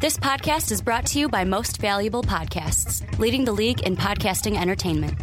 This 0.00 0.16
podcast 0.16 0.70
is 0.70 0.80
brought 0.80 1.06
to 1.06 1.18
you 1.18 1.28
by 1.28 1.44
Most 1.44 1.78
Valuable 1.80 2.22
Podcasts, 2.22 3.02
leading 3.18 3.44
the 3.44 3.52
league 3.52 3.80
in 3.82 3.96
podcasting 3.96 4.56
entertainment. 4.56 5.14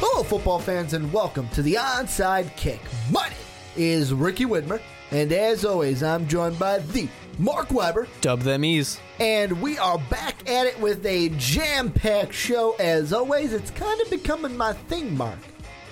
Hello, 0.00 0.22
football 0.22 0.58
fans, 0.58 0.92
and 0.92 1.12
welcome 1.12 1.48
to 1.50 1.62
the 1.62 1.74
Onside 1.74 2.54
Kick. 2.56 2.80
My 3.10 3.28
name 3.28 3.36
is 3.76 4.12
Ricky 4.12 4.44
Widmer, 4.44 4.80
and 5.10 5.32
as 5.32 5.64
always, 5.64 6.02
I'm 6.02 6.26
joined 6.28 6.58
by 6.58 6.78
the 6.78 7.08
Mark 7.38 7.70
Weber, 7.70 8.06
Dub 8.20 8.40
them 8.40 8.64
ease. 8.64 9.00
and 9.18 9.60
we 9.62 9.78
are 9.78 9.98
back 10.10 10.48
at 10.48 10.66
it 10.66 10.78
with 10.80 11.04
a 11.06 11.30
jam-packed 11.30 12.34
show. 12.34 12.74
As 12.78 13.12
always, 13.12 13.52
it's 13.54 13.70
kind 13.70 14.00
of 14.02 14.10
becoming 14.10 14.56
my 14.56 14.74
thing, 14.74 15.16
Mark, 15.16 15.38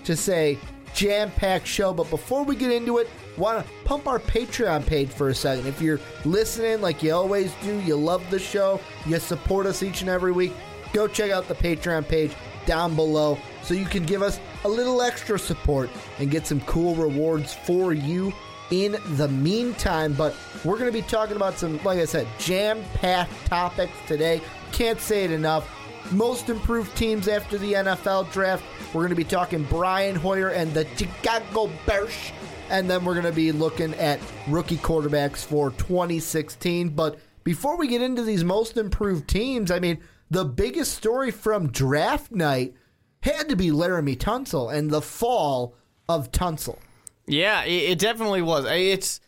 to 0.04 0.16
say 0.16 0.58
jam-packed 0.94 1.66
show. 1.66 1.92
But 1.92 2.10
before 2.10 2.44
we 2.44 2.56
get 2.56 2.72
into 2.72 2.98
it, 2.98 3.08
want 3.36 3.64
to 3.64 3.72
pump 3.84 4.06
our 4.06 4.18
Patreon 4.18 4.86
page 4.86 5.08
for 5.08 5.28
a 5.28 5.34
second. 5.34 5.66
If 5.66 5.80
you're 5.80 6.00
listening, 6.24 6.80
like 6.80 7.02
you 7.02 7.12
always 7.12 7.52
do, 7.62 7.80
you 7.80 7.96
love 7.96 8.28
the 8.30 8.38
show, 8.38 8.80
you 9.06 9.18
support 9.18 9.66
us 9.66 9.82
each 9.82 10.00
and 10.00 10.10
every 10.10 10.32
week, 10.32 10.52
go 10.92 11.06
check 11.06 11.30
out 11.30 11.48
the 11.48 11.54
Patreon 11.54 12.06
page 12.08 12.32
down 12.66 12.94
below 12.94 13.38
so 13.62 13.74
you 13.74 13.86
can 13.86 14.04
give 14.04 14.22
us 14.22 14.40
a 14.64 14.68
little 14.68 15.00
extra 15.00 15.38
support 15.38 15.88
and 16.18 16.30
get 16.30 16.46
some 16.46 16.60
cool 16.62 16.94
rewards 16.94 17.54
for 17.54 17.92
you 17.92 18.32
in 18.70 18.96
the 19.16 19.28
meantime. 19.28 20.12
But 20.12 20.34
we're 20.64 20.78
going 20.78 20.92
to 20.92 20.92
be 20.92 21.02
talking 21.02 21.36
about 21.36 21.58
some, 21.58 21.78
like 21.84 21.98
I 21.98 22.04
said, 22.04 22.26
jam 22.38 22.82
packed 22.94 23.32
topics 23.46 23.96
today. 24.06 24.40
Can't 24.72 25.00
say 25.00 25.24
it 25.24 25.30
enough. 25.30 25.68
Most 26.10 26.48
improved 26.48 26.96
teams 26.96 27.28
after 27.28 27.56
the 27.58 27.74
NFL 27.74 28.32
draft. 28.32 28.64
We're 28.88 29.02
going 29.02 29.10
to 29.10 29.16
be 29.16 29.24
talking 29.24 29.62
Brian 29.64 30.16
Hoyer 30.16 30.48
and 30.48 30.72
the 30.74 30.86
Chicago 30.96 31.70
Bears. 31.86 32.32
And 32.68 32.88
then 32.88 33.04
we're 33.04 33.14
going 33.14 33.26
to 33.26 33.32
be 33.32 33.52
looking 33.52 33.94
at 33.94 34.20
rookie 34.48 34.76
quarterbacks 34.76 35.44
for 35.44 35.70
2016. 35.72 36.90
But 36.90 37.18
before 37.44 37.76
we 37.76 37.88
get 37.88 38.02
into 38.02 38.22
these 38.22 38.44
most 38.44 38.76
improved 38.76 39.28
teams, 39.28 39.70
I 39.70 39.78
mean, 39.78 39.98
the 40.30 40.44
biggest 40.44 40.94
story 40.94 41.30
from 41.30 41.70
draft 41.70 42.32
night 42.32 42.74
had 43.22 43.48
to 43.48 43.56
be 43.56 43.70
Laremy 43.70 44.16
Tunsil 44.16 44.72
and 44.72 44.90
the 44.90 45.02
fall 45.02 45.74
of 46.08 46.32
Tunsil. 46.32 46.78
Yeah, 47.26 47.64
it, 47.64 47.90
it 47.90 47.98
definitely 47.98 48.42
was. 48.42 48.64
It's 48.66 49.20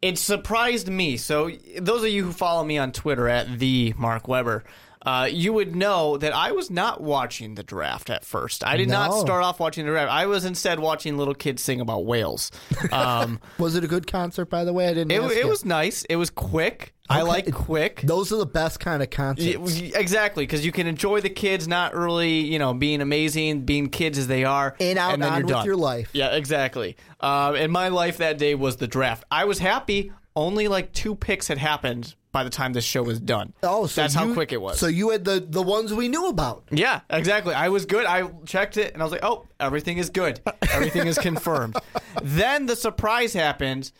it 0.00 0.18
surprised 0.18 0.88
me. 0.88 1.16
So 1.16 1.50
those 1.78 2.02
of 2.02 2.08
you 2.08 2.24
who 2.24 2.32
follow 2.32 2.64
me 2.64 2.78
on 2.78 2.92
Twitter 2.92 3.28
at 3.28 3.58
the 3.58 3.94
Mark 3.98 4.28
Weber, 4.28 4.64
uh, 5.06 5.28
you 5.30 5.52
would 5.52 5.74
know 5.74 6.16
that 6.18 6.34
I 6.34 6.52
was 6.52 6.70
not 6.70 7.00
watching 7.00 7.54
the 7.54 7.62
draft 7.62 8.10
at 8.10 8.24
first. 8.24 8.64
I 8.64 8.76
did 8.76 8.88
not 8.88 9.12
start 9.18 9.42
off 9.42 9.58
watching 9.58 9.86
the 9.86 9.90
draft. 9.92 10.10
I 10.12 10.26
was 10.26 10.44
instead 10.44 10.78
watching 10.78 11.16
little 11.16 11.34
kids 11.34 11.62
sing 11.62 11.80
about 11.80 12.04
whales. 12.06 12.50
Um, 12.92 13.40
Was 13.58 13.76
it 13.76 13.84
a 13.84 13.86
good 13.86 14.06
concert, 14.06 14.46
by 14.46 14.64
the 14.64 14.72
way? 14.72 14.88
I 14.88 14.94
didn't. 14.94 15.12
it, 15.12 15.22
it 15.38 15.46
was 15.48 15.64
nice. 15.64 16.04
It 16.04 16.16
was 16.16 16.28
quick. 16.30 16.92
I 17.08 17.22
like 17.22 17.52
quick. 17.52 18.02
Those 18.02 18.32
are 18.32 18.36
the 18.36 18.46
best 18.46 18.78
kind 18.80 19.02
of 19.02 19.10
concerts. 19.10 19.80
Exactly, 19.80 20.44
because 20.44 20.64
you 20.64 20.72
can 20.72 20.86
enjoy 20.86 21.20
the 21.20 21.30
kids 21.30 21.66
not 21.66 21.94
really, 21.94 22.40
you 22.40 22.58
know, 22.58 22.72
being 22.74 23.00
amazing, 23.00 23.62
being 23.62 23.88
kids 23.88 24.16
as 24.18 24.26
they 24.28 24.44
are, 24.44 24.76
In, 24.78 24.96
out, 24.98 25.14
and 25.14 25.22
then 25.22 25.32
on 25.32 25.38
you're 25.38 25.46
with 25.46 25.54
done. 25.54 25.66
your 25.66 25.76
life. 25.76 26.10
Yeah, 26.12 26.34
exactly. 26.36 26.96
Um, 27.20 27.54
and 27.56 27.72
my 27.72 27.88
life 27.88 28.18
that 28.18 28.38
day 28.38 28.54
was 28.54 28.76
the 28.76 28.86
draft. 28.88 29.24
I 29.30 29.44
was 29.44 29.58
happy. 29.58 30.12
Only 30.36 30.68
like 30.68 30.92
two 30.92 31.14
picks 31.16 31.48
had 31.48 31.58
happened 31.58 32.14
by 32.32 32.44
the 32.44 32.50
time 32.50 32.72
this 32.72 32.84
show 32.84 33.02
was 33.02 33.18
done. 33.20 33.52
Oh, 33.62 33.86
so 33.86 34.00
that's 34.02 34.14
how 34.14 34.32
quick 34.32 34.52
it 34.52 34.60
was. 34.60 34.78
So 34.78 34.86
you 34.86 35.10
had 35.10 35.24
the 35.24 35.44
the 35.46 35.62
ones 35.62 35.92
we 35.92 36.08
knew 36.08 36.28
about. 36.28 36.64
yeah, 36.70 37.00
exactly. 37.10 37.54
I 37.54 37.68
was 37.70 37.86
good. 37.86 38.06
I 38.06 38.28
checked 38.46 38.76
it 38.76 38.92
and 38.92 39.02
I 39.02 39.04
was 39.04 39.12
like, 39.12 39.24
oh, 39.24 39.46
everything 39.58 39.98
is 39.98 40.10
good. 40.10 40.40
Everything 40.72 41.06
is 41.06 41.18
confirmed. 41.18 41.76
then 42.22 42.66
the 42.66 42.76
surprise 42.76 43.32
happened. 43.32 43.90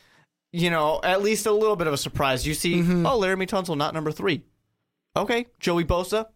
You 0.53 0.71
know, 0.71 1.01
at 1.05 1.23
least 1.23 1.47
a 1.47 1.53
little 1.53 1.77
bit 1.77 1.87
of 1.87 1.93
a 1.93 1.97
surprise. 1.99 2.47
You 2.47 2.55
see, 2.55 2.77
Mm-hmm. 2.77 3.07
oh, 3.07 3.19
Laremy 3.21 3.47
Tunsil, 3.47 3.77
not 3.77 3.95
number 3.95 4.11
three. 4.11 4.43
Okay, 5.17 5.47
Joey 5.61 5.85
Bosa, 5.85 6.27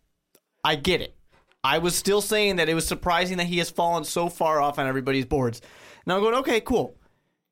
I 0.63 0.77
get 0.77 1.01
it. 1.01 1.17
I 1.65 1.79
was 1.79 1.97
still 1.97 2.21
saying 2.21 2.57
that 2.57 2.69
it 2.69 2.75
was 2.75 2.87
surprising 2.87 3.39
that 3.39 3.47
he 3.47 3.59
has 3.59 3.71
fallen 3.71 4.05
so 4.05 4.29
far 4.29 4.61
off 4.61 4.79
on 4.79 4.87
everybody's 4.87 5.25
boards. 5.25 5.61
Now 6.07 6.17
I'm 6.17 6.23
going, 6.23 6.35
okay, 6.37 6.61
cool. 6.61 6.97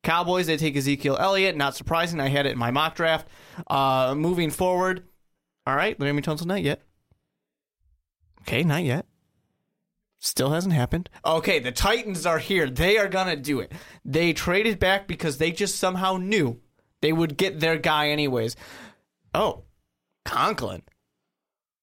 Cowboys, 0.03 0.47
they 0.47 0.57
take 0.57 0.77
Ezekiel 0.77 1.17
Elliott. 1.19 1.57
Not 1.57 1.77
surprising. 1.77 2.21
I 2.21 2.29
had 2.29 2.47
it 2.47 2.53
in 2.53 2.59
my 2.59 2.71
mock 2.71 2.95
draft. 2.95 3.29
Uh, 3.69 4.15
moving 4.17 4.51
forward, 4.51 5.05
all 5.67 5.77
right, 5.77 5.99
Laremy 5.99 6.23
Tunsil, 6.23 6.47
not 6.47 6.63
yet. 6.63 6.83
Okay, 8.41 8.65
not 8.65 8.83
yet. 8.83 9.07
Still 10.19 10.51
hasn't 10.51 10.75
happened. 10.75 11.11
Okay, 11.25 11.59
the 11.59 11.73
Titans 11.73 12.27
are 12.27 12.39
here. 12.39 12.69
They 12.69 12.97
are 12.97 13.09
going 13.09 13.27
to 13.27 13.37
do 13.37 13.61
it. 13.61 13.73
They 14.05 14.33
traded 14.33 14.79
back 14.79 15.09
because 15.09 15.39
they 15.39 15.51
just 15.51 15.77
somehow 15.77 16.17
knew 16.17 16.61
they 17.01 17.13
would 17.13 17.37
get 17.37 17.59
their 17.61 17.77
guy 17.77 18.11
anyways. 18.11 18.55
Oh, 19.35 19.65
Conklin. 20.25 20.83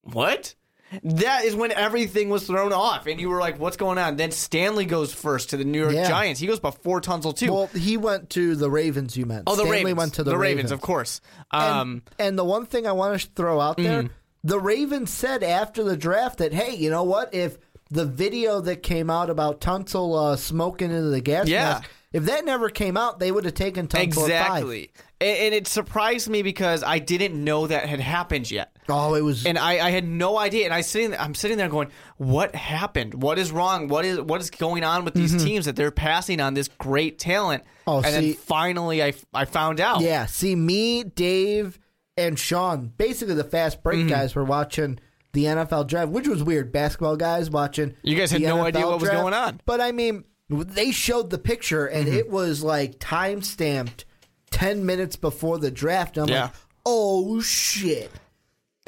What? 0.04 0.56
That 1.04 1.46
is 1.46 1.56
when 1.56 1.72
everything 1.72 2.30
was 2.30 2.48
thrown 2.48 2.74
off, 2.74 3.06
and 3.08 3.20
you 3.20 3.30
were 3.30 3.40
like, 3.40 3.60
"What's 3.60 3.78
going 3.78 3.98
on?" 3.98 4.16
Then 4.16 4.32
Stanley 4.32 4.86
goes 4.86 5.14
first 5.14 5.52
to 5.52 5.58
the 5.58 5.64
New 5.64 5.80
York 5.82 5.94
Yeah. 5.94 6.08
Giants. 6.08 6.40
He 6.40 6.48
goes 6.48 6.60
before 6.60 7.00
Tunsil 7.02 7.36
too. 7.38 7.52
Well, 7.54 7.68
he 7.68 7.98
went 7.98 8.32
to 8.32 8.56
the 8.56 8.70
Ravens. 8.72 9.16
You 9.16 9.26
meant. 9.26 9.44
oh, 9.48 9.52
the 9.56 9.62
Stanley 9.64 9.78
Ravens. 9.78 9.98
went 9.98 10.14
to 10.16 10.24
the, 10.24 10.38
Ravens, 10.38 10.72
of 10.72 10.82
course. 10.82 11.22
And, 11.52 11.64
Um, 11.64 12.02
and 12.18 12.38
the 12.40 12.44
one 12.46 12.66
thing 12.66 12.88
I 12.88 12.92
want 12.94 13.20
to 13.22 13.28
throw 13.36 13.60
out 13.60 13.78
there, 13.78 14.04
Mm-hmm. 14.04 14.14
the 14.44 14.60
Ravens 14.60 15.12
said 15.12 15.44
after 15.44 15.84
the 15.84 15.96
draft 15.98 16.40
that, 16.40 16.54
hey, 16.54 16.76
you 16.76 16.90
know 16.90 17.04
what? 17.04 17.34
If 17.34 17.58
the 17.92 18.06
video 18.06 18.62
that 18.62 18.84
came 18.84 19.10
out 19.10 19.30
about 19.30 19.62
Tunsil 19.62 20.34
uh, 20.34 20.36
smoking 20.38 20.92
into 20.92 21.10
the 21.10 21.22
gas 21.22 21.48
Yeah. 21.48 21.64
mask, 21.74 21.90
if 22.12 22.26
that 22.26 22.44
never 22.46 22.70
came 22.70 22.98
out, 22.98 23.20
they 23.20 23.32
would 23.32 23.46
have 23.46 23.54
taken 23.54 23.88
five. 23.88 24.02
exactly, 24.04 24.92
and, 25.22 25.54
it 25.54 25.68
surprised 25.68 26.30
me 26.30 26.42
because 26.42 26.84
I 26.84 27.00
didn't 27.00 27.42
know 27.44 27.68
that 27.68 27.88
had 27.88 28.00
happened 28.00 28.50
yet. 28.50 28.76
Oh, 28.88 29.14
it 29.14 29.22
was. 29.22 29.46
and 29.46 29.58
I, 29.58 29.86
I 29.86 29.92
had 29.92 30.08
no 30.08 30.38
idea. 30.38 30.66
And 30.66 30.74
I 30.74 30.82
sitting, 30.82 31.16
I'm 31.16 31.36
sitting 31.36 31.58
there 31.58 31.70
going, 31.70 31.90
"What 32.18 32.56
happened? 32.56 33.22
What 33.22 33.38
is 33.38 33.52
wrong? 33.52 33.88
What 33.90 34.06
is 34.06 34.20
what 34.20 34.42
is 34.42 34.50
going 34.50 34.84
on 34.84 35.06
with 35.06 35.14
these 35.14 35.44
teams 35.44 35.66
that 35.66 35.76
they're 35.76 35.92
passing 35.92 36.40
on 36.42 36.54
this 36.56 36.68
great 36.68 37.20
talent?" 37.20 37.64
Mm-hmm. 37.64 37.90
Oh, 37.90 37.98
and 37.98 38.06
see- 38.08 38.12
then 38.12 38.34
finally, 38.34 39.04
I 39.04 39.14
I 39.34 39.46
found 39.46 39.80
out. 39.80 40.02
Yeah, 40.02 40.26
see, 40.26 40.56
me, 40.56 41.04
Dave, 41.04 41.78
and 42.18 42.40
Sean, 42.40 42.92
basically 42.98 43.36
the 43.36 43.44
fast 43.44 43.84
break 43.84 44.00
Mm-hmm. 44.00 44.10
guys, 44.10 44.34
were 44.36 44.44
watching 44.46 45.00
the 45.34 45.44
NFL 45.46 45.86
draft, 45.88 46.10
which 46.12 46.28
was 46.28 46.42
weird. 46.44 46.72
Basketball 46.72 47.18
guys 47.18 47.52
watching. 47.52 47.94
You 48.02 48.16
guys 48.18 48.32
had 48.32 48.42
no 48.42 48.62
idea 48.64 48.82
NFL 48.82 48.86
what 48.90 49.00
was 49.02 49.10
draft. 49.10 49.22
going 49.22 49.34
on. 49.36 49.62
But 49.66 49.80
I 49.82 49.92
mean, 49.92 50.24
they 50.50 50.92
showed 50.92 51.30
the 51.30 51.38
picture, 51.38 51.86
and 51.86 52.08
Mm-hmm. 52.08 52.18
it 52.18 52.30
was 52.30 52.64
like 52.64 52.96
time 53.00 53.42
stamped 53.42 54.06
ten 54.52 54.86
minutes 54.86 55.16
before 55.16 55.58
the 55.60 55.72
draft. 55.72 56.18
I'm 56.18 56.28
Yeah. 56.30 56.44
like, 56.44 56.52
oh 56.86 57.40
shit. 57.42 58.12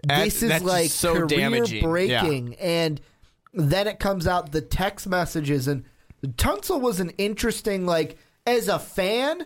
That- 0.03 0.23
this 0.25 0.41
is 0.41 0.63
like 0.63 0.89
so 0.89 1.13
career 1.13 1.27
damaging. 1.27 1.83
breaking, 1.83 2.55
and 2.55 2.99
then 3.53 3.87
it 3.87 3.99
comes 3.99 4.25
out 4.27 4.51
the 4.51 4.61
text 4.61 5.07
messages, 5.07 5.67
and 5.67 5.83
Tunsil 6.25 6.81
was 6.81 6.99
an 6.99 7.11
interesting 7.17 7.85
like 7.85 8.17
as 8.47 8.67
a 8.67 8.79
fan. 8.79 9.45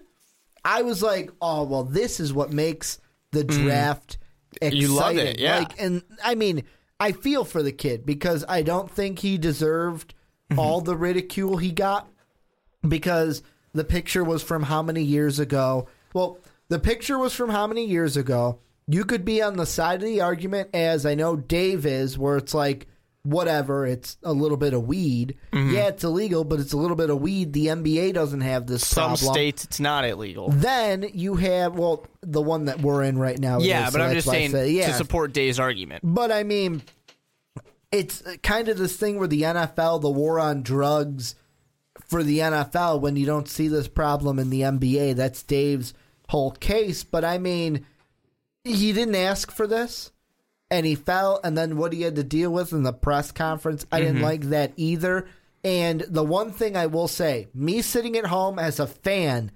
I 0.64 0.82
was 0.84 1.04
like, 1.04 1.30
oh 1.42 1.64
well, 1.64 1.84
this 1.84 2.20
is 2.20 2.32
what 2.34 2.52
makes 2.54 3.00
the 3.32 3.44
draft 3.44 4.18
exciting. 4.62 4.78
Mm. 4.78 4.82
You 4.82 4.88
loved 4.96 5.18
it, 5.18 5.40
yeah. 5.40 5.60
Like, 5.60 5.82
and 5.82 6.02
I 6.24 6.36
mean, 6.36 6.64
I 7.00 7.12
feel 7.12 7.44
for 7.44 7.62
the 7.62 7.74
kid 7.74 8.06
because 8.06 8.46
I 8.48 8.62
don't 8.62 8.90
think 8.90 9.20
he 9.20 9.38
deserved. 9.38 10.14
All 10.58 10.82
the 10.82 10.96
ridicule 10.96 11.58
he 11.58 11.72
got 11.72 12.08
because 12.88 13.44
the 13.74 13.84
picture 13.84 14.24
was 14.24 14.44
from 14.44 14.64
how 14.64 14.82
many 14.82 15.04
years 15.04 15.40
ago? 15.40 15.88
Well, 16.14 16.40
the 16.70 16.80
picture 16.80 17.18
was 17.18 17.34
from 17.34 17.50
how 17.50 17.68
many 17.68 17.86
years 17.86 18.18
ago? 18.18 18.60
You 18.88 19.04
could 19.04 19.26
be 19.26 19.42
on 19.42 19.58
the 19.58 19.66
side 19.66 20.02
of 20.02 20.08
the 20.08 20.22
argument, 20.22 20.70
as 20.74 21.06
I 21.06 21.16
know 21.16 21.36
Dave 21.36 21.86
is, 21.86 22.18
where 22.18 22.38
it's 22.38 22.54
like, 22.54 22.88
whatever, 23.24 23.88
it's 23.88 24.18
a 24.22 24.32
little 24.32 24.58
bit 24.58 24.76
of 24.76 24.86
weed. 24.86 25.36
Mm-hmm. 25.52 25.74
Yeah, 25.74 25.88
it's 25.88 26.04
illegal, 26.04 26.44
but 26.44 26.60
it's 26.60 26.74
a 26.74 26.78
little 26.78 26.96
bit 26.96 27.10
of 27.10 27.20
weed. 27.20 27.54
The 27.54 27.68
NBA 27.68 28.14
doesn't 28.14 28.42
have 28.42 28.68
this 28.68 28.86
Some 28.86 29.16
problem. 29.16 29.34
states 29.34 29.64
it's 29.64 29.80
not 29.80 30.06
illegal. 30.06 30.50
Then 30.50 31.10
you 31.14 31.34
have, 31.36 31.76
well, 31.76 32.06
the 32.22 32.44
one 32.44 32.66
that 32.66 32.80
we're 32.82 33.04
in 33.04 33.18
right 33.18 33.40
now. 33.40 33.60
Yeah, 33.60 33.88
is, 33.88 33.94
but 33.94 34.00
so 34.00 34.06
I'm 34.06 34.14
just 34.14 34.30
saying 34.30 34.52
say- 34.52 34.70
yeah. 34.70 34.88
to 34.88 34.94
support 34.94 35.34
Dave's 35.34 35.60
argument. 35.60 36.02
But 36.06 36.32
I 36.32 36.44
mean, 36.44 36.84
it's 37.96 38.24
kind 38.44 38.68
of 38.68 38.78
this 38.78 38.98
thing 38.98 39.18
where 39.18 39.28
the 39.28 39.44
NFL, 39.44 40.02
the 40.02 40.10
war 40.10 40.40
on 40.40 40.64
drugs 40.64 41.36
for 42.08 42.24
the 42.24 42.40
NFL, 42.40 43.00
when 43.00 43.16
you 43.16 43.26
don't 43.26 43.48
see 43.48 43.68
this 43.68 43.88
problem 43.88 44.38
in 44.38 44.50
the 44.50 44.62
NBA, 44.62 45.16
that's 45.16 45.44
Dave's 45.44 45.94
whole 46.28 46.52
case. 46.52 47.04
But 47.04 47.24
I 47.24 47.38
mean, 47.38 47.86
he 48.64 48.92
didn't 48.92 49.16
ask 49.16 49.52
for 49.52 49.66
this. 49.66 50.12
And 50.72 50.86
he 50.86 50.96
fell, 50.96 51.40
and 51.44 51.56
then 51.56 51.78
what 51.78 51.94
he 51.94 52.02
had 52.02 52.16
to 52.16 52.24
deal 52.24 52.52
with 52.52 52.74
in 52.74 52.82
the 52.82 52.92
press 52.92 53.32
conference, 53.32 53.86
I 53.92 54.00
didn't 54.00 54.16
mm-hmm. 54.16 54.24
like 54.24 54.42
that 54.50 54.74
either. 54.78 55.28
And 55.64 56.02
the 56.10 56.24
one 56.24 56.52
thing 56.52 56.76
I 56.76 56.88
will 56.88 57.08
say, 57.08 57.48
me 57.54 57.84
sitting 57.84 58.18
at 58.18 58.26
home 58.26 58.58
as 58.58 58.80
a 58.80 58.88
fan, 58.88 59.52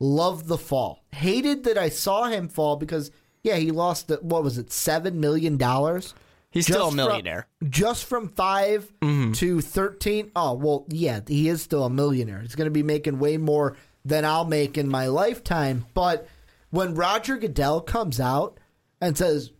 loved 0.00 0.46
the 0.46 0.56
fall. 0.56 1.04
Hated 1.12 1.64
that 1.64 1.76
I 1.76 1.90
saw 1.90 2.24
him 2.24 2.48
fall 2.48 2.76
because, 2.76 3.10
yeah, 3.42 3.56
he 3.56 3.72
lost, 3.72 4.08
the, 4.08 4.16
what 4.16 4.42
was 4.42 4.56
it, 4.56 4.68
$7 4.68 5.12
million? 5.12 5.58
He's 6.54 6.64
still 6.66 6.88
a 6.88 6.94
millionaire. 6.94 7.46
From, 7.58 7.70
just 7.70 8.04
from 8.06 8.28
5 8.30 8.92
Mm-hmm. 9.02 9.32
to 9.32 9.60
13. 9.60 10.30
Oh, 10.34 10.54
well, 10.54 10.86
yeah, 10.88 11.20
he 11.26 11.48
is 11.48 11.60
still 11.60 11.84
a 11.84 11.90
millionaire. 11.90 12.40
He's 12.40 12.54
going 12.54 12.66
to 12.66 12.70
be 12.70 12.82
making 12.82 13.18
way 13.18 13.36
more 13.36 13.76
than 14.04 14.24
I'll 14.24 14.44
make 14.46 14.78
in 14.78 14.88
my 14.88 15.08
lifetime. 15.08 15.84
But 15.94 16.26
when 16.70 16.94
Roger 16.94 17.36
Goodell 17.36 17.80
comes 17.82 18.20
out 18.20 18.58
and 19.00 19.18
says, 19.18 19.50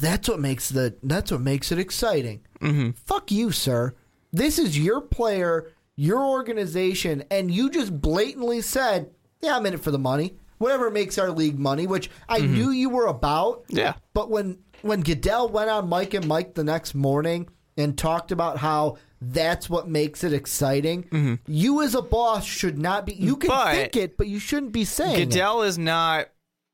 that's 0.00 0.28
what 0.28 0.40
makes 0.40 0.68
the 0.68 0.94
that's 1.02 1.30
what 1.32 1.40
makes 1.40 1.72
it 1.72 1.78
exciting. 1.78 2.40
Mm-hmm. 2.60 2.90
Fuck 3.06 3.30
you, 3.32 3.50
sir. 3.50 3.94
This 4.32 4.58
is 4.58 4.78
your 4.78 5.00
player, 5.00 5.70
your 5.96 6.24
organization, 6.24 7.24
and 7.30 7.50
you 7.50 7.70
just 7.70 8.00
blatantly 8.00 8.60
said, 8.60 9.10
yeah, 9.40 9.56
I'm 9.56 9.66
in 9.66 9.74
it 9.74 9.80
for 9.82 9.90
the 9.90 9.98
money. 9.98 10.36
Whatever 10.58 10.90
makes 10.90 11.18
our 11.18 11.30
league 11.30 11.58
money, 11.58 11.86
which 11.86 12.10
I 12.28 12.38
knew 12.38 12.70
you 12.70 12.88
were 12.88 13.06
about. 13.06 13.64
Mm-hmm. 13.64 13.76
Yeah. 13.78 13.94
But 14.14 14.30
when 14.30 14.58
when 14.84 15.00
Goodell 15.00 15.48
went 15.48 15.70
on 15.70 15.88
Mike 15.88 16.14
and 16.14 16.26
Mike 16.26 16.54
the 16.54 16.64
next 16.64 16.94
morning 16.94 17.48
and 17.76 17.96
talked 17.98 18.30
about 18.32 18.58
how 18.58 18.96
that's 19.20 19.68
what 19.70 19.88
makes 19.88 20.22
it 20.22 20.32
exciting, 20.32 21.40
you 21.46 21.82
as 21.82 21.94
a 21.94 22.02
boss 22.02 22.44
should 22.44 22.78
not 22.78 23.06
be. 23.06 23.14
You 23.14 23.36
can 23.36 23.50
Mm-hmm. 23.50 23.64
But 23.64 23.74
think 23.74 23.96
it, 23.96 24.16
but 24.16 24.26
you 24.28 24.38
shouldn't 24.38 24.72
be 24.72 24.84
saying 24.84 25.20
it. 25.20 25.24
Goodell 25.30 25.62
is 25.62 25.78
not 25.78 26.28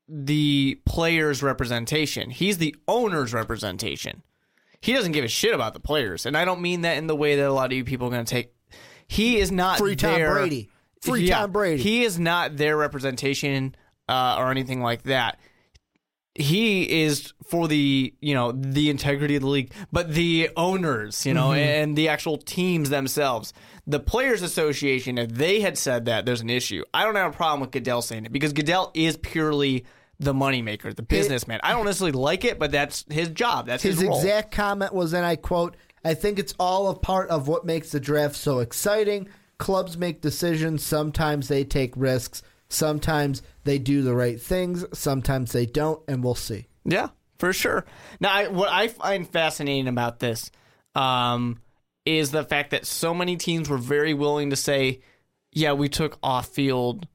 the 0.07 0.79
player's 0.85 1.41
representation. 1.41 2.29
He's 2.29 2.57
the 2.57 2.75
owner's 2.87 3.33
representation. 3.33 4.23
He 4.81 4.93
doesn't 4.93 5.11
give 5.13 5.23
a 5.23 5.27
shit 5.29 5.53
about 5.53 5.73
the 5.73 5.79
players, 5.79 6.25
and 6.25 6.35
I 6.35 6.43
don't 6.43 6.61
mean 6.61 6.81
that 6.81 6.97
in 6.97 7.07
the 7.07 7.15
way 7.15 7.35
that 7.35 7.47
a 7.47 7.53
lot 7.53 7.71
of 7.71 7.77
you 7.77 7.83
people 7.83 8.07
are 8.07 8.11
going 8.11 8.25
to 8.25 8.29
take. 8.29 8.53
He 9.07 9.37
is 9.39 9.51
not 9.51 9.77
Free 9.77 9.95
Tom 9.95 10.15
their- 10.15 10.33
Brady. 10.33 10.69
Free 11.01 11.21
Yeah, 11.23 11.39
Tom 11.39 11.51
Brady. 11.51 11.81
He 11.81 12.03
is 12.03 12.19
not 12.19 12.57
their 12.57 12.77
representation 12.77 13.75
uh, 14.09 14.35
or 14.37 14.51
anything 14.51 14.81
like 14.81 15.03
that. 15.03 15.39
He 16.41 17.03
is 17.03 17.33
for 17.45 17.67
the 17.67 18.13
you 18.21 18.33
know 18.33 18.51
the 18.51 18.89
integrity 18.89 19.35
of 19.35 19.41
the 19.41 19.47
league, 19.47 19.71
but 19.91 20.13
the 20.13 20.49
owners, 20.57 21.25
you 21.25 21.33
know, 21.33 21.49
Mm-hmm. 21.49 21.59
and 21.59 21.97
the 21.97 22.07
actual 22.09 22.37
teams 22.37 22.89
themselves. 22.89 23.53
The 23.87 23.99
Players 23.99 24.41
Association, 24.41 25.17
if 25.17 25.29
they 25.31 25.59
had 25.61 25.77
said 25.77 26.05
that, 26.05 26.25
there's 26.25 26.41
an 26.41 26.49
issue. 26.49 26.83
I 26.93 27.03
don't 27.03 27.15
have 27.15 27.33
a 27.33 27.35
problem 27.35 27.61
with 27.61 27.71
Goodell 27.71 28.01
saying 28.01 28.25
it 28.25 28.31
because 28.31 28.53
Goodell 28.53 28.91
is 28.93 29.17
purely 29.17 29.85
the 30.19 30.33
moneymaker, 30.33 30.95
the 30.95 31.01
businessman. 31.01 31.59
I 31.63 31.71
don't 31.71 31.85
necessarily 31.85 32.11
like 32.17 32.45
it, 32.45 32.59
but 32.59 32.71
that's 32.71 33.05
his 33.09 33.29
job. 33.29 33.65
That's 33.65 33.81
his, 33.81 33.99
His 33.99 34.07
exact 34.07 34.51
comment 34.51 34.93
was, 34.93 35.13
and 35.13 35.25
I 35.25 35.35
quote, 35.35 35.75
I 36.05 36.13
think 36.13 36.37
it's 36.37 36.53
all 36.59 36.89
a 36.89 36.95
part 36.95 37.29
of 37.29 37.47
what 37.47 37.65
makes 37.65 37.89
the 37.91 37.99
draft 37.99 38.35
so 38.35 38.59
exciting. 38.59 39.27
Clubs 39.57 39.97
make 39.97 40.21
decisions. 40.21 40.83
Sometimes 40.83 41.47
they 41.47 41.63
take 41.63 41.93
risks. 41.97 42.43
Sometimes 42.71 43.41
they 43.63 43.77
do 43.77 44.01
the 44.01 44.15
right 44.15 44.41
things. 44.41 44.85
Sometimes 44.93 45.51
they 45.51 45.65
don't, 45.65 46.01
and 46.07 46.23
we'll 46.23 46.35
see. 46.35 46.67
Yeah, 46.85 47.09
for 47.37 47.51
sure. 47.53 47.85
Now, 48.19 48.31
I, 48.31 48.47
what 48.47 48.69
I 48.69 48.87
find 48.87 49.27
fascinating 49.27 49.87
about 49.87 50.19
this 50.19 50.51
um, 50.95 51.61
is 52.05 52.31
the 52.31 52.43
fact 52.43 52.71
that 52.71 52.85
so 52.85 53.13
many 53.13 53.35
teams 53.35 53.69
were 53.69 53.77
very 53.77 54.13
willing 54.13 54.49
to 54.51 54.55
say, 54.55 55.01
"Yeah, 55.51 55.73
we 55.73 55.89
took 55.89 56.17
off-field 56.23 57.07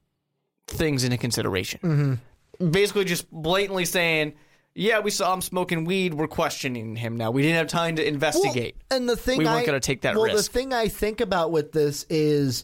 things 0.67 1.03
into 1.03 1.17
consideration." 1.17 1.79
Mm-hmm. 1.83 2.71
Basically, 2.71 3.05
just 3.05 3.29
blatantly 3.31 3.85
saying, 3.85 4.33
"Yeah, 4.75 4.99
we 4.99 5.09
saw 5.09 5.33
him 5.33 5.41
smoking 5.41 5.85
weed. 5.85 6.13
We're 6.13 6.27
questioning 6.27 6.95
him 6.95 7.17
now. 7.17 7.31
We 7.31 7.41
didn't 7.41 7.57
have 7.57 7.67
time 7.67 7.95
to 7.95 8.07
investigate." 8.07 8.75
Well, 8.89 8.99
and 8.99 9.09
the 9.09 9.17
thing 9.17 9.39
We 9.39 9.45
weren't 9.45 9.65
gonna 9.65 9.79
take 9.79 10.01
that 10.01 10.15
well, 10.15 10.25
risk. 10.25 10.35
the 10.51 10.59
thing 10.59 10.71
I 10.71 10.87
think 10.87 11.19
about 11.19 11.51
with 11.51 11.71
this 11.71 12.05
is, 12.09 12.63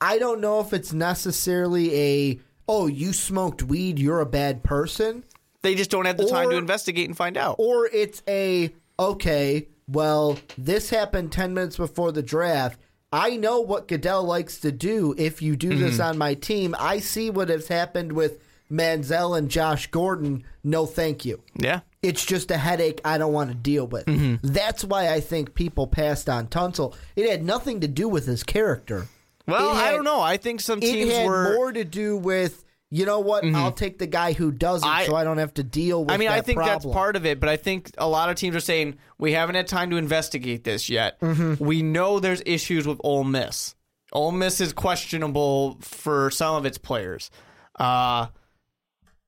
I 0.00 0.18
don't 0.18 0.40
know 0.40 0.60
if 0.60 0.72
it's 0.72 0.92
necessarily 0.92 1.94
a 1.96 2.40
oh 2.68 2.86
you 2.86 3.12
smoked 3.12 3.62
weed, 3.62 3.98
you're 3.98 4.20
a 4.20 4.26
bad 4.26 4.62
person, 4.62 5.24
they 5.62 5.74
just 5.74 5.90
don't 5.90 6.04
have 6.06 6.16
the 6.18 6.26
time 6.28 6.50
to 6.50 6.56
investigate 6.56 7.06
and 7.08 7.16
find 7.16 7.36
out. 7.36 7.56
or 7.58 7.86
it's 7.86 8.22
a 8.28 8.72
okay, 8.98 9.68
well 9.88 10.38
this 10.56 10.90
happened 10.90 11.32
ten 11.32 11.54
minutes 11.54 11.76
before 11.76 12.12
the 12.12 12.22
draft. 12.22 12.78
I 13.10 13.36
know 13.38 13.60
what 13.60 13.88
Goodell 13.88 14.22
likes 14.24 14.60
to 14.60 14.70
do. 14.70 15.14
If 15.16 15.40
you 15.40 15.56
do 15.56 15.70
Mm-hmm. 15.70 15.80
this 15.80 15.98
on 16.00 16.18
my 16.18 16.34
team, 16.34 16.74
I 16.78 16.98
see 17.00 17.30
what 17.30 17.48
has 17.48 17.66
happened 17.68 18.12
with 18.12 18.38
Manziel 18.70 19.36
and 19.38 19.48
Josh 19.50 19.86
Gordon. 19.90 20.44
No, 20.62 20.84
thank 20.84 21.24
you. 21.24 21.42
yeah. 21.56 21.80
It's 22.02 22.24
just 22.24 22.50
a 22.52 22.58
headache 22.58 23.00
I 23.04 23.16
don't 23.18 23.32
want 23.32 23.48
to 23.50 23.56
deal 23.56 23.86
with. 23.86 24.04
Mm-hmm. 24.04 24.46
That's 24.46 24.84
why 24.84 25.08
I 25.12 25.18
think 25.20 25.54
people 25.54 25.86
passed 25.88 26.28
on 26.28 26.46
Tunsil. 26.48 26.94
It 27.16 27.28
had 27.28 27.42
nothing 27.42 27.80
to 27.80 27.88
do 27.88 28.08
with 28.08 28.26
his 28.26 28.44
character. 28.44 29.08
Well, 29.48 29.70
It 29.70 29.76
I 29.80 29.92
don't 29.92 30.04
know. 30.04 30.20
I 30.20 30.36
think 30.36 30.60
some 30.60 30.80
teams 30.80 31.12
had 31.12 31.26
were. 31.26 31.46
Mm-hmm. 31.46 31.54
more 31.56 31.72
to 31.72 31.84
do 31.84 32.16
with, 32.16 32.64
you 32.90 33.04
know 33.06 33.20
what, 33.20 33.44
I'll 33.44 33.72
take 33.72 33.98
the 33.98 34.06
guy 34.06 34.32
who 34.32 34.50
doesn't 34.52 34.88
I- 34.88 35.06
so 35.06 35.14
I 35.16 35.24
don't 35.24 35.38
have 35.38 35.54
to 35.54 35.62
deal 35.62 36.04
with 36.04 36.10
I 36.12 36.16
mean, 36.18 36.28
I 36.28 36.40
think 36.42 36.56
problem. 36.56 36.74
that's 36.74 36.92
part 36.92 37.16
of 37.16 37.26
it, 37.26 37.40
but 37.40 37.48
I 37.48 37.56
think 37.56 37.90
a 37.98 38.08
lot 38.08 38.30
of 38.30 38.36
teams 38.36 38.54
are 38.54 38.60
saying 38.60 38.96
we 39.18 39.32
haven't 39.32 39.56
had 39.56 39.66
time 39.66 39.90
to 39.90 39.96
investigate 39.96 40.64
this 40.64 40.88
yet. 40.88 41.18
Mm-hmm. 41.20 41.64
We 41.64 41.82
know 41.82 42.20
there's 42.20 42.42
issues 42.46 42.86
with 42.86 43.00
Ole 43.02 43.24
Miss. 43.24 43.74
Ole 44.12 44.32
Miss 44.32 44.60
is 44.60 44.72
questionable 44.72 45.78
for 45.82 46.30
some 46.30 46.54
of 46.54 46.64
its 46.64 46.78
players. 46.78 47.30
Uh, 47.76 48.28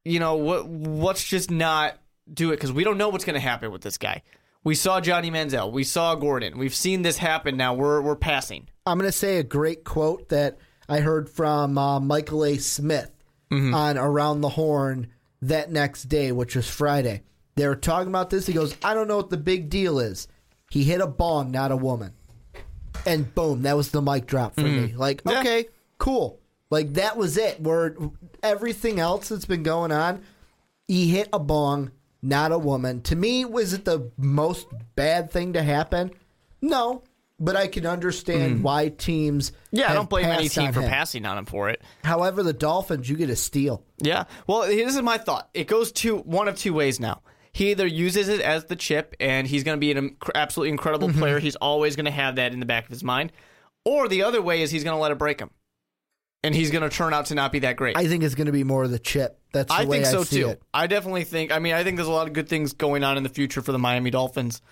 you 0.04 0.18
know 0.20 0.36
what? 0.36 0.66
What's 0.66 1.22
just 1.24 1.50
not 1.50 1.98
do 2.32 2.50
it 2.52 2.56
because 2.56 2.72
we 2.72 2.84
don't 2.84 2.96
know 2.96 3.10
what's 3.10 3.24
going 3.26 3.34
to 3.34 3.40
happen 3.40 3.70
with 3.72 3.82
this 3.82 3.98
guy. 3.98 4.22
We 4.64 4.74
saw 4.74 5.00
Johnny 5.00 5.30
Manziel. 5.30 5.72
We 5.72 5.84
saw 5.84 6.14
Gordon. 6.14 6.58
We've 6.58 6.74
seen 6.74 7.02
this 7.02 7.16
happen. 7.18 7.56
Now 7.56 7.74
we're 7.74 8.00
we're 8.02 8.16
passing. 8.16 8.68
I'm 8.86 8.98
going 8.98 9.08
to 9.08 9.16
say 9.16 9.38
a 9.38 9.42
great 9.42 9.84
quote 9.84 10.28
that 10.30 10.58
I 10.88 11.00
heard 11.00 11.28
from 11.30 11.78
uh, 11.78 12.00
Michael 12.00 12.44
A. 12.44 12.56
Smith 12.58 13.10
Mm-hmm. 13.50 13.74
on 13.74 13.98
Around 13.98 14.42
the 14.42 14.48
Horn 14.48 15.08
that 15.42 15.72
next 15.72 16.04
day, 16.04 16.30
which 16.30 16.54
was 16.54 16.68
Friday. 16.70 17.22
They 17.56 17.66
were 17.66 17.74
talking 17.74 18.06
about 18.08 18.30
this. 18.30 18.46
He 18.46 18.52
goes, 18.52 18.76
I 18.84 18.94
don't 18.94 19.08
know 19.08 19.16
what 19.16 19.30
the 19.30 19.36
big 19.36 19.68
deal 19.68 19.98
is. 19.98 20.28
He 20.70 20.84
hit 20.84 21.00
a 21.00 21.06
bong, 21.08 21.50
not 21.50 21.72
a 21.72 21.76
woman. 21.76 22.12
And 23.04 23.34
boom, 23.34 23.62
that 23.62 23.76
was 23.76 23.90
the 23.90 24.00
mic 24.02 24.26
drop 24.26 24.54
for 24.54 24.60
me. 24.60 24.94
Like, 24.94 25.24
Mm-hmm. 25.24 25.30
Yeah. 25.30 25.40
okay, 25.40 25.64
cool. 25.98 26.38
Like, 26.70 26.94
that 26.94 27.16
was 27.16 27.36
it. 27.36 27.60
Where 27.60 27.96
everything 28.40 29.00
else 29.00 29.30
that's 29.30 29.46
been 29.46 29.64
going 29.64 29.90
on, 29.90 30.22
he 30.86 31.08
hit 31.08 31.28
a 31.32 31.40
bong, 31.40 31.90
not 32.22 32.52
a 32.52 32.58
woman. 32.58 33.02
To 33.02 33.16
me, 33.16 33.44
was 33.44 33.72
it 33.72 33.84
the 33.84 34.10
most 34.16 34.66
bad 34.94 35.30
thing 35.30 35.54
to 35.54 35.62
happen? 35.62 36.10
No, 36.62 37.02
but 37.38 37.56
I 37.56 37.66
can 37.68 37.86
understand 37.86 38.62
why 38.62 38.88
teams. 38.90 39.50
Mm. 39.50 39.54
Yeah, 39.72 39.90
I 39.90 39.94
don't 39.94 40.10
blame 40.10 40.26
any 40.26 40.48
team 40.48 40.72
for 40.72 40.82
him. 40.82 40.90
passing 40.90 41.24
on 41.24 41.38
him 41.38 41.46
for 41.46 41.70
it. 41.70 41.80
However, 42.04 42.42
the 42.42 42.52
Dolphins, 42.52 43.08
you 43.08 43.16
get 43.16 43.30
a 43.30 43.36
steal. 43.36 43.82
Yeah. 43.98 44.24
Well, 44.46 44.62
this 44.62 44.94
is 44.94 45.02
my 45.02 45.16
thought. 45.18 45.48
It 45.54 45.66
goes 45.66 45.92
to 45.92 46.18
one 46.18 46.48
of 46.48 46.56
two 46.56 46.74
ways 46.74 47.00
now. 47.00 47.22
He 47.52 47.70
either 47.72 47.86
uses 47.86 48.28
it 48.28 48.40
as 48.42 48.66
the 48.66 48.76
chip, 48.76 49.16
and 49.18 49.46
he's 49.46 49.64
going 49.64 49.76
to 49.76 49.80
be 49.80 49.90
an 49.90 50.16
absolutely 50.34 50.70
incredible 50.70 51.08
Mm-hmm. 51.08 51.18
player. 51.18 51.38
He's 51.40 51.56
always 51.56 51.96
going 51.96 52.04
to 52.04 52.10
have 52.12 52.36
that 52.36 52.52
in 52.52 52.60
the 52.60 52.66
back 52.66 52.84
of 52.84 52.90
his 52.90 53.02
mind. 53.02 53.32
Or 53.84 54.06
the 54.06 54.22
other 54.22 54.40
way 54.42 54.60
is 54.62 54.70
he's 54.70 54.84
going 54.84 54.94
to 54.94 55.00
let 55.00 55.10
it 55.10 55.18
break 55.18 55.40
him, 55.40 55.50
and 56.42 56.54
he's 56.54 56.70
going 56.70 56.82
to 56.82 56.94
turn 56.94 57.12
out 57.12 57.26
to 57.26 57.34
not 57.34 57.52
be 57.52 57.60
that 57.60 57.76
great. 57.76 57.96
I 57.96 58.06
think 58.06 58.22
it's 58.22 58.34
going 58.34 58.46
to 58.46 58.52
be 58.52 58.64
more 58.64 58.84
of 58.84 58.90
the 58.90 58.98
chip. 58.98 59.38
That's 59.52 59.68
the 59.68 59.74
I 59.80 59.84
way 59.84 59.96
think 60.02 60.06
so 60.06 60.20
I 60.20 60.24
see 60.24 60.40
too. 60.40 60.48
It. 60.50 60.62
I 60.72 60.86
definitely 60.86 61.24
think. 61.24 61.52
I 61.52 61.58
mean, 61.58 61.74
I 61.74 61.84
think 61.84 61.96
there's 61.96 62.08
a 62.08 62.12
lot 62.12 62.26
of 62.26 62.32
good 62.32 62.48
things 62.48 62.72
going 62.72 63.04
on 63.04 63.16
in 63.16 63.22
the 63.22 63.28
future 63.28 63.60
for 63.62 63.72
the 63.72 63.78
Miami 63.78 64.10
Dolphins, 64.10 64.62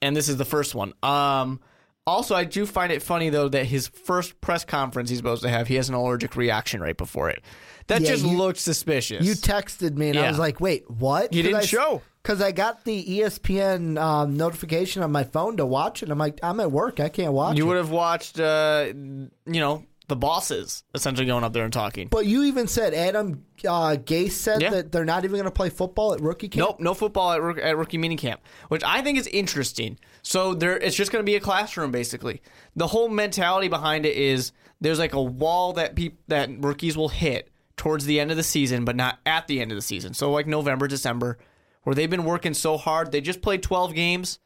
and 0.00 0.16
this 0.16 0.28
is 0.28 0.36
the 0.36 0.44
first 0.44 0.74
one. 0.74 0.92
Um, 1.02 1.60
also, 2.06 2.34
I 2.34 2.44
do 2.44 2.66
find 2.66 2.90
it 2.92 3.00
funny 3.00 3.28
though 3.30 3.48
that 3.48 3.66
his 3.66 3.86
first 3.86 4.40
press 4.40 4.64
conference 4.64 5.08
he's 5.08 5.18
supposed 5.20 5.42
to 5.44 5.48
have, 5.48 5.68
he 5.68 5.76
has 5.76 5.88
an 5.88 5.94
allergic 5.94 6.34
reaction 6.36 6.80
right 6.80 6.96
before 6.96 7.30
it. 7.30 7.40
That 7.86 8.00
Yeah, 8.02 8.08
just 8.08 8.24
you- 8.24 8.36
looks 8.36 8.60
suspicious. 8.60 9.24
You 9.24 9.34
texted 9.34 9.96
me, 9.96 10.08
and 10.10 10.18
I 10.18 10.28
was 10.28 10.38
like, 10.38 10.60
"Wait, 10.60 10.90
what?" 10.90 11.32
You 11.32 11.42
didn't 11.44 11.64
show. 11.64 12.02
because 12.22 12.40
I 12.42 12.50
got 12.52 12.84
the 12.84 13.04
ESPN 13.20 13.98
um, 14.00 14.36
notification 14.36 15.02
on 15.04 15.12
my 15.12 15.24
phone 15.24 15.56
to 15.58 15.66
watch 15.66 16.02
it. 16.02 16.10
I'm 16.10 16.18
like, 16.18 16.38
I'm 16.42 16.58
at 16.60 16.70
work, 16.72 16.98
I 17.00 17.08
can't 17.08 17.32
watch 17.32 17.56
You 17.56 17.66
would 17.66 17.76
have 17.76 17.90
watched, 17.90 18.38
uh, 18.40 18.86
you 18.94 19.30
know, 19.46 19.84
the 20.08 20.16
bosses 20.16 20.82
essentially 20.94 21.26
going 21.26 21.44
up 21.44 21.52
there 21.52 21.64
and 21.64 21.72
talking. 21.72 22.08
But 22.08 22.26
you 22.26 22.42
even 22.44 22.66
said 22.66 22.92
Adam 22.92 23.44
uh, 23.64 23.96
Gase 23.96 24.32
said 24.32 24.60
Yeah. 24.60 24.70
that 24.70 24.92
they're 24.92 25.04
not 25.04 25.24
even 25.24 25.36
going 25.36 25.44
to 25.44 25.50
play 25.50 25.70
football 25.70 26.12
at 26.12 26.20
rookie 26.20 26.48
camp. 26.48 26.68
Nope, 26.70 26.80
no 26.80 26.94
football 26.94 27.32
at, 27.32 27.58
at 27.58 27.76
rookie 27.76 27.98
minicamp, 27.98 28.38
which 28.68 28.82
I 28.84 29.00
think 29.02 29.18
is 29.18 29.26
interesting. 29.28 29.98
So 30.22 30.54
there, 30.54 30.76
it's 30.76 30.96
just 30.96 31.12
going 31.12 31.22
to 31.24 31.26
be 31.30 31.36
a 31.36 31.40
classroom 31.40 31.92
basically. 31.92 32.42
The 32.76 32.88
whole 32.88 33.08
mentality 33.08 33.68
behind 33.68 34.04
it 34.06 34.16
is 34.16 34.52
there's 34.80 34.98
like 34.98 35.14
a 35.14 35.22
wall 35.22 35.74
that 35.74 35.94
peop- 35.94 36.20
that 36.28 36.50
rookies 36.58 36.96
will 36.96 37.08
hit 37.08 37.48
towards 37.76 38.04
the 38.04 38.18
end 38.20 38.30
of 38.30 38.36
the 38.36 38.42
season, 38.42 38.84
but 38.84 38.96
not 38.96 39.18
at 39.24 39.46
the 39.46 39.60
end 39.60 39.70
of 39.72 39.76
the 39.76 39.82
season. 39.82 40.14
So 40.14 40.30
like 40.32 40.46
November, 40.46 40.88
December, 40.88 41.38
where 41.84 41.94
they've 41.94 42.10
been 42.10 42.24
working 42.24 42.54
so 42.54 42.76
hard. 42.76 43.12
They 43.12 43.20
just 43.20 43.40
played 43.42 43.62
12 43.62 43.94
games, 43.94 44.38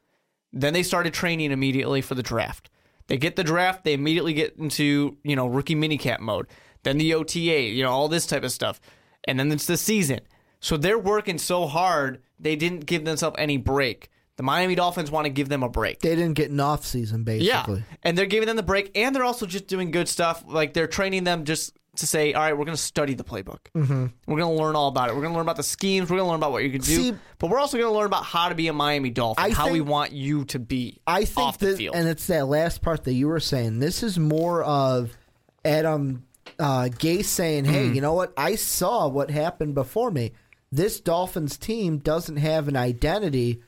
then 0.53 0.73
they 0.75 0.83
started 0.83 1.13
training 1.15 1.51
immediately 1.51 2.01
for 2.03 2.15
the 2.15 2.23
draft. 2.23 2.71
They 3.09 3.17
get 3.17 3.37
the 3.37 3.45
draft, 3.45 3.85
they 3.85 3.93
immediately 3.93 4.33
get 4.35 4.57
into 4.57 5.17
you 5.23 5.37
know 5.37 5.47
rookie 5.47 5.75
minicamp 5.75 6.21
mode. 6.21 6.47
Then 6.83 6.99
the 6.99 7.15
OTA, 7.15 7.63
you 7.63 7.83
know 7.83 7.91
all 7.91 8.09
this 8.09 8.27
type 8.27 8.45
of 8.45 8.53
stuff, 8.53 8.81
and 9.25 9.39
then 9.39 9.51
it's 9.53 9.67
the 9.67 9.77
season. 9.77 10.21
So 10.61 10.77
they're 10.77 10.99
working 10.99 11.39
so 11.39 11.67
hard, 11.67 12.23
they 12.39 12.57
didn't 12.57 12.87
give 12.87 13.05
themselves 13.05 13.37
any 13.39 13.57
break. 13.57 14.11
The 14.37 14.43
Miami 14.43 14.75
Dolphins 14.75 15.11
want 15.11 15.25
to 15.25 15.31
give 15.31 15.49
them 15.49 15.63
a 15.63 15.69
break. 15.69 16.01
They 16.01 16.15
didn't 16.15 16.35
get 16.35 16.51
an 16.51 16.61
off 16.61 16.85
season, 16.85 17.25
basically. 17.25 17.79
Yeah, 17.79 17.97
and 18.03 18.19
they're 18.19 18.27
giving 18.27 18.47
them 18.47 18.57
the 18.57 18.63
break, 18.63 18.91
and 18.95 19.15
they're 19.15 19.25
also 19.25 19.47
just 19.47 19.67
doing 19.67 19.91
good 19.91 20.09
stuff. 20.09 20.45
Like 20.47 20.75
they're 20.75 20.87
training 20.87 21.25
them 21.25 21.45
just 21.45 21.77
to 21.97 22.07
say, 22.07 22.33
all 22.33 22.43
right, 22.43 22.53
we're 22.53 22.65
going 22.65 22.77
to 22.77 22.83
study 22.83 23.15
the 23.15 23.25
playbook. 23.25 23.59
Mm-hmm. 23.75 24.07
We're 24.27 24.39
going 24.39 24.57
to 24.57 24.63
learn 24.63 24.77
all 24.77 24.89
about 24.89 25.09
it. 25.09 25.15
We're 25.15 25.23
going 25.23 25.33
to 25.33 25.37
learn 25.37 25.47
about 25.47 25.57
the 25.57 25.63
schemes. 25.63 26.11
We're 26.11 26.17
going 26.17 26.27
to 26.27 26.31
learn 26.31 26.41
about 26.41 26.53
what 26.53 26.63
you 26.63 26.71
can 26.71 26.81
do. 26.81 26.97
See- 26.97 27.15
but 27.39 27.51
we're 27.51 27.59
also 27.59 27.77
going 27.77 27.91
to 27.91 27.97
learn 27.97 28.07
about 28.07 28.25
how 28.25 28.49
to 28.49 28.55
be 28.55 28.69
a 28.69 28.73
Miami 28.73 29.11
Dolphin, 29.11 29.45
I 29.45 29.51
how 29.51 29.71
we 29.71 29.81
want 29.81 30.13
you 30.13 30.45
to 30.47 30.59
be 30.59 31.01
I 31.07 31.25
think 31.25 31.59
that, 31.59 31.79
and 31.95 32.09
it's 32.09 32.27
that 32.29 32.47
last 32.47 32.81
part 32.83 33.05
that 33.05 33.13
you 33.13 33.29
were 33.29 33.41
saying. 33.41 33.79
This 33.79 34.03
is 34.03 34.19
more 34.19 34.63
of 34.65 35.17
Adam 35.65 36.25
uh, 36.59 36.89
Gase 36.91 37.27
saying. 37.27 37.67
"Hey, 37.67 37.89
you 37.89 38.01
know 38.01 38.15
what? 38.15 38.33
I 38.37 38.55
saw 38.55 39.09
what 39.09 39.31
happened 39.31 39.75
before 39.75 40.11
me. 40.11 40.33
This 40.73 41.01
Dolphins 41.01 41.59
team 41.59 41.99
doesn't 41.99 42.39
have 42.39 42.69
an 42.69 42.77
identity. 42.77 43.63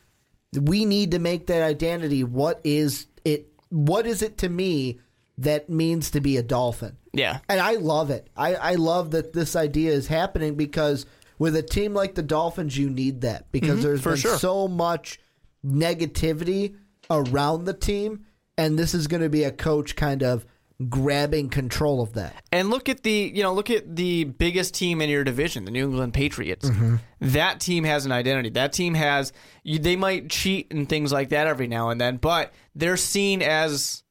We 0.59 0.85
need 0.87 1.11
to 1.11 1.19
make 1.19 1.47
that 1.49 1.63
identity. 1.63 2.25
What 2.25 2.61
is 2.65 3.07
it? 3.25 3.53
What 3.69 4.07
is 4.07 4.23
it 4.23 4.39
to 4.39 4.49
me 4.49 5.01
that 5.39 5.69
means 5.71 6.11
to 6.13 6.21
be 6.21 6.37
a 6.37 6.43
Dolphin? 6.43 6.97
yeah. 7.13 7.39
And 7.49 7.59
I 7.61 7.73
love 7.75 8.11
it. 8.11 8.29
I, 8.37 8.55
I 8.55 8.75
love 8.75 9.13
that 9.13 9.33
this 9.33 9.57
idea 9.57 9.93
is 9.93 10.07
happening 10.07 10.55
because 10.57 11.07
with 11.39 11.57
a 11.57 11.63
team 11.63 11.95
like 11.95 12.15
the 12.15 12.23
Dolphins, 12.23 12.77
you 12.77 12.91
need 12.91 13.23
that 13.23 13.51
because 13.53 13.83
there's 13.83 14.01
Mm-hmm. 14.01 14.03
for 14.03 14.11
been 14.11 14.21
sure. 14.21 14.39
so 14.39 14.69
much 14.69 15.19
negativity 15.65 16.75
around 17.11 17.65
the 17.65 17.75
team, 17.75 18.25
and 18.57 18.79
this 18.79 18.95
is 18.95 19.07
going 19.07 19.23
to 19.23 19.29
be 19.29 19.45
a 19.45 19.53
coach 19.53 19.97
kind 19.97 20.23
of 20.23 20.45
grabbing 20.89 21.49
control 21.49 22.01
of 22.01 22.13
that. 22.15 22.35
And 22.53 22.71
look 22.71 22.89
at 22.89 23.03
the 23.03 23.33
you 23.35 23.43
know 23.43 23.53
look 23.55 23.71
at 23.71 23.97
the 23.97 24.25
biggest 24.25 24.75
team 24.75 25.01
in 25.01 25.09
your 25.11 25.25
division, 25.25 25.65
the 25.65 25.71
New 25.71 25.85
England 25.85 26.15
Patriots. 26.15 26.69
Mm-hmm. 26.69 26.97
That 27.21 27.61
team 27.61 27.85
has 27.85 28.07
an 28.07 28.13
identity. 28.13 28.51
That 28.51 28.73
team 28.73 28.95
has 28.95 29.33
you, 29.65 29.79
they 29.79 29.97
might 29.97 30.31
cheat 30.31 30.73
and 30.73 30.89
things 30.89 31.13
like 31.13 31.31
that 31.31 31.47
every 31.47 31.67
now 31.67 31.91
and 31.91 32.01
then, 32.01 32.17
but 32.17 32.53
they're 32.75 32.97
seen 32.97 33.43
as 33.43 34.03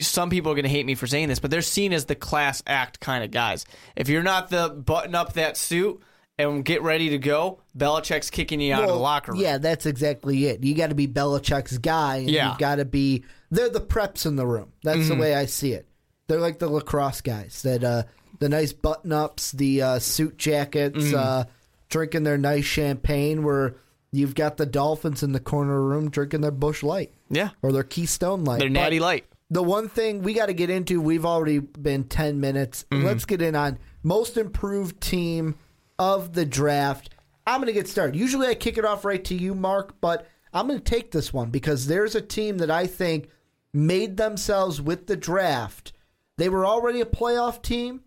some 0.00 0.30
people 0.30 0.50
are 0.52 0.54
going 0.54 0.64
to 0.64 0.68
hate 0.68 0.86
me 0.86 0.94
for 0.94 1.06
saying 1.06 1.28
this, 1.28 1.38
but 1.38 1.50
they're 1.50 1.62
seen 1.62 1.92
as 1.92 2.04
the 2.06 2.14
class 2.14 2.62
act 2.66 3.00
kind 3.00 3.22
of 3.24 3.30
guys. 3.30 3.64
If 3.96 4.08
you're 4.08 4.22
not 4.22 4.50
the 4.50 4.68
button 4.68 5.14
up 5.14 5.34
that 5.34 5.56
suit 5.56 6.00
and 6.38 6.64
get 6.64 6.82
ready 6.82 7.10
to 7.10 7.18
go, 7.18 7.60
Belichick's 7.78 8.30
kicking 8.30 8.60
you 8.60 8.74
out 8.74 8.82
of 8.82 8.88
the 8.88 8.94
locker 8.96 9.32
room. 9.32 9.40
Yeah, 9.40 9.58
that's 9.58 9.86
exactly 9.86 10.46
it. 10.46 10.64
You 10.64 10.74
got 10.74 10.88
to 10.88 10.94
be 10.96 11.06
Belichick's 11.06 11.78
guy, 11.78 12.16
and 12.16 12.30
Yeah. 12.30 12.50
you've 12.50 12.58
got 12.58 12.76
to 12.76 12.84
be. 12.84 13.24
They're 13.50 13.68
the 13.70 13.80
preps 13.80 14.26
in 14.26 14.36
the 14.36 14.46
room. 14.46 14.72
That's 14.82 14.98
Mm-hmm. 15.00 15.08
the 15.10 15.16
way 15.16 15.34
I 15.34 15.46
see 15.46 15.72
it. 15.72 15.86
They're 16.26 16.40
like 16.40 16.58
the 16.58 16.68
lacrosse 16.68 17.20
guys 17.20 17.62
that 17.62 17.84
uh, 17.84 18.02
the 18.40 18.48
nice 18.48 18.72
button 18.72 19.12
ups, 19.12 19.52
the 19.52 19.82
uh, 19.82 19.98
suit 20.00 20.36
jackets, 20.38 20.98
Mm-hmm. 20.98 21.14
uh, 21.16 21.44
drinking 21.88 22.24
their 22.24 22.38
nice 22.38 22.64
champagne. 22.64 23.44
Where 23.44 23.76
you've 24.10 24.34
got 24.34 24.56
the 24.56 24.66
Dolphins 24.66 25.22
in 25.22 25.32
the 25.32 25.40
corner 25.40 25.80
room 25.80 26.10
drinking 26.10 26.40
their 26.40 26.50
Busch 26.50 26.82
Light 26.82 27.12
Yeah. 27.30 27.50
or 27.62 27.70
their 27.72 27.82
Keystone 27.84 28.44
Light. 28.44 28.58
They're 28.58 28.68
But 28.68 28.72
natty 28.72 28.98
light. 29.00 29.26
The 29.54 29.62
one 29.62 29.88
thing 29.88 30.22
we 30.22 30.34
got 30.34 30.46
to 30.46 30.52
get 30.52 30.68
into, 30.68 31.00
we've 31.00 31.24
already 31.24 31.60
been 31.60 32.04
10 32.04 32.40
minutes. 32.40 32.86
Mm-hmm. 32.90 33.06
Let's 33.06 33.24
get 33.24 33.40
in 33.40 33.54
on 33.54 33.78
most 34.02 34.36
improved 34.36 35.00
team 35.00 35.54
of 35.96 36.32
the 36.32 36.44
draft. 36.44 37.10
I'm 37.46 37.60
going 37.60 37.68
to 37.68 37.72
get 37.72 37.86
started. 37.86 38.16
Usually 38.16 38.48
I 38.48 38.56
kick 38.56 38.78
it 38.78 38.84
off 38.84 39.04
right 39.04 39.24
to 39.26 39.34
you, 39.36 39.54
Mark, 39.54 40.00
but 40.00 40.26
I'm 40.52 40.66
going 40.66 40.80
to 40.80 40.84
take 40.84 41.12
this 41.12 41.32
one 41.32 41.50
because 41.50 41.86
there's 41.86 42.16
a 42.16 42.20
team 42.20 42.58
that 42.58 42.70
I 42.70 42.88
think 42.88 43.28
made 43.72 44.16
themselves 44.16 44.82
with 44.82 45.06
the 45.06 45.16
draft. 45.16 45.92
They 46.36 46.48
were 46.48 46.66
already 46.66 47.00
a 47.00 47.06
playoff 47.06 47.62
team. 47.62 48.00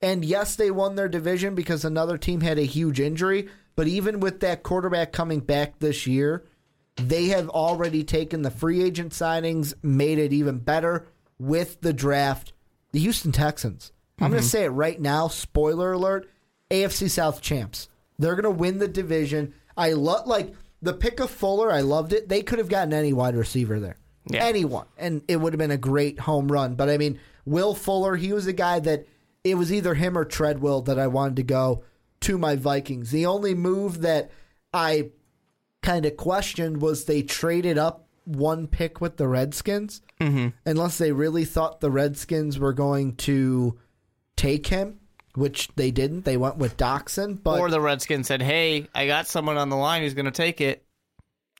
And 0.00 0.24
yes, 0.24 0.56
they 0.56 0.70
won 0.70 0.94
their 0.94 1.10
division 1.10 1.54
because 1.54 1.84
another 1.84 2.16
team 2.16 2.40
had 2.40 2.58
a 2.58 2.62
huge 2.62 3.00
injury. 3.00 3.50
But 3.76 3.86
even 3.86 4.18
with 4.18 4.40
that 4.40 4.62
quarterback 4.62 5.12
coming 5.12 5.40
back 5.40 5.78
this 5.78 6.06
year, 6.06 6.46
they 7.08 7.26
have 7.26 7.48
already 7.48 8.04
taken 8.04 8.42
the 8.42 8.50
free 8.50 8.82
agent 8.82 9.12
signings, 9.12 9.74
made 9.82 10.18
it 10.18 10.32
even 10.32 10.58
better 10.58 11.06
with 11.38 11.80
the 11.80 11.92
draft. 11.92 12.52
The 12.92 13.00
Houston 13.00 13.32
Texans. 13.32 13.92
I'm 14.18 14.30
going 14.30 14.40
to 14.40 14.46
mm-hmm. 14.46 14.50
say 14.50 14.64
it 14.64 14.70
right 14.70 15.00
now. 15.00 15.28
Spoiler 15.28 15.92
alert: 15.92 16.28
AFC 16.70 17.08
South 17.08 17.40
champs. 17.40 17.88
They're 18.18 18.34
going 18.34 18.44
to 18.44 18.50
win 18.50 18.78
the 18.78 18.88
division. 18.88 19.54
I 19.76 19.92
love 19.92 20.26
like 20.26 20.54
the 20.82 20.92
pick 20.92 21.20
of 21.20 21.30
Fuller. 21.30 21.72
I 21.72 21.80
loved 21.80 22.12
it. 22.12 22.28
They 22.28 22.42
could 22.42 22.58
have 22.58 22.68
gotten 22.68 22.92
any 22.92 23.12
wide 23.12 23.36
receiver 23.36 23.80
there, 23.80 23.96
Yeah. 24.30 24.44
anyone, 24.44 24.86
and 24.98 25.22
it 25.28 25.36
would 25.36 25.52
have 25.52 25.58
been 25.58 25.70
a 25.70 25.78
great 25.78 26.20
home 26.20 26.50
run. 26.50 26.74
But 26.74 26.90
I 26.90 26.98
mean, 26.98 27.18
Will 27.44 27.74
Fuller, 27.74 28.16
he 28.16 28.32
was 28.32 28.46
a 28.46 28.52
guy 28.52 28.80
that 28.80 29.06
it 29.42 29.54
was 29.54 29.72
either 29.72 29.94
him 29.94 30.18
or 30.18 30.24
Treadwell 30.24 30.82
that 30.82 30.98
I 30.98 31.06
wanted 31.06 31.36
to 31.36 31.42
go 31.42 31.82
to 32.20 32.36
my 32.36 32.56
Vikings. 32.56 33.10
The 33.10 33.26
only 33.26 33.54
move 33.54 34.02
that 34.02 34.30
I 34.74 35.10
kind 35.82 36.06
of 36.06 36.16
questioned 36.16 36.80
was 36.80 37.04
they 37.04 37.22
traded 37.22 37.78
up 37.78 38.06
one 38.24 38.66
pick 38.66 39.00
with 39.00 39.16
the 39.16 39.26
Redskins, 39.26 40.02
mm-hmm. 40.20 40.48
unless 40.64 40.98
they 40.98 41.12
really 41.12 41.44
thought 41.44 41.80
the 41.80 41.90
Redskins 41.90 42.58
were 42.58 42.72
going 42.72 43.16
to 43.16 43.78
take 44.36 44.66
him, 44.68 45.00
which 45.34 45.68
they 45.76 45.90
didn't. 45.90 46.24
They 46.24 46.36
went 46.36 46.56
with 46.56 46.76
Doctson, 46.76 47.42
but 47.42 47.60
or 47.60 47.70
the 47.70 47.80
Redskins 47.80 48.26
said, 48.26 48.42
"Hey, 48.42 48.88
I 48.94 49.06
got 49.06 49.26
someone 49.26 49.56
on 49.56 49.68
the 49.68 49.76
line 49.76 50.02
who's 50.02 50.14
going 50.14 50.26
to 50.26 50.30
take 50.30 50.60
it." 50.60 50.84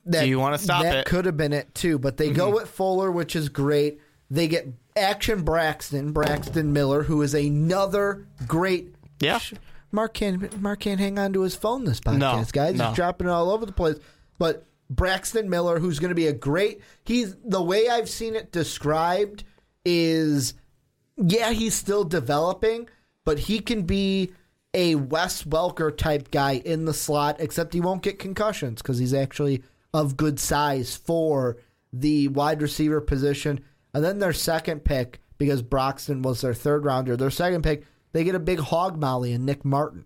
that, 0.06 0.22
Do 0.22 0.28
you 0.28 0.38
wanna 0.38 0.58
stop 0.58 0.82
that 0.82 0.94
it? 0.94 0.98
Mm-hmm. 1.06 1.16
could 1.16 1.24
have 1.26 1.36
been 1.36 1.52
it 1.52 1.74
too, 1.74 1.98
but 1.98 2.16
they 2.16 2.30
go 2.30 2.50
with 2.50 2.68
Fuller, 2.68 3.10
which 3.10 3.36
is 3.36 3.48
great. 3.48 4.00
They 4.30 4.48
get 4.48 4.68
Action 4.96 5.42
Braxton, 5.42 6.12
Braxton 6.12 6.72
Miller, 6.72 7.02
who 7.02 7.22
is 7.22 7.34
another 7.34 8.26
great. 8.46 8.94
Yeah. 9.20 9.38
Sh- 9.38 9.54
Mark 9.92 10.14
can't 10.14 10.60
Mark 10.60 10.80
can't 10.80 11.00
hang 11.00 11.18
on 11.18 11.32
to 11.32 11.42
his 11.42 11.54
phone 11.54 11.84
this 11.84 12.00
podcast, 12.00 12.18
No, 12.18 12.44
guys. 12.52 12.74
no. 12.76 12.86
He's 12.88 12.96
dropping 12.96 13.26
it 13.26 13.30
all 13.30 13.50
over 13.50 13.66
the 13.66 13.72
place. 13.72 13.96
But 14.38 14.66
Braxton 14.88 15.48
Miller, 15.50 15.78
who's 15.78 15.98
going 15.98 16.10
to 16.10 16.14
be 16.14 16.26
a 16.26 16.32
great. 16.32 16.80
He's 17.04 17.36
the 17.44 17.62
way 17.62 17.88
I've 17.88 18.08
seen 18.08 18.34
it 18.34 18.52
described 18.52 19.44
is, 19.84 20.54
yeah, 21.16 21.50
he's 21.52 21.74
still 21.74 22.04
developing, 22.04 22.88
but 23.24 23.38
he 23.38 23.60
can 23.60 23.82
be 23.82 24.32
a 24.74 24.94
Wes 24.94 25.42
Welker 25.44 25.96
type 25.96 26.30
guy 26.30 26.52
in 26.64 26.84
the 26.84 26.94
slot, 26.94 27.36
except 27.40 27.74
he 27.74 27.80
won't 27.80 28.02
get 28.02 28.18
concussions 28.18 28.80
because 28.82 28.98
he's 28.98 29.14
actually 29.14 29.62
of 29.92 30.16
good 30.16 30.38
size 30.38 30.96
for 30.96 31.56
the 31.92 32.28
wide 32.28 32.62
receiver 32.62 33.00
position. 33.00 33.60
And 33.92 34.04
then 34.04 34.20
their 34.20 34.32
second 34.32 34.84
pick, 34.84 35.20
because 35.38 35.62
Broxton 35.62 36.22
was 36.22 36.40
their 36.40 36.54
third 36.54 36.84
rounder, 36.84 37.16
their 37.16 37.30
second 37.30 37.62
pick, 37.62 37.84
they 38.12 38.24
get 38.24 38.34
a 38.34 38.40
big 38.40 38.58
hog 38.60 38.98
molly 38.98 39.32
in 39.32 39.44
Nick 39.44 39.64
Martin 39.64 40.04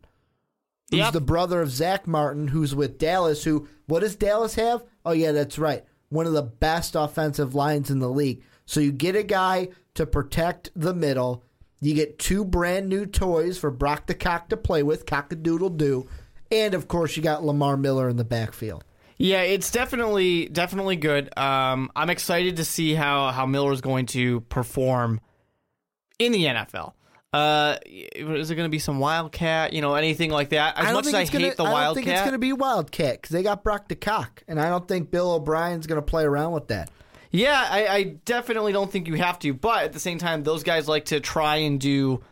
who's 0.90 0.98
Yep. 0.98 1.12
the 1.14 1.20
brother 1.20 1.62
of 1.62 1.70
Zack 1.70 2.06
Martin, 2.06 2.48
who's 2.48 2.74
with 2.74 2.98
Dallas. 2.98 3.44
Who 3.44 3.66
what 3.86 4.00
does 4.00 4.16
Dallas 4.16 4.54
have? 4.56 4.84
Oh 5.04 5.12
yeah, 5.12 5.32
that's 5.32 5.58
right, 5.58 5.84
one 6.10 6.26
of 6.26 6.32
the 6.34 6.42
best 6.42 6.94
offensive 6.94 7.54
lines 7.54 7.90
in 7.90 7.98
the 8.00 8.08
league. 8.10 8.42
So 8.66 8.80
you 8.80 8.92
get 8.92 9.16
a 9.16 9.22
guy 9.22 9.68
to 9.94 10.06
protect 10.06 10.70
the 10.76 10.94
middle. 10.94 11.42
You 11.80 11.94
get 11.94 12.18
two 12.18 12.44
brand 12.44 12.88
new 12.88 13.06
toys 13.06 13.58
for 13.58 13.70
Brock 13.70 14.06
the 14.06 14.14
Cock 14.14 14.48
to 14.50 14.56
play 14.56 14.82
with, 14.82 15.04
cockadoodle 15.06 15.76
doo, 15.76 16.06
and 16.50 16.74
of 16.74 16.86
course 16.88 17.16
you 17.16 17.22
got 17.22 17.44
Lamar 17.44 17.76
Miller 17.76 18.08
in 18.08 18.16
the 18.16 18.24
backfield. 18.24 18.84
Yeah, 19.16 19.42
it's 19.42 19.70
definitely 19.70 20.46
definitely 20.48 20.96
good. 20.96 21.36
Um, 21.38 21.90
I'm 21.96 22.10
excited 22.10 22.56
to 22.56 22.64
see 22.64 22.94
how 22.94 23.30
how 23.32 23.46
Miller 23.46 23.72
is 23.72 23.80
going 23.80 24.06
to 24.06 24.40
perform 24.42 25.20
in 26.18 26.32
the 26.32 26.44
NFL. 26.44 26.92
Uh, 27.34 27.78
is 27.84 28.52
it 28.52 28.54
going 28.54 28.66
to 28.66 28.70
be 28.70 28.78
some 28.78 29.00
Wildcat? 29.00 29.72
You 29.72 29.82
know, 29.82 29.96
anything 29.96 30.30
like 30.30 30.50
that? 30.50 30.78
As 30.78 30.92
much 30.92 31.06
as 31.06 31.14
I 31.14 31.24
hate 31.24 31.32
gonna, 31.32 31.54
the 31.56 31.62
I 31.62 31.64
don't 31.64 31.72
Wildcat, 31.72 31.94
think 31.94 32.08
it's 32.08 32.20
going 32.20 32.32
to 32.32 32.38
be 32.38 32.52
Wildcat 32.52 33.20
because 33.20 33.30
they 33.30 33.42
got 33.42 33.64
Brock 33.64 33.88
the 33.88 33.96
Cock, 33.96 34.44
and 34.46 34.60
I 34.60 34.68
don't 34.68 34.86
think 34.86 35.10
Bill 35.10 35.32
O'Brien's 35.32 35.88
going 35.88 36.00
to 36.00 36.06
play 36.06 36.22
around 36.22 36.52
with 36.52 36.68
that. 36.68 36.90
Yeah, 37.32 37.66
I, 37.68 37.86
I 37.88 38.02
definitely 38.24 38.72
don't 38.72 38.88
think 38.88 39.08
you 39.08 39.14
have 39.14 39.40
to, 39.40 39.52
but 39.52 39.82
at 39.82 39.92
the 39.92 39.98
same 39.98 40.18
time, 40.18 40.44
those 40.44 40.62
guys 40.62 40.86
like 40.86 41.06
to 41.06 41.18
try 41.18 41.56
and 41.56 41.80
do 41.80 42.22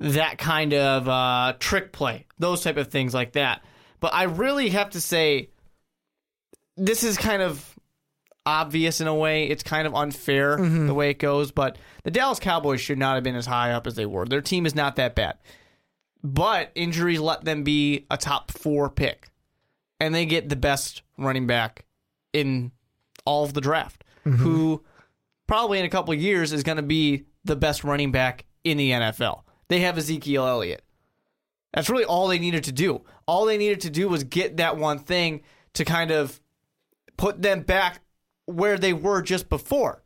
that 0.00 0.36
kind 0.36 0.74
of 0.74 1.08
uh, 1.08 1.54
trick 1.58 1.92
play, 1.92 2.26
those 2.38 2.62
type 2.62 2.76
of 2.76 2.88
things 2.88 3.14
like 3.14 3.32
that. 3.32 3.64
But 4.00 4.12
I 4.12 4.24
really 4.24 4.68
have 4.68 4.90
to 4.90 5.00
say, 5.00 5.48
this 6.76 7.02
is 7.02 7.16
kind 7.16 7.40
of 7.40 7.75
obvious 8.46 9.00
in 9.00 9.08
a 9.08 9.14
way. 9.14 9.48
It's 9.48 9.62
kind 9.62 9.86
of 9.86 9.94
unfair 9.94 10.56
mm-hmm. 10.56 10.86
the 10.86 10.94
way 10.94 11.10
it 11.10 11.18
goes, 11.18 11.50
but 11.50 11.76
the 12.04 12.10
Dallas 12.10 12.38
Cowboys 12.38 12.80
should 12.80 12.98
not 12.98 13.16
have 13.16 13.24
been 13.24 13.34
as 13.34 13.46
high 13.46 13.72
up 13.72 13.86
as 13.86 13.96
they 13.96 14.06
were. 14.06 14.24
Their 14.24 14.40
team 14.40 14.64
is 14.64 14.74
not 14.74 14.96
that 14.96 15.14
bad, 15.14 15.36
but 16.22 16.70
injuries 16.74 17.20
let 17.20 17.44
them 17.44 17.64
be 17.64 18.06
a 18.10 18.16
top 18.16 18.52
four 18.52 18.88
pick, 18.88 19.28
and 20.00 20.14
they 20.14 20.24
get 20.24 20.48
the 20.48 20.56
best 20.56 21.02
running 21.18 21.46
back 21.46 21.84
in 22.32 22.70
all 23.24 23.44
of 23.44 23.54
the 23.54 23.60
draft, 23.60 24.04
mm-hmm. 24.24 24.36
who 24.36 24.84
probably 25.46 25.78
in 25.78 25.84
a 25.84 25.90
couple 25.90 26.14
of 26.14 26.20
years 26.20 26.52
is 26.52 26.62
going 26.62 26.76
to 26.76 26.82
be 26.82 27.24
the 27.44 27.56
best 27.56 27.84
running 27.84 28.12
back 28.12 28.44
in 28.64 28.76
the 28.76 28.90
NFL. 28.90 29.42
They 29.68 29.80
have 29.80 29.98
Ezekiel 29.98 30.46
Elliott. 30.46 30.82
That's 31.74 31.90
really 31.90 32.04
all 32.04 32.28
they 32.28 32.38
needed 32.38 32.64
to 32.64 32.72
do. 32.72 33.02
All 33.26 33.44
they 33.44 33.58
needed 33.58 33.82
to 33.82 33.90
do 33.90 34.08
was 34.08 34.24
get 34.24 34.56
that 34.58 34.76
one 34.76 34.98
thing 34.98 35.42
to 35.74 35.84
kind 35.84 36.10
of 36.10 36.40
put 37.16 37.42
them 37.42 37.62
back 37.62 38.00
where 38.46 38.78
they 38.78 38.92
were 38.92 39.22
just 39.22 39.48
before. 39.48 40.02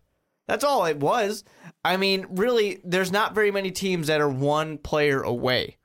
That's 0.48 0.64
all 0.64 0.84
it 0.86 0.98
was. 0.98 1.44
I 1.84 1.96
mean, 1.96 2.26
really, 2.28 2.80
there's 2.84 3.12
not 3.12 3.34
very 3.34 3.50
many 3.50 3.70
teams 3.70 4.08
that 4.08 4.20
are 4.20 4.28
one 4.28 4.78
player 4.78 5.22
away. 5.22 5.76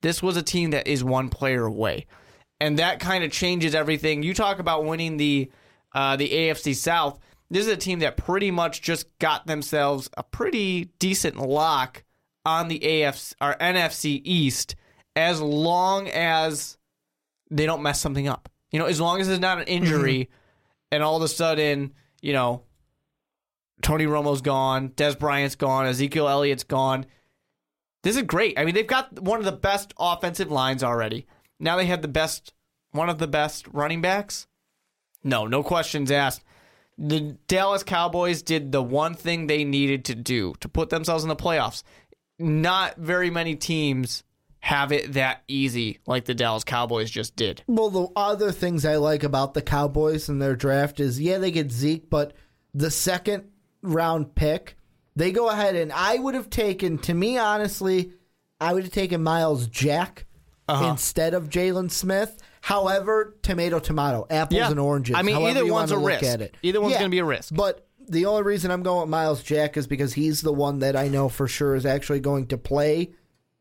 This 0.00 0.22
was 0.22 0.36
a 0.36 0.42
team 0.42 0.70
that 0.70 0.88
is 0.88 1.04
one 1.04 1.28
player 1.28 1.64
away. 1.64 2.06
And 2.60 2.78
that 2.78 3.00
kind 3.00 3.22
of 3.22 3.30
changes 3.30 3.74
everything. 3.74 4.22
You 4.22 4.34
talk 4.34 4.58
about 4.58 4.84
winning 4.84 5.16
the 5.16 5.50
uh, 5.94 6.16
the 6.16 6.28
AFC 6.28 6.74
South. 6.74 7.18
This 7.50 7.66
is 7.66 7.72
a 7.72 7.76
team 7.76 7.98
that 7.98 8.16
pretty 8.16 8.50
much 8.50 8.80
just 8.80 9.06
got 9.18 9.46
themselves 9.46 10.08
a 10.16 10.22
pretty 10.22 10.86
decent 10.98 11.36
lock 11.36 12.02
on 12.46 12.68
the 12.68 12.78
AFC 12.78 13.34
or 13.40 13.54
NFC 13.60 14.22
East 14.24 14.74
as 15.14 15.40
long 15.40 16.08
as 16.08 16.78
they 17.50 17.66
don't 17.66 17.82
mess 17.82 18.00
something 18.00 18.26
up. 18.26 18.48
You 18.70 18.78
know, 18.78 18.86
as 18.86 19.00
long 19.00 19.20
as 19.20 19.28
it's 19.28 19.40
not 19.40 19.58
an 19.58 19.66
injury 19.66 20.30
and 20.92 21.02
all 21.02 21.16
of 21.16 21.22
a 21.22 21.28
sudden, 21.28 21.94
you 22.20 22.34
know, 22.34 22.62
Tony 23.80 24.06
Romo's 24.06 24.42
gone, 24.42 24.90
Dez 24.90 25.18
Bryant's 25.18 25.56
gone, 25.56 25.86
Ezekiel 25.86 26.28
Elliott's 26.28 26.62
gone. 26.62 27.06
This 28.04 28.16
is 28.16 28.22
great. 28.22 28.58
I 28.58 28.64
mean, 28.64 28.74
they've 28.74 28.86
got 28.86 29.20
one 29.20 29.38
of 29.38 29.44
the 29.44 29.52
best 29.52 29.94
offensive 29.98 30.52
lines 30.52 30.84
already. 30.84 31.26
Now 31.58 31.76
they 31.76 31.86
have 31.86 32.02
the 32.02 32.08
best, 32.08 32.52
one 32.90 33.08
of 33.08 33.18
the 33.18 33.26
best 33.26 33.66
running 33.72 34.02
backs. 34.02 34.46
No, 35.24 35.46
no 35.46 35.62
questions 35.62 36.10
asked. 36.10 36.44
The 36.98 37.38
Dallas 37.48 37.82
Cowboys 37.82 38.42
did 38.42 38.70
the 38.70 38.82
one 38.82 39.14
thing 39.14 39.46
they 39.46 39.64
needed 39.64 40.04
to 40.06 40.14
do 40.14 40.54
to 40.60 40.68
put 40.68 40.90
themselves 40.90 41.24
in 41.24 41.28
the 41.28 41.36
playoffs. 41.36 41.82
Not 42.38 42.96
very 42.98 43.30
many 43.30 43.56
teams 43.56 44.24
have 44.64 44.92
it 44.92 45.14
that 45.14 45.42
easy 45.48 45.98
like 46.06 46.24
the 46.24 46.34
Dallas 46.34 46.62
Cowboys 46.64 47.10
just 47.10 47.34
did. 47.34 47.62
Well, 47.66 47.90
the 47.90 48.06
other 48.14 48.52
things 48.52 48.86
I 48.86 48.96
like 48.96 49.24
about 49.24 49.54
the 49.54 49.62
Cowboys 49.62 50.28
and 50.28 50.40
their 50.40 50.54
draft 50.54 51.00
is 51.00 51.20
yeah, 51.20 51.38
they 51.38 51.50
get 51.50 51.72
Zeke, 51.72 52.08
but 52.08 52.32
the 52.72 52.90
second 52.90 53.44
round 53.82 54.36
pick, 54.36 54.76
they 55.16 55.32
go 55.32 55.48
ahead 55.50 55.74
and 55.74 55.92
I 55.92 56.16
would 56.16 56.34
have 56.34 56.48
taken, 56.48 56.98
to 56.98 57.12
me, 57.12 57.38
honestly, 57.38 58.12
I 58.60 58.72
would 58.72 58.84
have 58.84 58.92
taken 58.92 59.22
Myles 59.22 59.66
Jack 59.66 60.26
Uh-huh. 60.68 60.90
instead 60.90 61.34
of 61.34 61.48
Jaylon 61.50 61.90
Smith. 61.90 62.38
However, 62.60 63.36
tomato, 63.42 63.80
tomato, 63.80 64.24
apples 64.30 64.58
Yeah. 64.58 64.70
and 64.70 64.78
oranges. 64.78 65.16
I 65.16 65.22
mean, 65.22 65.36
either 65.38 65.66
one's 65.66 65.90
a 65.90 65.98
risk. 65.98 66.22
At 66.22 66.40
it. 66.40 66.56
Either 66.62 66.80
one's 66.80 66.94
gonna 66.94 67.08
be 67.08 67.18
a 67.18 67.24
risk. 67.24 67.52
But 67.52 67.84
the 68.08 68.26
only 68.26 68.44
reason 68.44 68.70
I'm 68.70 68.84
going 68.84 69.00
with 69.00 69.10
Myles 69.10 69.42
Jack 69.42 69.76
is 69.76 69.88
because 69.88 70.12
he's 70.14 70.40
the 70.40 70.52
one 70.52 70.78
that 70.78 70.94
I 70.94 71.08
know 71.08 71.28
for 71.28 71.48
sure 71.48 71.74
is 71.74 71.84
actually 71.84 72.20
going 72.20 72.46
to 72.46 72.56
play 72.58 73.10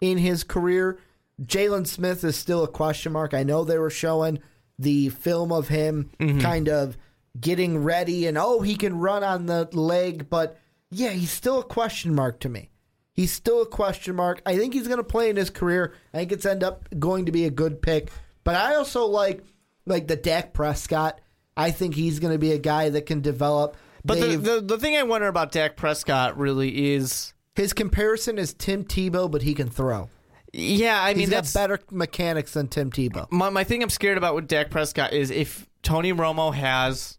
in 0.02 0.18
his 0.18 0.44
career. 0.44 1.00
Jaylon 1.42 1.88
Smith 1.88 2.24
is 2.24 2.36
still 2.36 2.64
a 2.64 2.68
question 2.68 3.14
mark. 3.14 3.34
I 3.34 3.44
know 3.44 3.64
they 3.64 3.78
were 3.80 3.90
showing 3.90 4.40
the 4.78 5.10
film 5.10 5.52
of 5.52 5.68
him 5.70 6.10
Mm-hmm. 6.20 6.40
kind 6.42 6.68
of 6.68 6.98
getting 7.40 7.84
ready 7.84 8.26
and 8.28 8.38
oh, 8.38 8.62
he 8.62 8.76
can 8.76 8.98
run 9.00 9.24
on 9.24 9.46
the 9.46 9.70
leg, 9.72 10.30
but 10.30 10.58
yeah, 10.90 11.10
he's 11.12 11.32
still 11.32 11.60
a 11.60 11.64
question 11.64 12.14
mark 12.14 12.40
to 12.42 12.50
me. 12.50 12.70
He's 13.14 13.32
still 13.32 13.62
a 13.62 13.66
question 13.66 14.16
mark. 14.16 14.42
I 14.46 14.58
think 14.58 14.74
he's 14.74 14.88
going 14.88 14.98
to 14.98 15.04
play 15.04 15.30
in 15.30 15.36
his 15.36 15.50
career. 15.50 15.94
I 16.14 16.18
think 16.18 16.32
it's 16.32 16.46
end 16.46 16.64
up 16.64 16.88
going 16.98 17.26
to 17.28 17.32
be 17.32 17.46
a 17.46 17.50
good 17.52 17.82
pick. 17.82 18.10
But 18.44 18.56
I 18.56 18.76
also 18.76 19.06
like 19.06 19.44
like 19.86 20.08
the 20.08 20.16
Dak 20.16 20.54
Prescott. 20.54 21.20
I 21.56 21.72
think 21.72 21.94
he's 21.96 22.20
going 22.20 22.34
to 22.34 22.40
be 22.40 22.52
a 22.54 22.58
guy 22.58 22.90
that 22.90 23.06
can 23.06 23.22
develop. 23.22 23.76
But 24.04 24.20
the, 24.20 24.36
the 24.38 24.62
the 24.62 24.78
thing 24.78 24.96
I 24.96 25.04
wonder 25.04 25.28
about 25.28 25.52
Dak 25.52 25.76
Prescott 25.76 26.38
really 26.38 26.94
is, 26.94 27.34
his 27.56 27.74
comparison 27.74 28.38
is 28.38 28.54
Tim 28.54 28.84
Tebow, 28.84 29.30
but 29.30 29.42
he 29.42 29.54
can 29.54 29.70
throw. 29.70 30.10
yeah, 30.54 31.02
I 31.02 31.10
mean 31.14 31.20
He's 31.20 31.30
got 31.30 31.36
that's 31.38 31.54
better 31.54 31.80
mechanics 31.92 32.54
than 32.54 32.68
Tim 32.68 32.92
Tebow. 32.92 33.32
my 33.32 33.50
my 33.50 33.64
thing. 33.64 33.82
I'm 33.84 33.90
scared 33.90 34.18
about 34.18 34.36
with 34.36 34.48
Dak 34.48 34.70
Prescott 34.70 35.14
is 35.14 35.32
if 35.32 35.68
Tony 35.84 36.14
Romo 36.14 36.54
has 36.54 37.18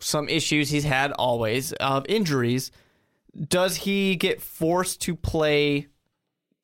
some 0.00 0.28
issues 0.28 0.68
he's 0.70 0.84
had 0.84 1.12
always 1.12 1.72
of 1.74 2.04
injuries, 2.08 2.70
does 3.48 3.76
he 3.76 4.16
get 4.16 4.40
forced 4.40 5.00
to 5.02 5.14
play 5.14 5.86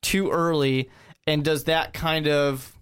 too 0.01 0.29
early, 0.29 0.89
and 1.25 1.43
does 1.43 1.63
that 1.65 1.93
kind 1.93 2.27
of 2.27 2.77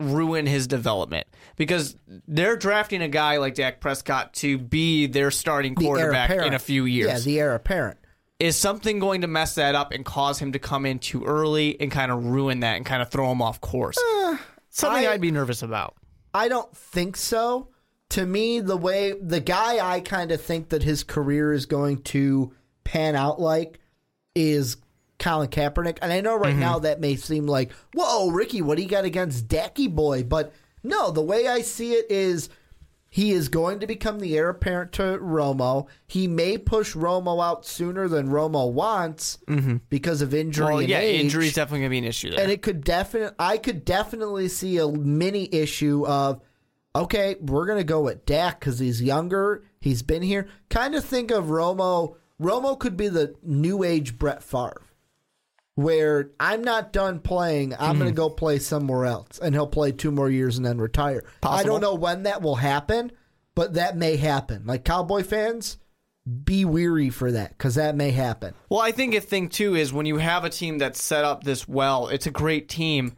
ruin 0.00 0.46
his 0.46 0.66
development? 0.66 1.26
Because 1.56 1.96
they're 2.28 2.56
drafting 2.56 3.02
a 3.02 3.08
guy 3.08 3.38
like 3.38 3.54
Dak 3.54 3.80
Prescott 3.80 4.34
to 4.34 4.58
be 4.58 5.06
their 5.06 5.30
starting 5.30 5.74
quarterback 5.74 6.30
apparent. 6.30 6.48
in 6.48 6.54
a 6.54 6.58
few 6.58 6.84
years. 6.84 7.08
Yeah, 7.08 7.18
the 7.20 7.40
heir 7.40 7.54
apparent. 7.54 7.98
Is 8.38 8.56
something 8.56 8.98
going 8.98 9.20
to 9.20 9.26
mess 9.26 9.54
that 9.54 9.74
up 9.74 9.92
and 9.92 10.04
cause 10.04 10.38
him 10.38 10.52
to 10.52 10.58
come 10.58 10.86
in 10.86 10.98
too 10.98 11.24
early 11.24 11.80
and 11.80 11.90
kind 11.90 12.10
of 12.10 12.24
ruin 12.24 12.60
that 12.60 12.76
and 12.76 12.84
kind 12.84 13.02
of 13.02 13.10
throw 13.10 13.30
him 13.30 13.40
off 13.40 13.60
course? 13.60 13.96
Uh, 13.98 14.36
something 14.70 15.06
I- 15.06 15.12
I'd 15.12 15.20
be 15.20 15.30
nervous 15.30 15.62
about. 15.62 15.94
I 16.32 16.48
don't 16.48 16.76
think 16.76 17.16
so. 17.16 17.68
To 18.10 18.26
me, 18.26 18.60
the 18.60 18.76
way 18.76 19.12
the 19.12 19.40
guy 19.40 19.78
I 19.78 20.00
kind 20.00 20.30
of 20.32 20.40
think 20.40 20.70
that 20.70 20.82
his 20.82 21.04
career 21.04 21.52
is 21.52 21.66
going 21.66 22.02
to 22.02 22.52
pan 22.82 23.16
out 23.16 23.40
like 23.40 23.78
is 24.34 24.76
Colin 25.18 25.48
Kaepernick. 25.48 25.98
And 26.02 26.12
I 26.12 26.20
know 26.20 26.36
right 26.36 26.50
mm-hmm. 26.50 26.60
now 26.60 26.80
that 26.80 27.00
may 27.00 27.16
seem 27.16 27.46
like, 27.46 27.72
whoa, 27.94 28.30
Ricky, 28.30 28.62
what 28.62 28.76
do 28.76 28.82
you 28.82 28.88
got 28.88 29.04
against 29.04 29.48
Dacky 29.48 29.92
Boy? 29.92 30.22
But 30.24 30.52
no, 30.82 31.10
the 31.10 31.22
way 31.22 31.48
I 31.48 31.62
see 31.62 31.92
it 31.92 32.10
is 32.10 32.48
he 33.14 33.30
is 33.30 33.48
going 33.48 33.78
to 33.78 33.86
become 33.86 34.18
the 34.18 34.36
heir 34.36 34.48
apparent 34.48 34.90
to 34.90 35.02
Romo. 35.22 35.86
He 36.04 36.26
may 36.26 36.58
push 36.58 36.96
Romo 36.96 37.40
out 37.40 37.64
sooner 37.64 38.08
than 38.08 38.26
Romo 38.28 38.72
wants 38.72 39.38
mm-hmm. 39.46 39.76
because 39.88 40.20
of 40.20 40.34
injury 40.34 40.66
Well, 40.66 40.78
and 40.80 40.88
yeah, 40.88 40.98
age. 40.98 41.20
injury 41.20 41.46
is 41.46 41.54
definitely 41.54 41.82
going 41.82 41.90
to 41.90 41.94
be 41.94 41.98
an 41.98 42.04
issue 42.06 42.30
there. 42.32 42.40
And 42.40 42.50
it 42.50 42.60
could 42.60 42.82
definitely, 42.82 43.36
I 43.38 43.58
could 43.58 43.84
definitely 43.84 44.48
see 44.48 44.78
a 44.78 44.88
mini 44.88 45.48
issue 45.54 46.04
of, 46.04 46.40
okay, 46.96 47.36
we're 47.40 47.66
gonna 47.66 47.84
go 47.84 48.00
with 48.00 48.26
Dak 48.26 48.58
because 48.58 48.80
he's 48.80 49.00
younger, 49.00 49.62
he's 49.80 50.02
been 50.02 50.22
here. 50.22 50.48
Kind 50.68 50.96
of 50.96 51.04
think 51.04 51.30
of 51.30 51.44
Romo. 51.44 52.16
Romo 52.42 52.76
could 52.76 52.96
be 52.96 53.06
the 53.06 53.36
new 53.44 53.84
age 53.84 54.18
Brett 54.18 54.42
Favre, 54.42 54.82
where 55.74 56.30
I'm 56.38 56.62
not 56.62 56.92
done 56.92 57.20
playing. 57.20 57.74
I'm 57.74 57.98
gonna 57.98 58.10
hmm. 58.10 58.16
go 58.16 58.30
play 58.30 58.58
somewhere 58.58 59.06
else, 59.06 59.38
and 59.38 59.54
he'll 59.54 59.66
play 59.66 59.92
two 59.92 60.10
more 60.10 60.30
years 60.30 60.56
and 60.56 60.64
then 60.64 60.78
retire. 60.78 61.24
I 61.42 61.62
don't 61.62 61.80
know 61.80 61.94
when 61.94 62.24
that 62.24 62.42
will 62.42 62.56
happen, 62.56 63.12
but 63.54 63.74
that 63.74 63.96
may 63.96 64.16
happen. 64.16 64.64
Like 64.66 64.84
Cowboy 64.84 65.22
fans, 65.22 65.78
be 66.44 66.64
weary 66.64 67.10
for 67.10 67.32
that 67.32 67.50
because 67.50 67.74
that 67.74 67.96
may 67.96 68.10
happen. 68.10 68.54
well, 68.68 68.80
I 68.80 68.92
think 68.92 69.14
a 69.14 69.20
thing 69.20 69.48
too 69.48 69.74
is 69.74 69.92
when 69.92 70.06
you 70.06 70.18
have 70.18 70.44
a 70.44 70.50
team 70.50 70.78
that's 70.78 71.02
set 71.02 71.24
up 71.24 71.44
this 71.44 71.68
well, 71.68 72.08
it's 72.08 72.26
a 72.26 72.30
great 72.30 72.68
team. 72.68 73.16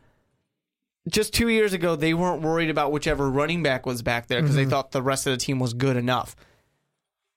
Just 1.09 1.33
two 1.33 1.49
years 1.49 1.73
ago, 1.73 1.95
they 1.95 2.15
weren't 2.15 2.43
worried 2.43 2.69
about 2.69 2.91
whichever 2.91 3.31
running 3.31 3.63
back 3.63 3.87
was 3.87 4.03
back 4.03 4.27
there 4.27 4.43
because 4.43 4.57
they 4.57 4.63
mm-hmm. 4.63 4.71
thought 4.71 4.91
the 4.91 5.03
rest 5.03 5.25
of 5.29 5.33
the 5.33 5.37
team 5.37 5.61
was 5.61 5.73
good 5.73 5.97
enough. 5.97 6.35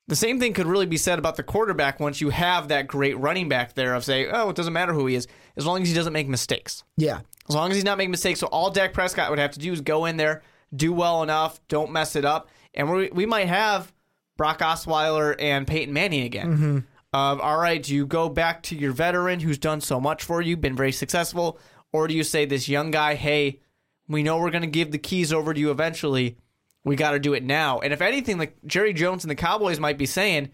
The 0.10 0.16
same 0.16 0.40
thing 0.40 0.54
could 0.54 0.66
really 0.66 0.88
be 0.88 0.98
said 0.98 1.20
about 1.20 1.36
the 1.36 1.44
quarterback 1.44 2.00
once 2.00 2.20
you 2.20 2.32
have 2.32 2.68
that 2.70 2.88
great 2.88 3.18
running 3.18 3.48
back 3.48 3.76
there 3.76 3.94
of 3.94 4.04
say, 4.04 4.28
oh, 4.28 4.50
it 4.50 4.56
doesn't 4.56 4.74
matter 4.74 4.92
who 4.92 5.06
he 5.06 5.14
is, 5.14 5.28
as 5.56 5.68
long 5.68 5.84
as 5.84 5.88
he 5.88 5.94
doesn't 5.94 6.14
make 6.14 6.28
mistakes. 6.28 6.84
Yeah. 6.98 7.22
As 7.48 7.56
long 7.56 7.70
as 7.70 7.76
he's 7.76 7.86
not 7.86 8.00
making 8.00 8.12
mistakes. 8.12 8.40
So 8.40 8.48
all 8.48 8.72
Dak 8.72 8.92
Prescott 8.92 9.30
would 9.30 9.40
have 9.40 9.52
to 9.52 9.60
do 9.60 9.72
is 9.72 9.82
go 9.82 10.06
in 10.06 10.18
there, 10.18 10.42
do 10.76 10.92
well 10.92 11.22
enough, 11.22 11.60
don't 11.68 11.92
mess 11.92 12.16
it 12.16 12.26
up, 12.26 12.50
and 12.74 12.92
we 12.92 13.10
we 13.12 13.26
might 13.26 13.48
have 13.48 13.94
Brock 14.36 14.60
Osweiler 14.60 15.36
and 15.40 15.68
Peyton 15.68 15.94
Manning 15.94 16.24
again. 16.24 16.48
Mm-hmm. 16.48 16.78
Of 17.12 17.42
all 17.42 17.58
right, 17.58 17.82
do 17.82 17.94
you 17.94 18.06
go 18.06 18.30
back 18.30 18.64
to 18.64 18.76
your 18.76 18.92
veteran 18.92 19.40
who's 19.40 19.58
done 19.58 19.82
so 19.82 20.00
much 20.00 20.24
for 20.24 20.42
you, 20.42 20.58
been 20.58 20.76
very 20.76 20.92
successful, 20.92 21.60
or 21.92 22.08
do 22.08 22.14
you 22.14 22.24
say 22.24 22.46
this 22.46 22.70
young 22.70 22.92
guy, 22.92 23.16
hey, 23.16 23.60
we 24.08 24.22
know 24.22 24.38
we're 24.40 24.52
going 24.52 24.62
to 24.62 24.68
give 24.68 24.92
the 24.92 24.98
keys 24.98 25.34
over 25.34 25.54
to 25.54 25.60
you 25.60 25.72
eventually. 25.72 26.38
We 26.84 26.96
got 26.96 27.12
to 27.12 27.20
do 27.20 27.34
it 27.34 27.44
now. 27.44 27.80
And 27.80 27.94
if 27.94 28.02
anything, 28.02 28.38
like 28.38 28.56
Jerry 28.66 28.94
Jones 28.94 29.24
and 29.24 29.32
the 29.32 29.36
Cowboys 29.36 29.80
might 29.80 29.98
be 29.98 30.06
saying, 30.06 30.50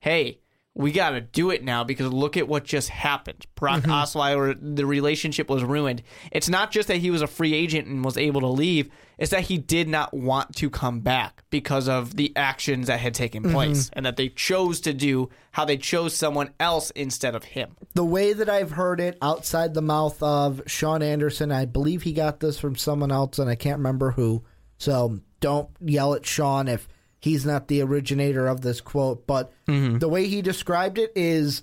hey, 0.00 0.40
we 0.74 0.92
got 0.92 1.10
to 1.10 1.20
do 1.20 1.50
it 1.50 1.64
now 1.64 1.82
because 1.82 2.12
look 2.12 2.36
at 2.36 2.46
what 2.46 2.64
just 2.64 2.88
happened. 2.88 3.44
Brock 3.56 3.82
mm-hmm. 3.82 3.90
Osweiler, 3.90 4.56
the 4.60 4.86
relationship 4.86 5.50
was 5.50 5.64
ruined. 5.64 6.02
It's 6.30 6.48
not 6.48 6.70
just 6.70 6.88
that 6.88 6.98
he 6.98 7.10
was 7.10 7.22
a 7.22 7.26
free 7.26 7.54
agent 7.54 7.88
and 7.88 8.04
was 8.04 8.16
able 8.16 8.40
to 8.42 8.46
leave, 8.46 8.88
it's 9.18 9.32
that 9.32 9.42
he 9.42 9.58
did 9.58 9.88
not 9.88 10.14
want 10.14 10.54
to 10.56 10.70
come 10.70 11.00
back 11.00 11.42
because 11.50 11.88
of 11.88 12.16
the 12.16 12.34
actions 12.36 12.86
that 12.86 13.00
had 13.00 13.14
taken 13.14 13.42
mm-hmm. 13.42 13.52
place 13.52 13.90
and 13.92 14.06
that 14.06 14.16
they 14.16 14.28
chose 14.28 14.80
to 14.80 14.94
do 14.94 15.28
how 15.50 15.64
they 15.64 15.76
chose 15.76 16.14
someone 16.14 16.50
else 16.60 16.90
instead 16.92 17.34
of 17.34 17.44
him. 17.44 17.76
the 17.94 18.04
way 18.04 18.32
that 18.32 18.48
I've 18.48 18.70
heard 18.70 19.00
it 19.00 19.18
outside 19.20 19.74
the 19.74 19.82
mouth 19.82 20.22
of 20.22 20.62
Sean 20.66 21.02
Anderson, 21.02 21.50
I 21.50 21.64
believe 21.64 22.02
he 22.02 22.12
got 22.12 22.38
this 22.38 22.58
from 22.58 22.76
someone 22.76 23.10
else, 23.10 23.38
and 23.38 23.50
I 23.50 23.56
can't 23.56 23.78
remember 23.78 24.12
who. 24.12 24.44
So 24.78 25.18
don't 25.40 25.68
yell 25.80 26.14
at 26.14 26.24
Sean 26.26 26.68
if 26.68 26.88
he's 27.18 27.44
not 27.44 27.68
the 27.68 27.82
originator 27.82 28.46
of 28.46 28.60
this 28.60 28.80
quote. 28.80 29.26
But 29.26 29.52
the 29.66 30.08
way 30.08 30.26
he 30.26 30.42
described 30.42 30.98
it 30.98 31.12
is 31.16 31.62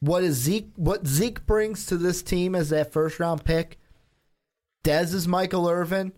what 0.00 0.22
is 0.24 0.36
Zeke 0.36 0.70
what 0.76 1.06
Zeke 1.06 1.44
brings 1.46 1.86
to 1.86 1.96
this 1.96 2.22
team 2.22 2.54
as 2.54 2.70
that 2.70 2.92
first 2.92 3.18
round 3.20 3.44
pick. 3.44 3.78
Dez 4.84 5.12
is 5.12 5.26
Michael 5.28 5.68
Irvin, 5.68 6.12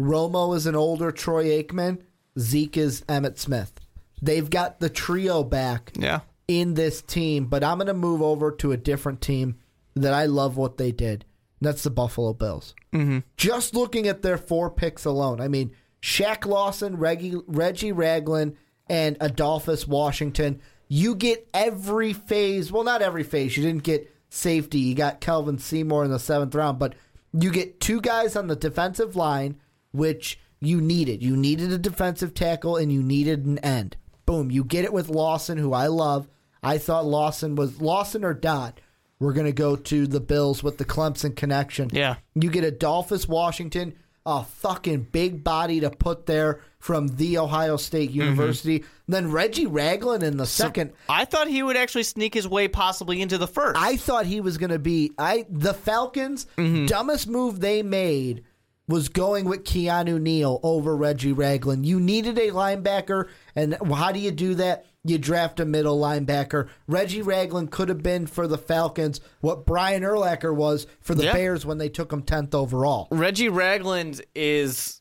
Romo 0.00 0.54
is 0.54 0.66
an 0.66 0.74
older 0.76 1.10
Troy 1.10 1.46
Aikman, 1.62 2.02
Zeke 2.38 2.76
is 2.76 3.02
Emmitt 3.02 3.38
Smith. 3.38 3.72
They've 4.20 4.48
got 4.48 4.80
the 4.80 4.90
trio 4.90 5.42
back 5.42 5.92
Yeah. 5.96 6.20
in 6.46 6.74
this 6.74 7.02
team, 7.02 7.46
but 7.46 7.64
I'm 7.64 7.78
going 7.78 7.86
to 7.88 7.94
move 7.94 8.22
over 8.22 8.52
to 8.52 8.72
a 8.72 8.76
different 8.76 9.20
team 9.20 9.56
that 9.94 10.12
I 10.14 10.26
love 10.26 10.56
what 10.56 10.76
they 10.76 10.92
did. 10.92 11.24
And 11.60 11.68
that's 11.68 11.82
the 11.82 11.90
Buffalo 11.90 12.32
Bills. 12.32 12.74
Mm-hmm. 12.92 13.20
Just 13.36 13.74
looking 13.74 14.06
at 14.06 14.22
their 14.22 14.38
four 14.38 14.70
picks 14.70 15.04
alone, 15.04 15.40
I 15.40 15.48
mean, 15.48 15.72
Shaq 16.02 16.44
Lawson, 16.44 16.96
Reggie, 16.96 17.36
Reggie 17.46 17.92
Ragland, 17.92 18.56
and 18.88 19.16
Adolphus 19.20 19.86
Washington. 19.86 20.60
You 20.88 21.14
get 21.14 21.48
every 21.54 22.12
phase. 22.12 22.70
Well, 22.70 22.84
not 22.84 23.00
every 23.00 23.22
phase. 23.22 23.56
You 23.56 23.62
didn't 23.62 23.84
get 23.84 24.12
safety. 24.28 24.80
You 24.80 24.94
got 24.94 25.20
Kelvin 25.20 25.58
Seymour 25.58 26.04
in 26.04 26.10
the 26.10 26.18
seventh 26.18 26.54
round, 26.54 26.78
but 26.78 26.94
you 27.32 27.50
get 27.50 27.80
two 27.80 28.00
guys 28.00 28.36
on 28.36 28.48
the 28.48 28.56
defensive 28.56 29.16
line, 29.16 29.58
which 29.92 30.38
you 30.60 30.80
needed. 30.80 31.22
You 31.22 31.36
needed 31.36 31.72
a 31.72 31.78
defensive 31.78 32.34
tackle 32.34 32.76
and 32.76 32.92
you 32.92 33.02
needed 33.02 33.46
an 33.46 33.58
end. 33.60 33.96
Boom. 34.26 34.50
You 34.50 34.64
get 34.64 34.84
it 34.84 34.92
with 34.92 35.08
Lawson, 35.08 35.56
who 35.58 35.72
I 35.72 35.86
love. 35.86 36.28
I 36.62 36.78
thought 36.78 37.06
Lawson 37.06 37.54
was 37.56 37.80
Lawson 37.80 38.24
or 38.24 38.34
Dodd. 38.34 38.80
we're 39.18 39.32
going 39.32 39.46
to 39.46 39.52
go 39.52 39.76
to 39.76 40.06
the 40.06 40.20
Bills 40.20 40.62
with 40.62 40.78
the 40.78 40.84
Clemson 40.84 41.34
connection. 41.34 41.88
Yeah. 41.92 42.16
You 42.34 42.50
get 42.50 42.64
Adolphus 42.64 43.26
Washington, 43.26 43.94
a 44.24 44.44
fucking 44.44 45.02
big 45.10 45.42
body 45.42 45.80
to 45.80 45.90
put 45.90 46.26
there 46.26 46.60
from 46.78 47.08
the 47.08 47.38
Ohio 47.38 47.76
State 47.76 48.10
Mm-hmm. 48.10 48.20
University. 48.20 48.84
Then 49.08 49.30
Reggie 49.32 49.66
Ragland 49.66 50.22
in 50.22 50.36
the 50.36 50.46
second. 50.46 50.92
I 51.08 51.24
thought 51.24 51.48
he 51.48 51.62
would 51.62 51.76
actually 51.76 52.04
sneak 52.04 52.32
his 52.34 52.46
way 52.46 52.68
possibly 52.68 53.20
into 53.20 53.36
the 53.38 53.48
first. 53.48 53.80
I 53.80 53.96
thought 53.96 54.26
he 54.26 54.40
was 54.40 54.58
going 54.58 54.70
to 54.70 54.78
be 54.78 55.12
I 55.18 55.44
the 55.50 55.74
Falcons 55.74 56.46
Mm-hmm. 56.56 56.86
dumbest 56.86 57.28
move 57.28 57.60
they 57.60 57.82
made 57.82 58.44
was 58.88 59.08
going 59.08 59.44
with 59.44 59.64
Keanu 59.64 60.20
Neal 60.20 60.58
over 60.62 60.96
Reggie 60.96 61.32
Ragland. 61.32 61.86
You 61.86 61.98
needed 62.00 62.38
a 62.38 62.50
linebacker 62.50 63.28
and 63.56 63.76
how 63.94 64.12
do 64.12 64.18
you 64.20 64.30
do 64.32 64.54
that? 64.56 64.86
You 65.04 65.18
draft 65.18 65.58
a 65.58 65.64
middle 65.64 66.00
linebacker. 66.00 66.68
Reggie 66.86 67.22
Ragland 67.22 67.72
could 67.72 67.88
have 67.88 68.02
been 68.02 68.26
for 68.26 68.46
the 68.46 68.58
Falcons 68.58 69.20
what 69.40 69.66
Brian 69.66 70.02
Urlacher 70.02 70.54
was 70.54 70.86
for 71.00 71.14
the 71.16 71.24
Yeah. 71.24 71.32
Bears 71.32 71.66
when 71.66 71.78
they 71.78 71.88
took 71.88 72.12
him 72.12 72.22
10th 72.22 72.54
overall. 72.54 73.08
Reggie 73.10 73.48
Ragland 73.48 74.22
is 74.34 75.00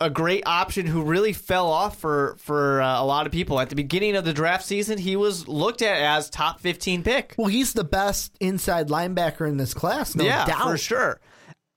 a 0.00 0.08
great 0.10 0.42
option 0.46 0.86
who 0.86 1.02
really 1.02 1.32
fell 1.32 1.68
off 1.68 1.98
for 1.98 2.36
for 2.38 2.80
uh, 2.82 3.00
a 3.02 3.04
lot 3.04 3.26
of 3.26 3.32
people 3.32 3.60
at 3.60 3.68
the 3.70 3.74
beginning 3.74 4.14
of 4.16 4.24
the 4.24 4.32
draft 4.32 4.64
season. 4.64 4.98
He 4.98 5.16
was 5.16 5.48
looked 5.48 5.80
at 5.82 6.00
as 6.00 6.28
top 6.30 6.60
fifteen 6.60 7.02
pick. 7.02 7.34
Well, 7.38 7.48
he's 7.48 7.72
the 7.72 7.84
best 7.84 8.36
inside 8.40 8.88
linebacker 8.88 9.48
in 9.48 9.56
this 9.56 9.72
class, 9.74 10.14
no 10.14 10.24
yeah, 10.24 10.44
doubt. 10.46 10.62
for 10.70 10.76
sure. 10.78 11.20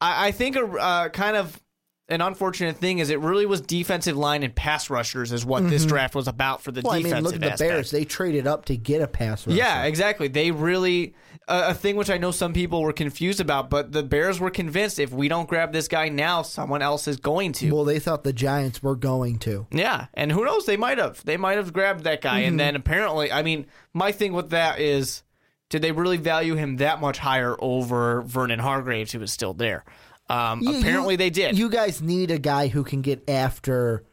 I, 0.02 0.28
I 0.28 0.32
think 0.32 0.56
a 0.56 0.65
uh, 0.65 1.10
kind 1.10 1.38
of 1.38 1.62
an 2.10 2.22
unfortunate 2.22 2.78
thing 2.78 3.00
is 3.00 3.10
it 3.10 3.19
really 3.19 3.45
was 3.45 3.62
defensive 3.62 4.17
line 4.17 4.43
and 4.43 4.54
pass 4.54 4.89
rushers 4.89 5.32
is 5.32 5.45
what 5.45 5.69
this 5.69 5.86
draft 5.86 6.15
was 6.15 6.28
about 6.28 6.62
for 6.62 6.72
the 6.72 6.82
Mm-hmm. 6.82 6.88
Well, 6.88 6.95
I 6.95 7.04
mean, 7.04 7.24
look 7.24 7.36
at 7.36 7.41
the 7.41 7.52
aspect. 7.52 7.69
Bears. 7.72 7.91
They 7.91 8.04
traded 8.06 8.48
up 8.48 8.65
to 8.65 8.76
get 8.78 9.02
a 9.02 9.08
pass 9.08 9.45
rusher. 9.45 9.58
Yeah, 9.58 9.84
exactly. 9.84 10.28
They 10.28 10.52
really 10.52 11.13
a 11.48 11.69
a 11.69 11.74
thing 11.74 11.95
which 11.95 12.10
I 12.10 12.17
know 12.17 12.32
some 12.32 12.54
people 12.54 12.82
were 12.82 12.93
confused 12.93 13.39
about, 13.39 13.69
but 13.69 13.91
the 13.91 14.04
Bears 14.04 14.39
were 14.39 14.50
convinced 14.52 14.98
if 15.00 15.12
we 15.12 15.28
don't 15.28 15.48
grab 15.50 15.72
this 15.74 15.88
guy 15.88 16.10
now, 16.10 16.41
someone 16.41 16.82
else 16.82 17.08
is 17.08 17.17
going 17.17 17.54
to. 17.54 17.72
Well, 17.74 17.86
they 17.86 18.00
thought 18.00 18.24
the 18.24 18.34
Giants 18.34 18.82
were 18.84 18.95
going 18.95 19.39
to. 19.39 19.67
Yeah, 19.72 20.08
and 20.13 20.32
who 20.32 20.45
knows? 20.45 20.65
They 20.65 20.78
might 20.78 20.98
have. 21.00 21.24
They 21.26 21.38
might 21.38 21.58
have 21.58 21.74
grabbed 21.74 22.04
that 22.06 22.22
guy, 22.22 22.39
Mm-hmm. 22.41 22.48
and 22.50 22.60
then 22.60 22.76
apparently, 22.76 23.32
I 23.32 23.41
mean, 23.43 23.65
my 23.93 24.12
thing 24.12 24.34
with 24.34 24.50
that 24.52 24.80
is, 24.80 25.24
did 25.69 25.82
they 25.82 25.91
really 25.91 26.17
value 26.17 26.56
him 26.56 26.78
that 26.78 27.02
much 27.02 27.17
higher 27.19 27.56
over 27.60 28.22
Vernon 28.22 28.60
Hargreaves, 28.60 29.12
who 29.12 29.19
was 29.19 29.32
still 29.34 29.54
there? 29.54 29.84
Um, 30.30 30.62
You- 30.62 30.80
apparently, 30.80 31.13
you- 31.13 31.18
they 31.18 31.30
did. 31.30 31.58
You 31.58 31.70
guys 31.70 32.02
need 32.02 32.32
a 32.32 32.38
guy 32.39 32.68
who 32.68 32.84
can 32.84 33.02
get 33.02 33.28
after 33.30 34.04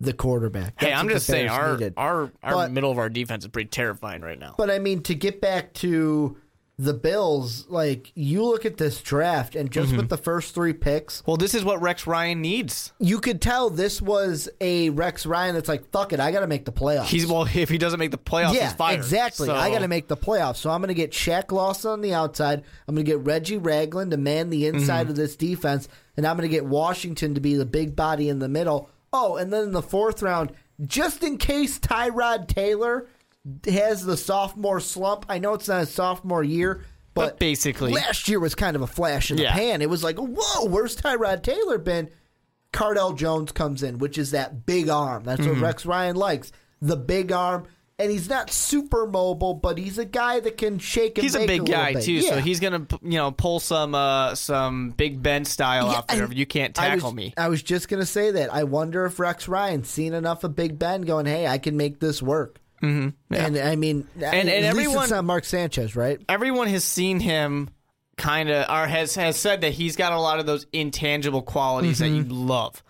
the 0.00 0.12
quarterback. 0.12 0.74
hey, 0.78 0.92
I'm 0.92 1.08
just 1.08 1.26
saying, 1.26 1.48
our 1.48 1.78
our 1.96 2.30
our 2.42 2.52
But- 2.54 2.70
middle 2.72 2.90
of 2.90 2.98
our 2.98 3.08
defense 3.08 3.44
is 3.44 3.50
pretty 3.50 3.68
terrifying 3.70 4.20
right 4.22 4.38
now. 4.38 4.54
But 4.58 4.70
I 4.70 4.78
mean, 4.78 5.02
to 5.04 5.14
get 5.14 5.40
back 5.40 5.72
to 5.74 6.36
the 6.78 6.92
Bills, 6.92 7.66
like 7.68 8.12
you 8.14 8.44
look 8.44 8.66
at 8.66 8.76
this 8.76 9.00
draft, 9.00 9.56
and 9.56 9.70
just 9.70 9.88
Mm-hmm. 9.88 9.96
with 9.96 10.08
the 10.10 10.18
first 10.18 10.54
three 10.54 10.74
picks, 10.74 11.22
well, 11.26 11.38
this 11.38 11.54
is 11.54 11.64
what 11.64 11.80
Rex 11.80 12.06
Ryan 12.06 12.42
needs. 12.42 12.92
you 12.98 13.18
could 13.18 13.40
tell 13.40 13.70
this 13.70 14.02
was 14.02 14.48
a 14.60 14.90
Rex 14.90 15.24
Ryan 15.24 15.54
that's 15.54 15.68
like, 15.70 15.90
"Fuck 15.90 16.12
it, 16.12 16.20
I 16.20 16.30
got 16.32 16.40
to 16.40 16.46
make 16.46 16.66
the 16.66 16.72
playoffs." 16.72 17.06
He's 17.06 17.26
well, 17.26 17.44
if 17.52 17.70
he 17.70 17.78
doesn't 17.78 17.98
make 17.98 18.10
the 18.10 18.18
playoffs, 18.18 18.54
yeah, 18.54 18.64
he's 18.64 18.72
fired. 18.74 18.96
exactly. 18.98 19.46
So- 19.46 19.54
I 19.54 19.70
got 19.70 19.78
to 19.78 19.88
make 19.88 20.08
the 20.08 20.18
playoffs, 20.18 20.56
so 20.56 20.68
I'm 20.70 20.80
going 20.82 20.88
to 20.88 20.94
get 20.94 21.12
Shaq 21.12 21.50
Lawson 21.50 21.92
on 21.92 22.00
the 22.02 22.12
outside. 22.12 22.62
I'm 22.86 22.94
going 22.94 23.06
to 23.06 23.10
get 23.10 23.20
Reggie 23.20 23.56
Ragland 23.58 24.10
to 24.10 24.18
man 24.18 24.50
the 24.50 24.66
inside 24.66 25.02
Mm-hmm. 25.04 25.10
of 25.10 25.16
this 25.16 25.34
defense, 25.34 25.88
and 26.16 26.26
I'm 26.26 26.36
going 26.36 26.48
to 26.48 26.54
get 26.54 26.66
Washington 26.66 27.34
to 27.34 27.40
be 27.40 27.54
the 27.54 27.64
big 27.64 27.96
body 27.96 28.28
in 28.28 28.38
the 28.38 28.48
middle. 28.48 28.90
Oh, 29.14 29.36
and 29.36 29.50
then 29.50 29.62
in 29.64 29.72
the 29.72 29.80
fourth 29.80 30.20
round, 30.20 30.52
just 30.84 31.22
in 31.22 31.38
case 31.38 31.78
Tyrod 31.78 32.48
Taylor 32.48 33.06
has 33.66 34.04
the 34.04 34.16
sophomore 34.16 34.80
slump. 34.80 35.26
I 35.28 35.38
know 35.38 35.54
it's 35.54 35.68
not 35.68 35.82
a 35.82 35.86
sophomore 35.86 36.42
year, 36.44 36.82
but, 37.14 37.26
But 37.30 37.38
basically- 37.38 37.92
last 37.92 38.28
year 38.28 38.40
was 38.40 38.54
kind 38.54 38.76
of 38.76 38.82
a 38.82 38.86
flash 38.86 39.30
in 39.30 39.36
the 39.36 39.44
Yeah. 39.44 39.52
pan. 39.54 39.82
It 39.82 39.88
was 39.90 40.02
like, 40.04 40.16
whoa, 40.18 40.64
where's 40.66 40.96
Tyrod 40.96 41.42
Taylor 41.42 41.78
been? 41.78 42.10
Cardale 42.72 43.16
Jones 43.16 43.52
comes 43.52 43.82
in, 43.82 43.98
which 43.98 44.18
is 44.18 44.32
that 44.32 44.66
big 44.66 44.88
arm. 44.88 45.24
That's 45.24 45.40
Mm-hmm. 45.40 45.50
what 45.52 45.60
Rex 45.60 45.86
Ryan 45.86 46.16
likes. 46.16 46.52
The 46.82 46.96
big 46.96 47.32
arm. 47.32 47.64
And 47.98 48.10
he's 48.10 48.28
not 48.28 48.50
super 48.50 49.06
mobile, 49.06 49.54
but 49.54 49.78
he's 49.78 49.96
a 49.96 50.04
guy 50.04 50.38
that 50.40 50.58
can 50.58 50.78
shake 50.78 51.16
and 51.16 51.22
He's 51.22 51.34
a 51.34 51.46
big 51.46 51.62
little 51.62 51.74
guy 51.74 51.94
bit. 51.94 52.02
too, 52.04 52.20
so 52.20 52.36
he's 52.40 52.60
gonna 52.60 52.86
you 53.00 53.16
know 53.16 53.30
pull 53.32 53.58
some 53.58 53.94
uh 53.94 54.34
some 54.34 54.90
Big 54.90 55.22
Ben 55.22 55.46
style 55.46 55.86
Yeah, 55.86 55.96
out 55.96 56.08
there. 56.08 56.30
You 56.30 56.44
can't 56.44 56.78
I 56.78 56.88
tackle 56.90 57.08
was, 57.12 57.14
me. 57.14 57.32
I 57.38 57.48
was 57.48 57.62
just 57.62 57.88
gonna 57.88 58.04
say 58.04 58.30
that. 58.32 58.52
I 58.52 58.64
wonder 58.64 59.06
if 59.06 59.18
Rex 59.18 59.48
Ryan's 59.48 59.88
seen 59.88 60.12
enough 60.12 60.44
of 60.44 60.54
Big 60.54 60.78
Ben 60.78 61.00
going, 61.02 61.24
"Hey, 61.24 61.46
I 61.46 61.56
can 61.56 61.78
make 61.78 61.98
this 62.00 62.20
work." 62.22 62.60
Mm-hmm. 62.82 63.34
And 63.34 63.56
I 63.58 63.76
mean, 63.76 64.06
and 64.16 64.48
at 64.48 64.56
least 64.56 64.66
everyone- 64.66 65.02
it's 65.04 65.10
not 65.10 65.24
Mark 65.24 65.44
Sanchez, 65.44 65.96
right? 65.96 66.20
Everyone 66.28 66.68
has 66.68 66.84
seen 66.84 67.20
him 67.20 67.70
kind 68.16 68.48
of 68.48 68.68
or 68.70 68.86
has 68.86 69.14
has 69.16 69.36
said 69.38 69.60
that 69.62 69.72
he's 69.72 69.96
got 69.96 70.12
a 70.12 70.18
lot 70.20 70.38
of 70.40 70.46
those 70.46 70.66
intangible 70.72 71.42
qualities 71.42 71.98
that 72.00 72.08
you 72.08 72.24
Mm-hmm. 72.24 72.48
love. 72.48 72.82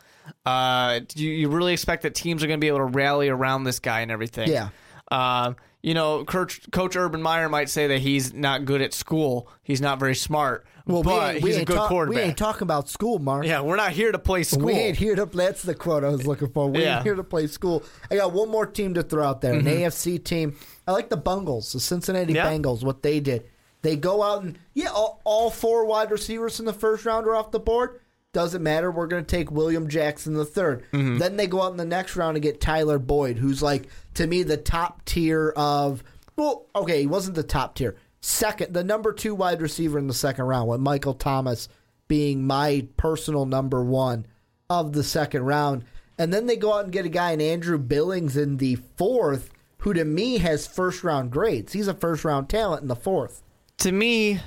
Uh, 0.45 1.01
you, 1.15 1.31
you 1.31 1.49
really 1.49 1.73
expect 1.73 2.03
that 2.03 2.15
teams 2.15 2.43
are 2.43 2.47
going 2.47 2.59
to 2.59 2.65
be 2.65 2.69
able 2.69 2.79
to 2.79 2.85
rally 2.85 3.29
around 3.29 3.65
this 3.65 3.79
guy 3.79 4.01
and 4.01 4.11
everything. 4.11 4.49
Yeah. 4.51 4.69
Um, 5.11 5.57
you 5.83 5.95
know, 5.95 6.25
Coach, 6.25 6.61
Coach 6.73 6.97
Urban 6.97 7.23
Meyer 7.23 7.49
might 7.49 7.69
say 7.69 7.87
that 7.89 7.99
he's 8.01 8.33
not 8.35 8.65
good 8.65 8.83
at 8.83 8.93
school. 8.93 9.49
He's 9.63 9.81
not 9.81 10.01
very 10.01 10.17
smart. 10.17 10.67
Well, 10.87 11.03
we 11.03 11.09
but 11.09 11.43
we 11.43 11.51
he's 11.51 11.59
a 11.59 11.65
good 11.65 11.77
talk- 11.77 11.89
quarterback. 11.89 12.17
We 12.17 12.29
ain't 12.29 12.39
talking 12.39 12.63
about 12.63 12.89
school, 12.89 13.19
Mark. 13.19 13.45
yeah, 13.45 13.61
we're 13.61 13.77
not 13.77 13.91
here 13.91 14.13
to 14.13 14.19
play 14.19 14.45
school. 14.45 14.67
We 14.67 14.73
ain't 14.75 14.97
here 14.97 15.17
to. 15.17 15.27
That's 15.27 15.63
the 15.63 15.75
quote 15.75 16.05
I 16.05 16.09
was 16.09 16.27
looking 16.27 16.49
for. 16.49 16.71
We 16.71 16.83
Yeah. 16.83 16.97
ain't 16.97 17.05
here 17.05 17.17
to 17.17 17.25
play 17.25 17.49
school. 17.49 17.83
I 18.11 18.17
got 18.17 18.33
one 18.33 18.49
more 18.49 18.67
team 18.67 18.95
to 18.95 19.03
throw 19.03 19.25
out 19.25 19.41
there, 19.41 19.55
an 19.55 19.65
mm-hmm. 19.65 19.85
AFC 19.85 20.19
team. 20.23 20.57
I 20.87 20.93
like 20.93 21.11
the 21.11 21.17
Bungles, 21.17 21.73
the 21.73 21.81
Cincinnati 21.81 22.35
Yeah. 22.35 22.47
Bengals. 22.47 22.85
What 22.85 23.03
they 23.03 23.19
did, 23.19 23.45
they 23.83 23.97
go 23.97 24.23
out 24.23 24.45
and 24.45 24.59
yeah, 24.75 24.91
all, 24.91 25.21
all 25.25 25.51
four 25.51 25.85
wide 25.87 26.13
receivers 26.13 26.61
in 26.61 26.67
the 26.67 26.73
first 26.73 27.05
round 27.05 27.27
are 27.27 27.35
off 27.35 27.51
the 27.51 27.59
board. 27.61 28.01
Doesn't 28.33 28.63
matter. 28.63 28.91
We're 28.91 29.07
going 29.07 29.25
to 29.25 29.37
take 29.37 29.51
William 29.51 29.89
Jackson 29.89 30.35
the 30.35 30.45
3rd 30.45 30.83
mm-hmm. 30.93 31.19
Then 31.19 31.37
they 31.37 31.47
go 31.47 31.63
out 31.63 31.71
in 31.71 31.79
the 31.79 31.87
next 31.87 32.17
round 32.17 32.37
and 32.37 32.43
get 32.43 32.61
Tyler 32.61 32.99
Boyd, 32.99 33.39
who's 33.39 33.63
like 33.63 33.89
to 34.15 34.27
me 34.27 34.43
the 34.45 34.57
top 34.57 35.05
tier 35.05 35.53
of. 35.57 36.05
Well, 36.37 36.67
okay, 36.77 37.01
he 37.01 37.07
wasn't 37.07 37.35
the 37.35 37.43
top 37.43 37.77
tier. 37.77 37.97
Second, 38.21 38.75
the 38.75 38.85
number 38.85 39.13
two 39.13 39.35
wide 39.35 39.63
receiver 39.63 39.99
in 39.99 40.07
the 40.09 40.15
second 40.15 40.45
round, 40.47 40.69
with 40.69 40.81
Michael 40.81 41.15
Thomas 41.15 41.69
being 42.09 42.47
my 42.47 42.87
personal 42.97 43.47
number 43.47 43.83
one 43.83 44.27
of 44.71 44.93
the 44.93 45.05
second 45.05 45.43
round. 45.43 45.85
And 46.19 46.33
then 46.33 46.47
they 46.47 46.57
go 46.57 46.73
out 46.75 46.85
and 46.85 46.93
get 46.93 47.05
a 47.05 47.11
guy 47.11 47.33
in 47.33 47.41
Andrew 47.41 47.79
Billings 47.79 48.37
in 48.37 48.57
the 48.57 48.77
fourth, 48.97 49.51
who 49.79 49.93
to 49.93 50.05
me 50.05 50.39
has 50.39 50.67
first 50.67 51.05
round 51.05 51.31
grades. 51.31 51.73
He's 51.73 51.89
a 51.89 51.95
first 51.95 52.25
round 52.25 52.49
talent 52.49 52.83
in 52.83 52.89
the 52.89 52.97
fourth. 52.97 53.43
to 53.79 53.93
me, 53.93 54.41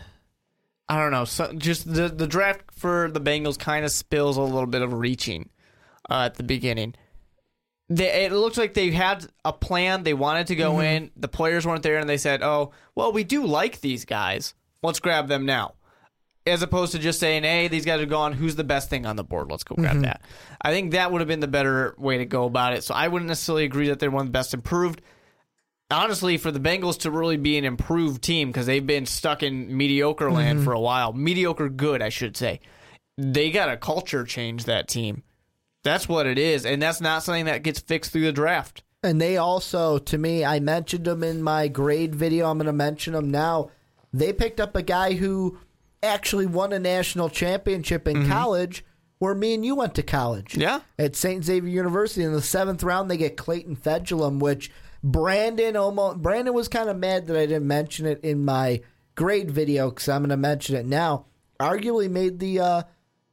I 0.87 0.99
don't 0.99 1.11
know. 1.11 1.25
So 1.25 1.53
just 1.53 1.93
the 1.93 2.09
the 2.09 2.25
draft 2.27 2.61
for 2.71 3.09
the 3.11 3.21
Bengals 3.21 3.59
kind 3.59 3.85
of 3.85 3.91
spills 3.91 4.37
a 4.37 4.41
little 4.41 4.65
bit 4.65 4.81
of 4.81 4.91
reaching 4.93 5.49
uh, 6.09 6.23
at 6.25 6.35
the 6.35 6.43
beginning. 6.43 6.95
They, 7.89 8.25
it 8.25 8.31
looked 8.31 8.57
like 8.57 8.73
they 8.73 8.91
had 8.91 9.25
a 9.43 9.51
plan. 9.51 10.03
They 10.03 10.13
wanted 10.13 10.47
to 10.47 10.55
go 10.55 10.73
mm-hmm. 10.73 10.81
in. 10.81 11.11
The 11.15 11.27
players 11.27 11.65
weren't 11.65 11.83
there, 11.83 11.97
and 11.97 12.09
they 12.09 12.17
said, 12.17 12.43
"Oh, 12.43 12.71
well, 12.95 13.11
we 13.11 13.23
do 13.23 13.45
like 13.45 13.81
these 13.81 14.05
guys. 14.05 14.53
Let's 14.83 14.99
grab 14.99 15.27
them 15.27 15.45
now." 15.45 15.73
As 16.45 16.61
opposed 16.61 16.91
to 16.91 16.99
just 16.99 17.19
saying, 17.19 17.43
"Hey, 17.43 17.67
these 17.67 17.85
guys 17.85 18.01
are 18.01 18.05
gone. 18.05 18.33
Who's 18.33 18.55
the 18.55 18.63
best 18.63 18.89
thing 18.89 19.05
on 19.05 19.15
the 19.15 19.23
board? 19.23 19.49
Let's 19.49 19.63
go 19.63 19.75
grab 19.75 19.93
mm-hmm. 19.93 20.01
that." 20.03 20.21
I 20.61 20.71
think 20.71 20.91
that 20.91 21.11
would 21.11 21.21
have 21.21 21.27
been 21.27 21.39
the 21.39 21.47
better 21.47 21.95
way 21.97 22.19
to 22.19 22.25
go 22.25 22.45
about 22.45 22.73
it. 22.73 22.83
So 22.83 22.93
I 22.93 23.07
wouldn't 23.07 23.27
necessarily 23.27 23.65
agree 23.65 23.87
that 23.89 23.99
they're 23.99 24.11
one 24.11 24.21
of 24.21 24.27
the 24.27 24.33
best 24.33 24.53
improved 24.53 25.01
honestly, 25.91 26.37
for 26.37 26.51
the 26.51 26.59
Bengals 26.59 26.99
to 26.99 27.11
really 27.11 27.37
be 27.37 27.57
an 27.57 27.65
improved 27.65 28.21
team 28.21 28.49
because 28.49 28.65
they've 28.65 28.85
been 28.85 29.05
stuck 29.05 29.43
in 29.43 29.75
mediocre 29.75 30.31
land 30.31 30.59
mm-hmm. 30.59 30.65
for 30.65 30.73
a 30.73 30.79
while, 30.79 31.13
mediocre 31.13 31.69
good, 31.69 32.01
I 32.01 32.09
should 32.09 32.37
say. 32.37 32.59
They 33.17 33.51
got 33.51 33.69
a 33.69 33.77
culture 33.77 34.23
change 34.23 34.65
that 34.65 34.87
team. 34.87 35.23
That's 35.83 36.09
what 36.09 36.27
it 36.27 36.37
is, 36.37 36.65
and 36.65 36.81
that's 36.81 37.01
not 37.01 37.23
something 37.23 37.45
that 37.45 37.63
gets 37.63 37.79
fixed 37.79 38.11
through 38.11 38.25
the 38.25 38.31
draft. 38.31 38.83
And 39.01 39.21
they 39.21 39.37
also, 39.37 39.97
to 39.97 40.17
me, 40.17 40.43
I 40.43 40.59
mentioned 40.59 41.05
them 41.05 41.23
in 41.23 41.41
my 41.41 41.69
grade 41.69 42.13
video. 42.13 42.49
I'm 42.49 42.57
going 42.57 42.65
to 42.65 42.73
mention 42.73 43.13
them 43.13 43.31
now. 43.31 43.71
They 44.11 44.33
picked 44.33 44.59
up 44.59 44.75
a 44.75 44.81
guy 44.81 45.13
who 45.13 45.57
actually 46.03 46.45
won 46.45 46.73
a 46.73 46.79
national 46.79 47.29
championship 47.29 48.07
in 48.07 48.27
college 48.27 48.83
where 49.19 49.35
me 49.35 49.53
and 49.53 49.65
you 49.65 49.75
went 49.75 49.95
to 49.95 50.03
college. 50.03 50.57
Yeah. 50.57 50.81
At 50.97 51.15
St. 51.15 51.43
Xavier 51.43 51.69
University. 51.69 52.23
In 52.23 52.33
the 52.33 52.41
seventh 52.41 52.83
round, 52.83 53.09
they 53.09 53.17
get 53.17 53.37
Clayton 53.37 53.77
Fejedelem, 53.77 54.39
which 54.39 54.71
Brandon 55.03 55.75
almost. 55.75 56.21
Brandon 56.21 56.53
was 56.53 56.67
kind 56.67 56.89
of 56.89 56.97
mad 56.97 57.27
that 57.27 57.37
I 57.37 57.45
didn't 57.45 57.67
mention 57.67 58.05
it 58.05 58.21
in 58.21 58.43
my 58.43 58.81
grade 59.15 59.51
video 59.51 59.89
because 59.89 60.09
I'm 60.09 60.21
going 60.21 60.29
to 60.29 60.37
mention 60.37 60.75
it 60.75 60.85
now. 60.85 61.25
Arguably 61.59 62.09
made 62.09 62.39
the 62.39 62.59
uh, 62.59 62.83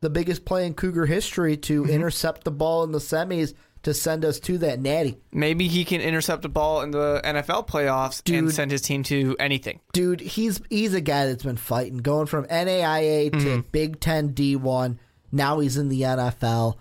the 0.07 0.11
biggest 0.11 0.45
play 0.45 0.66
in 0.66 0.75
Cougar 0.75 1.07
history 1.07 1.57
to 1.57 1.85
intercept 1.87 2.45
the 2.45 2.53
ball 2.53 2.85
in 2.85 2.92
the 2.92 2.99
semis 3.01 3.55
to 3.83 3.92
send 3.92 4.25
us 4.25 4.38
to 4.40 4.59
that 4.59 4.79
natty. 4.81 5.16
Maybe 5.33 5.66
he 5.66 5.85
can 5.85 6.01
intercept 6.01 6.45
a 6.45 6.49
ball 6.49 6.83
in 6.83 6.92
the 6.92 7.21
NFL 7.25 7.66
playoffs 7.66 8.19
and 8.33 8.47
Dude. 8.47 8.55
send 8.55 8.71
his 8.71 8.83
team 8.83 9.03
to 9.05 9.35
anything. 9.40 9.81
dude, 9.92 10.21
he's 10.21 10.61
he's 10.71 10.95
a 10.95 11.01
guy 11.01 11.27
that's 11.27 11.42
been 11.42 11.57
fighting, 11.57 11.97
going 11.99 12.27
from 12.27 12.45
NAIA 12.47 13.33
to 13.33 13.38
Mm-hmm. 13.38 13.61
Big 13.73 13.99
Ten 13.99 14.29
D 14.29 14.55
one. 14.55 15.01
Now 15.33 15.59
he's 15.59 15.77
in 15.77 15.88
the 15.88 16.03
NFL. 16.03 16.77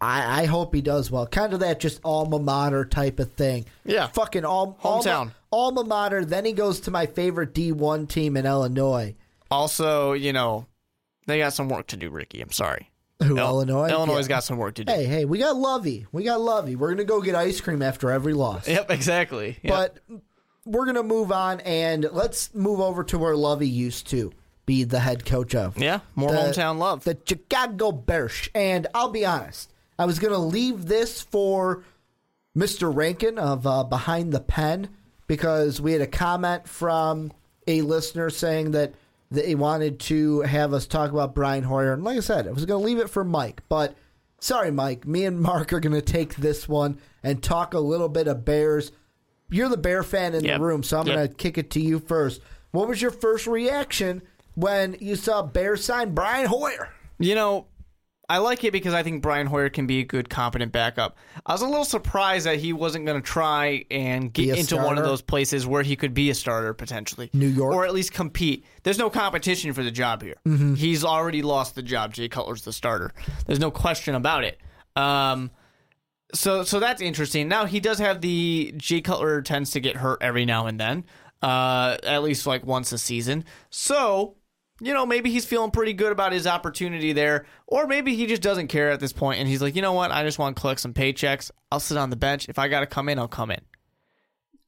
I, 0.00 0.42
I 0.42 0.44
hope 0.44 0.74
he 0.74 0.80
does 0.82 1.10
well. 1.10 1.26
Kind 1.26 1.52
of 1.54 1.60
that 1.60 1.80
just 1.80 2.00
alma 2.04 2.38
mater 2.38 2.84
type 2.84 3.18
of 3.18 3.32
thing. 3.32 3.64
Yeah. 3.84 4.06
fucking 4.08 4.44
all, 4.44 4.78
alma, 4.84 5.02
Hometown. 5.02 5.30
alma 5.50 5.82
mater. 5.84 6.24
Then 6.24 6.44
he 6.44 6.52
goes 6.52 6.80
to 6.80 6.90
my 6.92 7.06
favorite 7.06 7.52
D1 7.54 8.08
team 8.08 8.36
in 8.36 8.46
Illinois. 8.46 9.16
Also, 9.50 10.12
you 10.12 10.32
know, 10.32 10.66
they 11.28 11.38
got 11.38 11.52
some 11.52 11.68
work 11.68 11.86
to 11.88 11.96
do, 11.96 12.10
Ricky. 12.10 12.40
I'm 12.40 12.50
sorry. 12.50 12.90
Who, 13.22 13.36
Il- 13.36 13.38
Illinois? 13.38 13.88
Illinois 13.88 14.20
Yeah. 14.22 14.28
got 14.28 14.44
some 14.44 14.58
work 14.58 14.74
to 14.76 14.84
do. 14.84 14.92
Hey, 14.92 15.04
hey, 15.04 15.24
we 15.24 15.38
got 15.38 15.56
Lovie. 15.56 16.06
We 16.12 16.24
got 16.24 16.40
Lovie. 16.40 16.74
We're 16.76 16.90
gonna 16.90 17.04
go 17.04 17.20
get 17.20 17.34
ice 17.34 17.60
cream 17.60 17.82
after 17.82 18.10
every 18.10 18.32
loss. 18.34 18.66
Yep, 18.68 18.90
exactly. 18.90 19.58
Yep. 19.62 19.72
But 19.72 20.20
we're 20.64 20.86
gonna 20.86 21.02
move 21.02 21.30
on 21.32 21.60
and 21.60 22.08
let's 22.12 22.54
move 22.54 22.80
over 22.80 23.02
to 23.04 23.18
where 23.18 23.36
Lovie 23.36 23.68
used 23.68 24.08
to 24.08 24.32
be 24.66 24.84
the 24.84 25.00
head 25.00 25.24
coach 25.24 25.54
of. 25.54 25.78
yeah, 25.78 26.00
more 26.14 26.30
the- 26.30 26.36
hometown 26.38 26.78
love. 26.78 27.04
The 27.04 27.16
Chicago 27.26 27.90
Bears. 27.92 28.48
And 28.54 28.86
I'll 28.94 29.08
be 29.10 29.24
honest, 29.24 29.72
I 29.98 30.04
was 30.04 30.18
gonna 30.18 30.38
leave 30.38 30.86
this 30.86 31.20
for 31.22 31.82
Mr. 32.56 32.94
Rankin 32.94 33.38
of 33.38 33.66
uh, 33.66 33.84
Behind 33.84 34.32
the 34.32 34.40
Pen 34.40 34.88
because 35.26 35.80
we 35.80 35.92
had 35.92 36.00
a 36.02 36.06
comment 36.06 36.68
from 36.68 37.32
a 37.66 37.82
listener 37.82 38.30
saying 38.30 38.70
that 38.72 38.94
they 39.30 39.54
wanted 39.54 40.00
to 40.00 40.40
have 40.42 40.72
us 40.72 40.86
talk 40.86 41.10
about 41.10 41.34
Brian 41.34 41.64
Hoyer. 41.64 41.92
And 41.92 42.02
like 42.04 42.16
I 42.16 42.20
said, 42.20 42.46
I 42.48 42.50
was 42.52 42.64
going 42.64 42.80
to 42.80 42.86
leave 42.86 42.98
it 42.98 43.10
for 43.10 43.24
Mike, 43.24 43.62
but 43.68 43.94
sorry, 44.40 44.70
Mike. 44.70 45.06
Me 45.06 45.24
and 45.24 45.40
Mark 45.40 45.72
are 45.72 45.80
going 45.80 45.94
to 45.94 46.02
take 46.02 46.36
this 46.36 46.68
one 46.68 46.98
and 47.22 47.42
talk 47.42 47.74
a 47.74 47.80
little 47.80 48.08
bit 48.08 48.26
of 48.28 48.44
Bears. 48.44 48.90
You're 49.50 49.68
the 49.68 49.76
Bear 49.76 50.02
fan 50.02 50.34
in 50.34 50.44
Yep. 50.44 50.58
the 50.58 50.64
room, 50.64 50.82
so 50.82 50.98
I'm 51.00 51.06
Yep. 51.06 51.16
going 51.16 51.28
to 51.28 51.34
kick 51.34 51.58
it 51.58 51.70
to 51.72 51.80
you 51.80 51.98
first. 51.98 52.40
What 52.70 52.88
was 52.88 53.00
your 53.02 53.10
first 53.10 53.46
reaction 53.46 54.22
when 54.54 54.96
you 55.00 55.16
saw 55.16 55.42
Bears 55.42 55.84
sign 55.84 56.14
Brian 56.14 56.46
Hoyer? 56.46 56.90
You 57.18 57.34
know, 57.34 57.66
I 58.30 58.38
like 58.38 58.62
it 58.62 58.72
because 58.72 58.92
I 58.92 59.02
think 59.02 59.22
Brian 59.22 59.46
Hoyer 59.46 59.70
can 59.70 59.86
be 59.86 60.00
a 60.00 60.04
good, 60.04 60.28
competent 60.28 60.70
backup. 60.70 61.16
I 61.46 61.52
was 61.52 61.62
a 61.62 61.66
little 61.66 61.84
surprised 61.84 62.44
that 62.44 62.58
he 62.58 62.74
wasn't 62.74 63.06
going 63.06 63.20
to 63.20 63.26
try 63.26 63.86
and 63.90 64.30
get 64.30 64.58
into 64.58 64.76
one 64.76 64.98
of 64.98 65.04
those 65.04 65.22
places 65.22 65.66
where 65.66 65.82
he 65.82 65.96
could 65.96 66.12
be 66.12 66.28
a 66.28 66.34
starter 66.34 66.74
potentially. 66.74 67.30
New 67.32 67.46
York? 67.46 67.74
Or 67.74 67.86
at 67.86 67.94
least 67.94 68.12
compete. 68.12 68.66
There's 68.82 68.98
no 68.98 69.08
competition 69.08 69.72
for 69.72 69.82
the 69.82 69.90
job 69.90 70.22
here. 70.22 70.34
Mm-hmm. 70.46 70.74
He's 70.74 71.04
already 71.04 71.40
lost 71.40 71.74
the 71.74 71.82
job. 71.82 72.12
Jay 72.12 72.28
Cutler's 72.28 72.62
the 72.62 72.72
starter. 72.72 73.12
There's 73.46 73.60
no 73.60 73.70
question 73.70 74.14
about 74.14 74.44
it. 74.44 74.60
Um, 74.94 75.50
so 76.34 76.64
so 76.64 76.80
that's 76.80 77.00
interesting. 77.00 77.48
Now 77.48 77.64
he 77.64 77.80
does 77.80 77.98
have 77.98 78.20
the 78.20 78.74
Jay 78.76 79.00
Cutler 79.00 79.40
tends 79.40 79.70
to 79.70 79.80
get 79.80 79.96
hurt 79.96 80.18
every 80.20 80.44
now 80.44 80.66
and 80.66 80.78
then, 80.78 81.06
uh, 81.40 81.96
at 82.02 82.22
least 82.22 82.46
like 82.46 82.66
once 82.66 82.92
a 82.92 82.98
season. 82.98 83.44
So 83.70 84.36
you 84.80 84.94
know 84.94 85.04
maybe 85.06 85.30
he's 85.30 85.44
feeling 85.44 85.70
pretty 85.70 85.92
good 85.92 86.12
about 86.12 86.32
his 86.32 86.46
opportunity 86.46 87.12
there, 87.12 87.46
or 87.66 87.86
maybe 87.86 88.14
he 88.14 88.26
just 88.26 88.42
doesn't 88.42 88.68
care 88.68 88.90
at 88.90 89.00
this 89.00 89.12
point 89.12 89.40
and 89.40 89.48
he's 89.48 89.60
like, 89.62 89.74
you 89.76 89.82
know 89.82 89.92
what, 89.92 90.10
I 90.10 90.22
just 90.24 90.38
want 90.38 90.56
to 90.56 90.60
collect 90.60 90.80
some 90.80 90.94
paychecks. 90.94 91.50
I'll 91.72 91.80
sit 91.80 91.96
on 91.96 92.10
the 92.10 92.16
bench. 92.16 92.48
If 92.48 92.58
I 92.58 92.68
got 92.68 92.80
to 92.80 92.86
come 92.86 93.08
in, 93.08 93.18
I'll 93.18 93.28
come 93.28 93.50
in. 93.50 93.60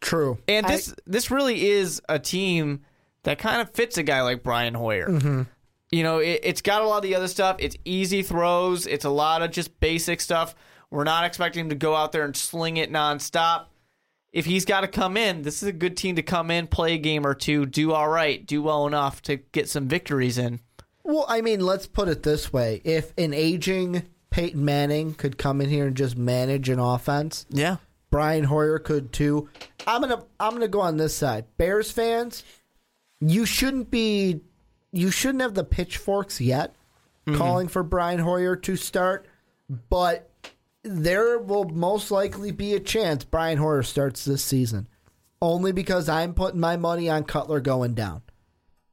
True. 0.01 0.39
And 0.49 0.67
I- 0.67 0.71
this 0.77 0.95
this 1.07 1.31
really 1.31 1.69
is 1.69 2.01
a 2.09 2.19
team 2.19 2.81
that 3.25 3.39
kind 3.39 3.61
of 3.61 3.71
fits 3.71 3.99
a 3.99 4.03
guy 4.03 4.23
like 4.23 4.43
Brian 4.43 4.75
Hoyer. 4.75 5.09
Mm-hmm. 5.09 5.43
You 5.91 6.03
know, 6.05 6.19
it, 6.19 6.41
it's 6.43 6.63
got 6.63 6.83
a 6.83 6.87
lot 6.87 6.99
of 6.99 7.03
the 7.03 7.15
other 7.17 7.29
stuff. 7.29 7.57
It's 7.59 7.77
easy 7.85 8.23
throws. 8.23 8.87
It's 8.87 9.05
a 9.05 9.11
lot 9.11 9.43
of 9.43 9.51
just 9.51 9.79
basic 9.81 10.21
stuff. 10.21 10.55
We're 10.91 11.05
not 11.05 11.25
expecting 11.25 11.65
him 11.65 11.69
to 11.71 11.75
go 11.77 11.95
out 11.95 12.13
there 12.13 12.25
and 12.25 12.37
sling 12.37 12.77
it 12.77 12.91
nonstop. 12.93 13.67
If 14.33 14.47
he's 14.47 14.65
got 14.65 14.83
to 14.83 14.89
come 14.89 15.17
in, 15.17 15.43
this 15.43 15.63
is 15.63 15.69
a 15.69 15.73
good 15.73 15.97
team 15.97 16.17
to 16.17 16.23
come 16.23 16.51
in, 16.51 16.69
play 16.69 16.95
a 16.95 16.99
game 16.99 17.27
or 17.27 17.35
two, 17.35 17.67
do 17.67 17.93
all 17.93 18.09
right, 18.09 18.47
do 18.47 18.63
well 18.63 18.87
enough 18.87 19.23
to 19.23 19.37
get 19.37 19.69
some 19.69 19.89
victories 19.89 20.39
in. 20.39 20.61
Well, 21.03 21.27
I 21.29 21.41
mean, 21.41 21.61
let's 21.61 21.87
put 21.87 22.09
it 22.09 22.23
this 22.23 22.53
way: 22.53 22.81
if 22.85 23.13
an 23.19 23.35
aging 23.35 24.05
Peyton 24.31 24.65
Manning 24.65 25.15
could 25.15 25.39
come 25.39 25.61
in 25.61 25.69
here 25.69 25.87
and 25.87 25.97
just 25.97 26.17
manage 26.17 26.69
an 26.69 26.79
offense, 26.79 27.47
Yeah. 27.51 27.77
Brian 28.11 28.45
Hoyer 28.45 28.79
could 28.79 29.13
too. 29.13 29.49
I'm 29.87 30.01
gonna 30.01 30.25
I'm 30.39 30.53
gonna 30.53 30.69
go 30.69 30.81
on 30.81 30.97
this 30.97 31.17
side. 31.17 31.45
Bears 31.57 31.91
fans, 31.91 32.45
you 33.21 33.47
shouldn't 33.47 33.91
be 33.91 34.41
you 34.93 35.11
shouldn't 35.11 35.43
have 35.43 35.55
the 35.55 35.65
pitchforks 35.65 36.41
yet 36.41 36.75
mm-hmm. 37.27 37.39
calling 37.39 37.69
for 37.69 37.83
Brian 37.83 38.19
Hoyer 38.19 38.57
to 38.57 38.77
start, 38.77 39.27
but 39.89 40.30
there 40.83 41.39
will 41.39 41.65
most 41.65 42.11
likely 42.11 42.53
be 42.53 42.75
a 42.75 42.81
chance 42.81 43.25
Brian 43.25 43.59
Hoyer 43.59 43.83
starts 43.83 44.25
this 44.25 44.43
season. 44.43 44.89
Only 45.43 45.73
because 45.73 46.09
I'm 46.09 46.35
putting 46.35 46.61
my 46.61 46.77
money 46.77 47.09
on 47.09 47.25
Cutler 47.25 47.61
going 47.61 47.95
down. 47.95 48.23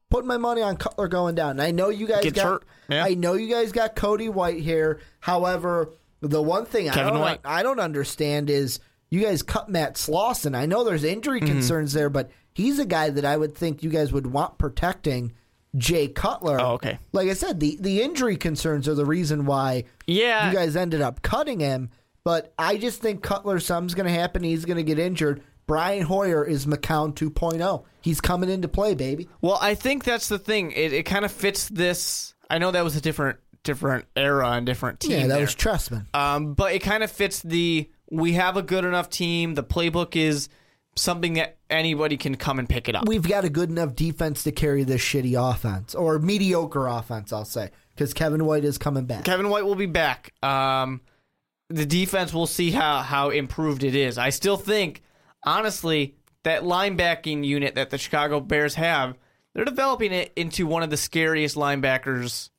Putting 0.09 0.27
my 0.27 0.37
money 0.37 0.61
on 0.61 0.77
Cutler 0.77 1.09
going 1.09 1.35
down. 1.35 1.51
And 1.51 1.61
I 1.61 1.71
know 1.71 1.89
you 1.89 2.07
guys 2.07 2.23
Gets 2.23 2.41
got. 2.41 2.63
Yeah. 2.89 3.03
I 3.03 3.13
know 3.15 3.33
you 3.33 3.49
guys 3.53 3.73
got 3.73 3.95
Cody 3.95 4.29
White 4.29 4.61
here. 4.61 5.01
However, 5.19 5.89
the 6.21 6.41
one 6.41 6.65
thing 6.65 6.89
I 6.89 6.93
Kevin 6.93 7.13
don't 7.13 7.21
White. 7.21 7.41
I 7.43 7.63
don't 7.63 7.79
understand 7.81 8.49
is 8.49 8.79
you 9.09 9.21
guys 9.21 9.43
cut 9.43 9.67
Matt 9.69 9.95
Slauson. 9.95 10.55
I 10.55 10.65
know 10.65 10.83
there's 10.85 11.03
injury 11.03 11.41
Mm-hmm. 11.41 11.51
concerns 11.51 11.91
there, 11.91 12.09
but 12.09 12.31
he's 12.53 12.79
a 12.79 12.85
guy 12.85 13.09
that 13.09 13.25
I 13.25 13.35
would 13.35 13.55
think 13.55 13.83
you 13.83 13.89
guys 13.89 14.13
would 14.13 14.27
want 14.27 14.57
protecting 14.57 15.33
Jay 15.77 16.07
Cutler. 16.07 16.59
Oh, 16.59 16.71
okay. 16.73 16.97
Like 17.11 17.29
I 17.29 17.33
said, 17.33 17.59
the, 17.59 17.77
the 17.79 18.01
injury 18.01 18.35
concerns 18.35 18.87
are 18.87 18.95
the 18.95 19.05
reason 19.05 19.45
why 19.45 19.83
Yeah. 20.05 20.49
you 20.49 20.55
guys 20.55 20.75
ended 20.75 21.01
up 21.01 21.21
cutting 21.21 21.59
him. 21.59 21.89
But 22.23 22.53
I 22.59 22.77
just 22.77 23.01
think 23.01 23.23
Cutler, 23.23 23.59
something's 23.59 23.93
going 23.93 24.07
to 24.07 24.11
happen. 24.19 24.43
He's 24.43 24.65
going 24.65 24.77
to 24.77 24.83
get 24.83 24.99
injured. 24.99 25.41
Brian 25.65 26.03
Hoyer 26.03 26.43
is 26.45 26.65
McCown 26.65 27.13
2.0. 27.13 27.83
He's 28.01 28.19
coming 28.21 28.49
into 28.49 28.67
play, 28.67 28.95
baby. 28.95 29.27
Well, 29.41 29.57
I 29.61 29.75
think 29.75 30.03
that's 30.03 30.27
the 30.29 30.39
thing. 30.39 30.71
It, 30.71 30.93
it 30.93 31.03
kind 31.03 31.25
of 31.25 31.31
fits 31.31 31.67
this. 31.69 32.33
I 32.49 32.57
know 32.57 32.71
that 32.71 32.83
was 32.83 32.95
a 32.95 33.01
different 33.01 33.39
different 33.63 34.05
era 34.15 34.51
and 34.51 34.65
different 34.65 35.01
team. 35.01 35.11
Yeah, 35.11 35.21
that 35.27 35.33
there. 35.35 35.41
was 35.41 35.55
Trestman. 35.55 36.05
Um, 36.15 36.53
but 36.53 36.73
it 36.73 36.79
kind 36.79 37.03
of 37.03 37.11
fits 37.11 37.41
the 37.41 37.89
we 38.09 38.33
have 38.33 38.55
a 38.55 38.61
good 38.61 38.85
enough 38.85 39.09
team. 39.09 39.55
The 39.55 39.63
playbook 39.63 40.15
is 40.15 40.47
something 40.97 41.33
that 41.35 41.57
anybody 41.69 42.17
can 42.17 42.35
come 42.35 42.59
and 42.59 42.67
pick 42.67 42.89
it 42.89 42.95
up. 42.95 43.07
We've 43.07 43.27
got 43.27 43.45
a 43.45 43.49
good 43.49 43.69
enough 43.69 43.95
defense 43.95 44.43
to 44.43 44.51
carry 44.51 44.83
this 44.83 45.01
shitty 45.01 45.35
offense, 45.39 45.95
or 45.95 46.19
mediocre 46.19 46.87
offense, 46.87 47.31
I'll 47.31 47.45
say, 47.45 47.71
because 47.95 48.13
Kevin 48.13 48.45
White 48.45 48.65
is 48.65 48.77
coming 48.77 49.05
back. 49.05 49.23
Kevin 49.23 49.49
White 49.49 49.65
will 49.65 49.75
be 49.75 49.85
back. 49.85 50.33
Um, 50.43 51.01
the 51.69 51.85
defense, 51.85 52.33
we'll 52.33 52.47
see 52.47 52.71
how 52.71 52.99
how 52.99 53.29
improved 53.29 53.83
it 53.83 53.95
is. 53.95 54.17
I 54.17 54.29
still 54.29 54.57
think, 54.57 55.01
honestly, 55.43 56.15
that 56.43 56.63
linebacking 56.63 57.45
unit 57.45 57.75
that 57.75 57.89
the 57.89 57.97
Chicago 57.97 58.39
Bears 58.39 58.75
have, 58.75 59.17
they're 59.53 59.65
developing 59.65 60.11
it 60.11 60.31
into 60.35 60.65
one 60.65 60.83
of 60.83 60.89
the 60.89 60.97
scariest 60.97 61.55
linebackers 61.55 62.49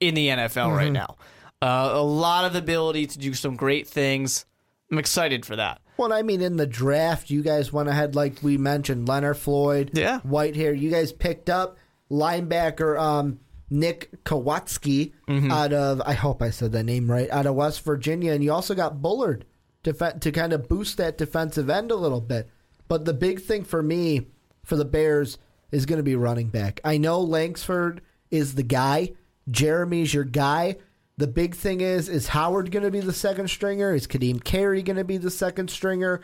in 0.00 0.14
the 0.14 0.28
NFL 0.28 0.74
right 0.76 0.92
now. 0.92 1.16
Uh, 1.62 1.90
a 1.92 2.02
lot 2.02 2.44
of 2.44 2.54
ability 2.54 3.06
to 3.06 3.18
do 3.18 3.34
some 3.34 3.56
great 3.56 3.88
things. 3.88 4.44
I'm 4.90 4.98
excited 4.98 5.44
for 5.44 5.56
that. 5.56 5.80
Well, 5.96 6.12
I 6.12 6.22
mean, 6.22 6.40
in 6.42 6.56
the 6.56 6.66
draft, 6.66 7.30
you 7.30 7.42
guys 7.42 7.72
went 7.72 7.88
ahead, 7.88 8.14
like 8.14 8.42
we 8.42 8.58
mentioned, 8.58 9.08
Leonard 9.08 9.38
Floyd, 9.38 9.90
Yeah. 9.94 10.20
white 10.20 10.54
hair. 10.56 10.72
You 10.74 10.90
guys 10.90 11.12
picked 11.12 11.48
up 11.50 11.78
linebacker 12.10 12.98
um, 13.00 13.40
Nick 13.70 14.10
Kowatsky 14.24 15.12
Mm-hmm. 15.28 15.50
out 15.50 15.72
of, 15.72 16.00
I 16.04 16.12
hope 16.12 16.40
I 16.42 16.50
said 16.50 16.72
that 16.72 16.84
name 16.84 17.10
right, 17.10 17.28
out 17.30 17.46
of 17.46 17.54
West 17.54 17.82
Virginia. 17.84 18.32
And 18.32 18.44
you 18.44 18.52
also 18.52 18.74
got 18.74 19.00
Bullard 19.02 19.44
to, 19.84 19.92
to 19.92 20.30
kind 20.32 20.52
of 20.52 20.68
boost 20.68 20.96
that 20.98 21.18
defensive 21.18 21.68
end 21.70 21.90
a 21.90 21.96
little 21.96 22.20
bit. 22.20 22.48
But 22.88 23.04
the 23.04 23.14
big 23.14 23.40
thing 23.40 23.64
for 23.64 23.82
me, 23.82 24.26
for 24.64 24.76
the 24.76 24.84
Bears, 24.84 25.38
is 25.72 25.84
going 25.86 25.98
to 25.98 26.04
be 26.04 26.14
running 26.14 26.48
back. 26.48 26.80
I 26.84 26.96
know 26.98 27.20
Langsford 27.20 28.00
is 28.30 28.54
the 28.54 28.62
guy, 28.62 29.14
Jeremy's 29.50 30.14
your 30.14 30.24
guy. 30.24 30.76
The 31.18 31.26
big 31.26 31.54
thing 31.54 31.80
is, 31.80 32.08
is 32.08 32.28
Howard 32.28 32.70
going 32.70 32.84
to 32.84 32.90
be 32.90 33.00
the 33.00 33.12
second 33.12 33.48
stringer? 33.48 33.94
Is 33.94 34.06
Kadeem 34.06 34.44
Carey 34.44 34.82
going 34.82 34.96
to 34.96 35.04
be 35.04 35.16
the 35.16 35.30
second 35.30 35.70
stringer? 35.70 36.20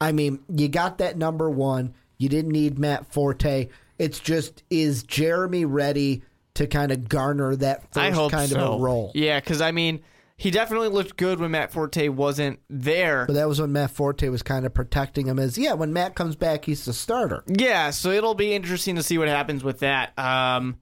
I 0.00 0.12
mean, 0.12 0.40
you 0.48 0.68
got 0.68 0.98
that 0.98 1.18
number 1.18 1.50
one. 1.50 1.94
You 2.18 2.28
didn't 2.28 2.52
need 2.52 2.78
Matt 2.78 3.12
Forte. 3.12 3.68
It's 3.98 4.20
just, 4.20 4.62
is 4.70 5.02
Jeremy 5.02 5.64
ready 5.64 6.22
to 6.54 6.66
kind 6.66 6.92
of 6.92 7.08
garner 7.08 7.56
that 7.56 7.92
first 7.92 8.30
kind 8.30 8.48
so. 8.48 8.60
of 8.60 8.80
a 8.80 8.82
role? 8.82 9.10
Yeah, 9.14 9.40
because 9.40 9.60
I 9.60 9.72
mean, 9.72 10.02
he 10.36 10.50
definitely 10.50 10.88
looked 10.88 11.16
good 11.16 11.40
when 11.40 11.50
Matt 11.50 11.72
Forte 11.72 12.08
wasn't 12.08 12.60
there. 12.68 13.24
But 13.26 13.34
that 13.34 13.48
was 13.48 13.60
when 13.60 13.72
Matt 13.72 13.90
Forte 13.90 14.28
was 14.28 14.42
kind 14.42 14.66
of 14.66 14.74
protecting 14.74 15.26
him 15.26 15.38
as, 15.38 15.56
yeah, 15.56 15.72
when 15.72 15.92
Matt 15.92 16.14
comes 16.14 16.36
back, 16.36 16.66
he's 16.66 16.84
the 16.84 16.92
starter. 16.92 17.42
Yeah, 17.46 17.90
so 17.90 18.10
it'll 18.10 18.34
be 18.34 18.54
interesting 18.54 18.96
to 18.96 19.02
see 19.02 19.18
what 19.18 19.28
happens 19.28 19.64
with 19.64 19.80
that. 19.80 20.16
Um, 20.18 20.76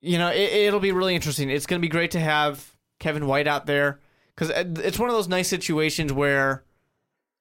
you 0.00 0.18
know, 0.18 0.28
it, 0.28 0.52
it'll 0.52 0.80
be 0.80 0.92
really 0.92 1.14
interesting. 1.14 1.50
It's 1.50 1.66
going 1.66 1.80
to 1.80 1.84
be 1.84 1.90
great 1.90 2.12
to 2.12 2.20
have 2.20 2.74
Kevin 2.98 3.26
White 3.26 3.46
out 3.46 3.66
there 3.66 4.00
because 4.34 4.50
uh, 4.50 4.64
it's 4.84 4.98
one 4.98 5.08
of 5.08 5.14
those 5.14 5.28
nice 5.28 5.48
situations 5.48 6.12
where 6.12 6.64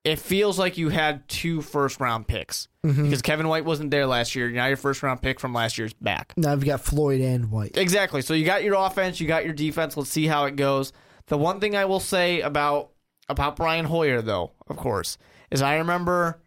it 0.03 0.19
feels 0.19 0.57
like 0.57 0.77
you 0.77 0.89
had 0.89 1.27
two 1.27 1.61
first 1.61 1.99
round 1.99 2.27
picks 2.27 2.67
mm-hmm. 2.85 3.03
because 3.03 3.21
Kevin 3.21 3.47
White 3.47 3.65
wasn't 3.65 3.91
there 3.91 4.05
last 4.05 4.35
year. 4.35 4.49
Now 4.49 4.67
your 4.67 4.77
first 4.77 5.03
round 5.03 5.21
pick 5.21 5.39
from 5.39 5.53
last 5.53 5.77
year's 5.77 5.93
back. 5.93 6.33
Now 6.37 6.53
I've 6.53 6.63
got 6.63 6.81
Floyd 6.81 7.21
and 7.21 7.51
White. 7.51 7.77
Exactly. 7.77 8.21
So 8.21 8.33
you 8.33 8.45
got 8.45 8.63
your 8.63 8.75
offense, 8.75 9.19
you 9.19 9.27
got 9.27 9.43
your 9.43 9.53
defense. 9.53 9.97
Let's 9.97 10.09
see 10.09 10.27
how 10.27 10.45
it 10.45 10.55
goes. 10.55 10.93
The 11.27 11.37
one 11.37 11.59
thing 11.59 11.75
I 11.75 11.85
will 11.85 11.99
say 11.99 12.41
about 12.41 12.91
about 13.29 13.57
Brian 13.57 13.85
Hoyer, 13.85 14.21
though, 14.21 14.51
of 14.67 14.77
course, 14.77 15.17
is 15.51 15.61
I 15.61 15.75
remember 15.75 16.41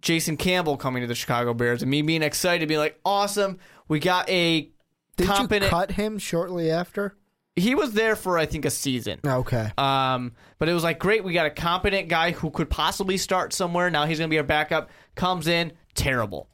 Jason 0.00 0.36
Campbell 0.36 0.76
coming 0.76 1.00
to 1.00 1.08
the 1.08 1.16
Chicago 1.16 1.52
Bears 1.52 1.82
and 1.82 1.90
me 1.90 2.02
being 2.02 2.22
excited, 2.22 2.68
being 2.68 2.78
like, 2.78 3.00
"Awesome, 3.04 3.58
we 3.88 3.98
got 3.98 4.28
a 4.30 4.70
Did 5.16 5.26
competent." 5.26 5.64
you 5.64 5.70
cut 5.70 5.92
him 5.92 6.18
shortly 6.18 6.70
after? 6.70 7.16
he 7.56 7.74
was 7.74 7.92
there 7.92 8.16
for 8.16 8.36
I 8.36 8.46
think 8.46 8.64
a 8.64 8.70
season. 8.70 9.20
Okay. 9.24 9.70
Um, 9.78 10.32
but 10.58 10.68
it 10.68 10.72
was 10.72 10.82
like 10.82 10.98
great. 10.98 11.22
We 11.22 11.32
got 11.32 11.46
a 11.46 11.50
competent 11.50 12.08
guy 12.08 12.32
who 12.32 12.50
could 12.50 12.68
possibly 12.68 13.16
start 13.16 13.52
somewhere. 13.52 13.90
Now 13.90 14.06
he's 14.06 14.18
going 14.18 14.28
to 14.28 14.34
be 14.34 14.38
our 14.38 14.44
backup. 14.44 14.90
Comes 15.14 15.46
in 15.46 15.72
terrible. 15.94 16.48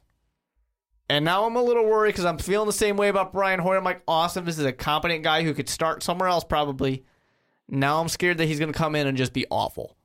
And 1.09 1.25
now 1.25 1.45
I'm 1.45 1.55
a 1.55 1.61
little 1.61 1.85
worried 1.85 2.09
because 2.09 2.25
I'm 2.25 2.37
feeling 2.37 2.67
the 2.67 2.73
same 2.73 2.97
way 2.97 3.09
about 3.09 3.33
Brian 3.33 3.59
Hoyer. 3.59 3.77
I'm 3.77 3.83
like, 3.83 4.01
awesome. 4.07 4.45
This 4.45 4.59
is 4.59 4.65
a 4.65 4.71
competent 4.71 5.23
guy 5.23 5.43
who 5.43 5.53
could 5.53 5.67
start 5.67 6.03
somewhere 6.03 6.29
else 6.29 6.43
probably. 6.43 7.03
Now 7.67 7.99
I'm 7.99 8.07
scared 8.07 8.37
that 8.37 8.45
he's 8.45 8.59
going 8.59 8.71
to 8.71 8.77
come 8.77 8.95
in 8.95 9.07
and 9.07 9.17
just 9.17 9.33
be 9.33 9.45
awful 9.49 9.97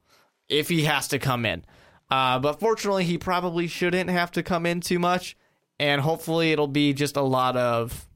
if 0.49 0.69
he 0.69 0.85
has 0.85 1.09
to 1.09 1.19
come 1.19 1.45
in. 1.45 1.65
Uh, 2.11 2.39
but 2.39 2.59
fortunately, 2.59 3.05
he 3.05 3.19
probably 3.19 3.67
shouldn't 3.67 4.09
have 4.09 4.31
to 4.33 4.43
come 4.43 4.65
in 4.65 4.81
too 4.81 4.99
much. 4.99 5.37
And 5.79 6.01
hopefully, 6.01 6.53
it'll 6.53 6.69
be 6.69 6.93
just 6.93 7.17
a 7.17 7.23
lot 7.23 7.57
of 7.57 8.09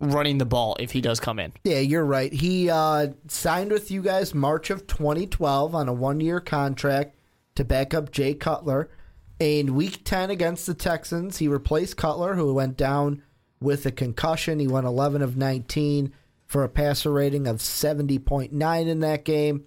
running 0.00 0.38
the 0.38 0.44
ball 0.44 0.76
if 0.78 0.92
he 0.92 1.00
does 1.00 1.20
come 1.20 1.38
in. 1.38 1.52
Yeah, 1.64 1.78
you're 1.78 2.04
right. 2.04 2.32
He 2.32 2.70
uh, 2.70 3.08
signed 3.28 3.70
with 3.70 3.90
you 3.90 4.02
guys 4.02 4.34
March 4.34 4.70
of 4.70 4.86
2012 4.86 5.74
on 5.74 5.88
a 5.88 5.92
one 5.92 6.20
year 6.20 6.40
contract 6.40 7.16
to 7.54 7.64
back 7.64 7.94
up 7.94 8.10
Jay 8.10 8.34
Cutler. 8.34 8.90
In 9.38 9.74
week 9.74 10.02
10 10.04 10.30
against 10.30 10.66
the 10.66 10.74
Texans, 10.74 11.38
he 11.38 11.48
replaced 11.48 11.96
Cutler, 11.96 12.36
who 12.36 12.54
went 12.54 12.76
down 12.76 13.22
with 13.60 13.84
a 13.84 13.90
concussion. 13.90 14.58
He 14.58 14.66
went 14.66 14.86
11 14.86 15.20
of 15.20 15.36
19 15.36 16.12
for 16.46 16.64
a 16.64 16.68
passer 16.68 17.12
rating 17.12 17.46
of 17.46 17.56
70.9 17.56 18.86
in 18.86 19.00
that 19.00 19.24
game. 19.24 19.64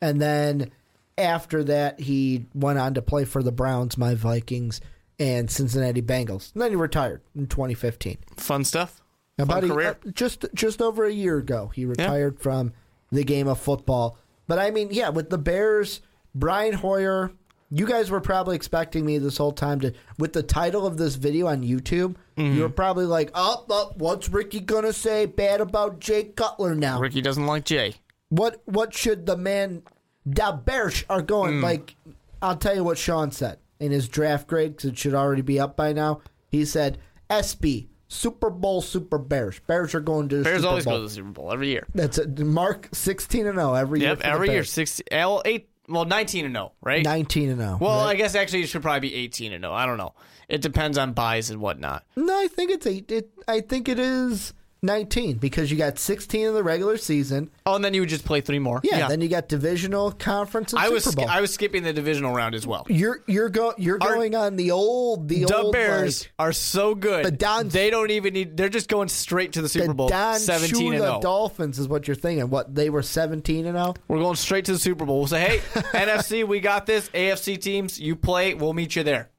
And 0.00 0.22
then 0.22 0.70
after 1.18 1.62
that, 1.64 2.00
he 2.00 2.46
went 2.54 2.78
on 2.78 2.94
to 2.94 3.02
play 3.02 3.24
for 3.24 3.42
the 3.42 3.52
Browns, 3.52 3.98
my 3.98 4.14
Vikings, 4.14 4.80
and 5.18 5.50
Cincinnati 5.50 6.00
Bengals. 6.00 6.52
And 6.54 6.62
then 6.62 6.70
he 6.70 6.76
retired 6.76 7.20
in 7.34 7.46
2015. 7.46 8.16
Fun 8.36 8.64
stuff. 8.64 8.99
About 9.42 9.64
a, 9.64 9.74
uh, 9.90 9.94
just 10.12 10.46
just 10.54 10.80
over 10.82 11.04
a 11.04 11.12
year 11.12 11.38
ago, 11.38 11.70
he 11.74 11.84
retired 11.84 12.40
from 12.40 12.72
the 13.12 13.24
game 13.24 13.48
of 13.48 13.58
football. 13.58 14.18
But 14.46 14.58
I 14.58 14.70
mean, 14.70 14.88
yeah, 14.90 15.08
with 15.10 15.30
the 15.30 15.38
Bears, 15.38 16.00
Brian 16.34 16.74
Hoyer, 16.74 17.32
you 17.70 17.86
guys 17.86 18.10
were 18.10 18.20
probably 18.20 18.56
expecting 18.56 19.06
me 19.06 19.18
this 19.18 19.36
whole 19.36 19.52
time 19.52 19.80
to 19.80 19.92
with 20.18 20.32
the 20.32 20.42
title 20.42 20.86
of 20.86 20.96
this 20.96 21.14
video 21.14 21.46
on 21.46 21.62
YouTube. 21.62 22.16
Mm-hmm. 22.36 22.56
You 22.56 22.62
were 22.62 22.68
probably 22.68 23.04
like, 23.06 23.30
"Oh, 23.34 23.64
oh, 23.68 23.92
what's 23.96 24.28
Ricky 24.28 24.60
gonna 24.60 24.92
say 24.92 25.26
bad 25.26 25.60
about 25.60 26.00
Jay 26.00 26.24
Cutler 26.24 26.74
now? 26.74 26.98
Ricky 27.00 27.20
doesn't 27.20 27.46
like 27.46 27.64
Jay. 27.64 27.94
What 28.28 28.60
what 28.64 28.94
should 28.94 29.26
the 29.26 29.36
man 29.36 29.82
the 30.26 30.60
Bears 30.64 31.04
are 31.08 31.22
going 31.22 31.60
Mm. 31.60 31.62
like?" 31.62 31.96
I'll 32.42 32.56
tell 32.56 32.74
you 32.74 32.82
what 32.84 32.96
Sean 32.96 33.30
said 33.32 33.58
in 33.78 33.92
his 33.92 34.08
draft 34.08 34.46
grade 34.48 34.72
because 34.76 34.90
it 34.90 34.98
should 34.98 35.14
already 35.14 35.42
be 35.42 35.60
up 35.60 35.76
by 35.76 35.92
now. 35.92 36.22
He 36.48 36.64
said, 36.64 36.96
"SB 37.28 37.88
Super 38.12 38.50
Bowl 38.50 38.82
Super 38.82 39.18
Bears. 39.18 39.60
Bears 39.60 39.94
are 39.94 40.00
going 40.00 40.28
to 40.30 40.38
the 40.38 40.42
Bears 40.44 40.58
Super 40.58 40.68
always 40.68 40.84
Bowl." 40.84 40.94
go 40.94 40.98
to 40.98 41.04
the 41.04 41.14
Super 41.14 41.30
Bowl 41.30 41.52
every 41.52 41.68
year. 41.68 41.86
That's 41.94 42.18
a 42.18 42.26
Mark 42.26 42.88
sixteen 42.92 43.46
and 43.46 43.56
zero 43.56 43.72
every 43.74 44.00
year. 44.00 44.10
Yep, 44.10 44.18
for 44.18 44.22
the 44.24 44.28
every 44.28 44.50
year. 44.50 44.64
Six, 44.64 45.00
well, 45.12 45.40
eight, 45.44 45.68
well, 45.88 46.04
nineteen 46.04 46.44
and 46.44 46.54
zero, 46.54 46.72
right? 46.82 47.04
nineteen 47.04 47.48
and 47.50 47.60
zero. 47.60 47.78
well, 47.80 48.04
right? 48.04 48.10
I 48.10 48.14
guess 48.16 48.34
actually 48.34 48.62
it 48.62 48.66
should 48.68 48.82
probably 48.82 49.08
be 49.08 49.14
eighteen 49.14 49.52
and 49.52 49.62
zero. 49.62 49.72
I 49.72 49.86
don't 49.86 49.96
know. 49.96 50.14
It 50.48 50.60
depends 50.60 50.98
on 50.98 51.12
buys 51.12 51.50
and 51.50 51.60
whatnot. 51.60 52.04
no, 52.16 52.36
I 52.38 52.48
think 52.48 52.72
it's 52.72 52.84
eight. 52.86 53.10
It, 53.12 53.30
I 53.46 53.60
think 53.60 53.88
it 53.88 54.00
is 54.00 54.52
nineteen 54.82 55.36
because 55.36 55.70
you 55.70 55.76
got 55.76 55.98
sixteen 55.98 56.46
in 56.46 56.54
the 56.54 56.62
regular 56.62 56.96
season. 56.96 57.50
Oh, 57.66 57.74
and 57.74 57.84
then 57.84 57.94
you 57.94 58.00
would 58.00 58.08
just 58.08 58.24
play 58.24 58.40
three 58.40 58.58
more. 58.58 58.80
Yeah, 58.82 59.08
then 59.08 59.20
you 59.20 59.28
got 59.28 59.48
divisional 59.48 60.12
conference 60.12 60.72
and 60.72 60.80
I 60.80 60.88
was 60.88 61.04
Super 61.04 61.16
Bowl. 61.16 61.28
I 61.28 61.40
was 61.40 61.52
skipping 61.52 61.82
the 61.82 61.92
divisional 61.92 62.32
round 62.32 62.54
as 62.54 62.66
well. 62.66 62.86
you're 62.88 63.22
you're 63.26 63.48
go 63.48 63.74
you're 63.78 63.98
Our- 64.00 64.14
going 64.14 64.34
on 64.34 64.56
the 64.56 64.70
old 64.70 65.28
the 65.28 65.44
The 65.44 65.56
old 65.56 65.72
Bears 65.72 66.22
like, 66.22 66.32
are 66.38 66.52
so 66.52 66.94
good. 66.94 67.24
The 67.24 67.30
Don- 67.30 67.68
they 67.68 67.90
don't 67.90 68.10
even 68.10 68.34
need. 68.34 68.56
They're 68.56 68.68
just 68.68 68.88
going 68.88 69.08
straight 69.08 69.52
to 69.52 69.62
the 69.62 69.68
Super 69.68 69.88
the 69.88 69.94
Bowl. 69.94 70.08
Don 70.08 70.38
Seventeen 70.38 70.94
and 70.94 71.02
oh. 71.02 71.06
Zero. 71.06 71.20
Dolphins 71.20 71.78
is 71.78 71.88
what 71.88 72.08
you're 72.08 72.14
thinking. 72.14 72.50
What 72.50 72.74
they 72.74 72.90
were 72.90 73.02
seventeen 73.02 73.66
and 73.66 73.76
oh? 73.76 73.80
zero. 73.82 73.94
We're 74.08 74.18
going 74.18 74.36
straight 74.36 74.64
to 74.66 74.72
the 74.72 74.78
Super 74.78 75.04
Bowl. 75.04 75.18
We'll 75.18 75.26
say, 75.26 75.40
hey, 75.40 75.58
NFC, 75.92 76.46
we 76.46 76.60
got 76.60 76.86
this. 76.86 77.08
AFC 77.10 77.60
teams, 77.60 77.98
you 78.00 78.16
play. 78.16 78.54
We'll 78.54 78.72
meet 78.72 78.96
you 78.96 79.02
there. 79.02 79.30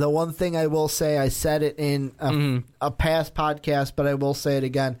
The 0.00 0.10
one 0.10 0.32
thing 0.32 0.56
I 0.56 0.66
will 0.66 0.88
say, 0.88 1.18
I 1.18 1.28
said 1.28 1.62
it 1.62 1.76
in 1.78 2.12
a, 2.18 2.30
Mm-hmm. 2.30 2.66
a 2.80 2.90
past 2.90 3.34
podcast, 3.34 3.92
but 3.96 4.06
I 4.06 4.14
will 4.14 4.34
say 4.34 4.56
it 4.56 4.64
again. 4.64 4.98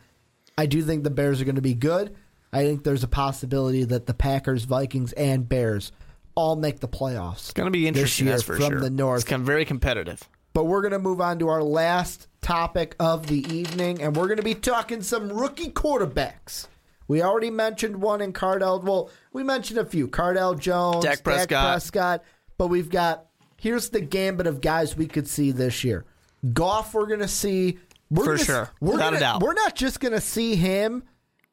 I 0.56 0.66
do 0.66 0.82
think 0.82 1.02
the 1.04 1.10
Bears 1.10 1.40
are 1.40 1.44
going 1.44 1.56
to 1.56 1.60
be 1.62 1.74
good. 1.74 2.14
I 2.52 2.62
think 2.62 2.84
there's 2.84 3.02
a 3.02 3.08
possibility 3.08 3.82
that 3.84 4.06
the 4.06 4.14
Packers, 4.14 4.64
Vikings, 4.64 5.12
and 5.14 5.48
Bears 5.48 5.90
all 6.36 6.54
make 6.54 6.78
the 6.80 6.88
playoffs. 6.88 7.34
It's 7.46 7.52
going 7.52 7.66
to 7.66 7.70
be 7.72 7.88
interesting. 7.88 8.26
this 8.26 8.46
year 8.46 8.56
for 8.56 8.56
from 8.62 8.72
sure. 8.74 8.80
the 8.80 8.90
north. 8.90 9.22
It's 9.22 9.32
of 9.32 9.40
very 9.42 9.64
competitive. 9.64 10.22
But 10.52 10.64
we're 10.64 10.82
going 10.82 10.92
to 10.92 11.00
move 11.00 11.20
on 11.20 11.40
to 11.40 11.48
our 11.48 11.62
last 11.64 12.28
topic 12.40 12.94
of 13.00 13.26
the 13.26 13.44
evening, 13.52 14.00
and 14.00 14.14
we're 14.14 14.26
going 14.28 14.36
to 14.36 14.44
be 14.44 14.54
talking 14.54 15.02
some 15.02 15.32
rookie 15.32 15.70
quarterbacks. 15.70 16.68
We 17.08 17.22
already 17.22 17.50
mentioned 17.50 18.00
one 18.00 18.20
in 18.20 18.32
Cardale. 18.32 18.82
Well, 18.82 19.10
we 19.32 19.42
mentioned 19.42 19.80
a 19.80 19.84
few: 19.84 20.06
Cardale 20.06 20.56
Jones, 20.58 21.04
Dak 21.04 21.24
Prescott. 21.24 21.72
Prescott. 21.72 22.24
But 22.56 22.68
we've 22.68 22.88
got 22.88 23.26
here's 23.64 23.88
the 23.88 24.00
gambit 24.00 24.46
of 24.46 24.60
guys 24.60 24.96
we 24.96 25.06
could 25.08 25.26
see 25.26 25.50
this 25.50 25.82
year. 25.82 26.04
Goff, 26.52 26.94
we're 26.94 27.06
going 27.06 27.20
to 27.20 27.26
see 27.28 27.78
we're 28.10 28.24
For 28.24 28.32
gonna, 28.34 28.44
sure. 28.44 28.70
We're 28.80 28.92
Without 28.92 29.08
a 29.08 29.10
gonna- 29.16 29.20
doubt. 29.20 29.42
We're 29.42 29.54
not 29.54 29.74
just 29.74 29.98
going 29.98 30.12
to 30.12 30.20
see 30.20 30.54
him 30.54 31.02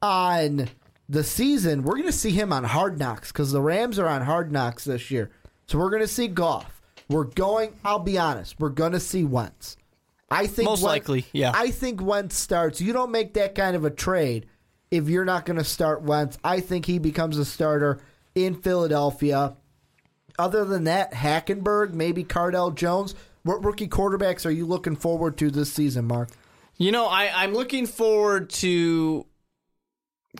on 0.00 0.68
the 1.08 1.24
season. 1.24 1.82
We're 1.82 1.94
going 1.94 2.06
to 2.06 2.12
see 2.12 2.30
him 2.30 2.52
on 2.52 2.64
Hard 2.64 2.98
Knocks 2.98 3.32
because 3.32 3.50
the 3.52 3.60
Rams 3.62 3.98
are 3.98 4.06
on 4.06 4.22
Hard 4.22 4.52
Knocks 4.52 4.84
this 4.84 5.10
year. 5.10 5.30
So 5.66 5.78
we're 5.78 5.90
going 5.90 6.02
to 6.02 6.08
see 6.08 6.28
Goff. 6.28 6.80
We're 7.08 7.24
going. 7.24 7.74
I'll 7.84 7.98
be 7.98 8.18
honest. 8.18 8.56
We're 8.60 8.68
going 8.68 8.92
to 8.92 9.00
see 9.00 9.24
Wentz. 9.24 9.76
I 10.30 10.46
think 10.46 10.66
Most 10.68 10.82
Wentz- 10.82 11.08
likely, 11.08 11.24
yeah. 11.32 11.52
I 11.54 11.70
think 11.70 12.00
Wentz 12.02 12.36
starts. 12.36 12.80
You 12.80 12.92
don't 12.92 13.10
make 13.10 13.34
that 13.34 13.54
kind 13.54 13.74
of 13.76 13.84
a 13.84 13.90
trade 13.90 14.46
if 14.90 15.08
you're 15.08 15.24
not 15.24 15.44
going 15.46 15.58
to 15.58 15.64
start 15.64 16.02
Wentz. 16.02 16.38
I 16.44 16.60
think 16.60 16.86
he 16.86 16.98
becomes 16.98 17.38
a 17.38 17.44
starter 17.44 17.98
in 18.34 18.54
Philadelphia. 18.54 19.56
Other 20.38 20.64
than 20.64 20.84
that, 20.84 21.12
Hackenberg, 21.12 21.92
maybe 21.92 22.24
Cardale 22.24 22.74
Jones. 22.74 23.14
What 23.42 23.64
rookie 23.64 23.88
quarterbacks 23.88 24.46
are 24.46 24.50
you 24.50 24.66
looking 24.66 24.96
forward 24.96 25.36
to 25.38 25.50
this 25.50 25.72
season, 25.72 26.06
Mark? 26.06 26.30
You 26.76 26.92
know, 26.92 27.06
I, 27.06 27.30
I'm 27.34 27.54
looking 27.54 27.86
forward 27.86 28.50
to 28.50 29.26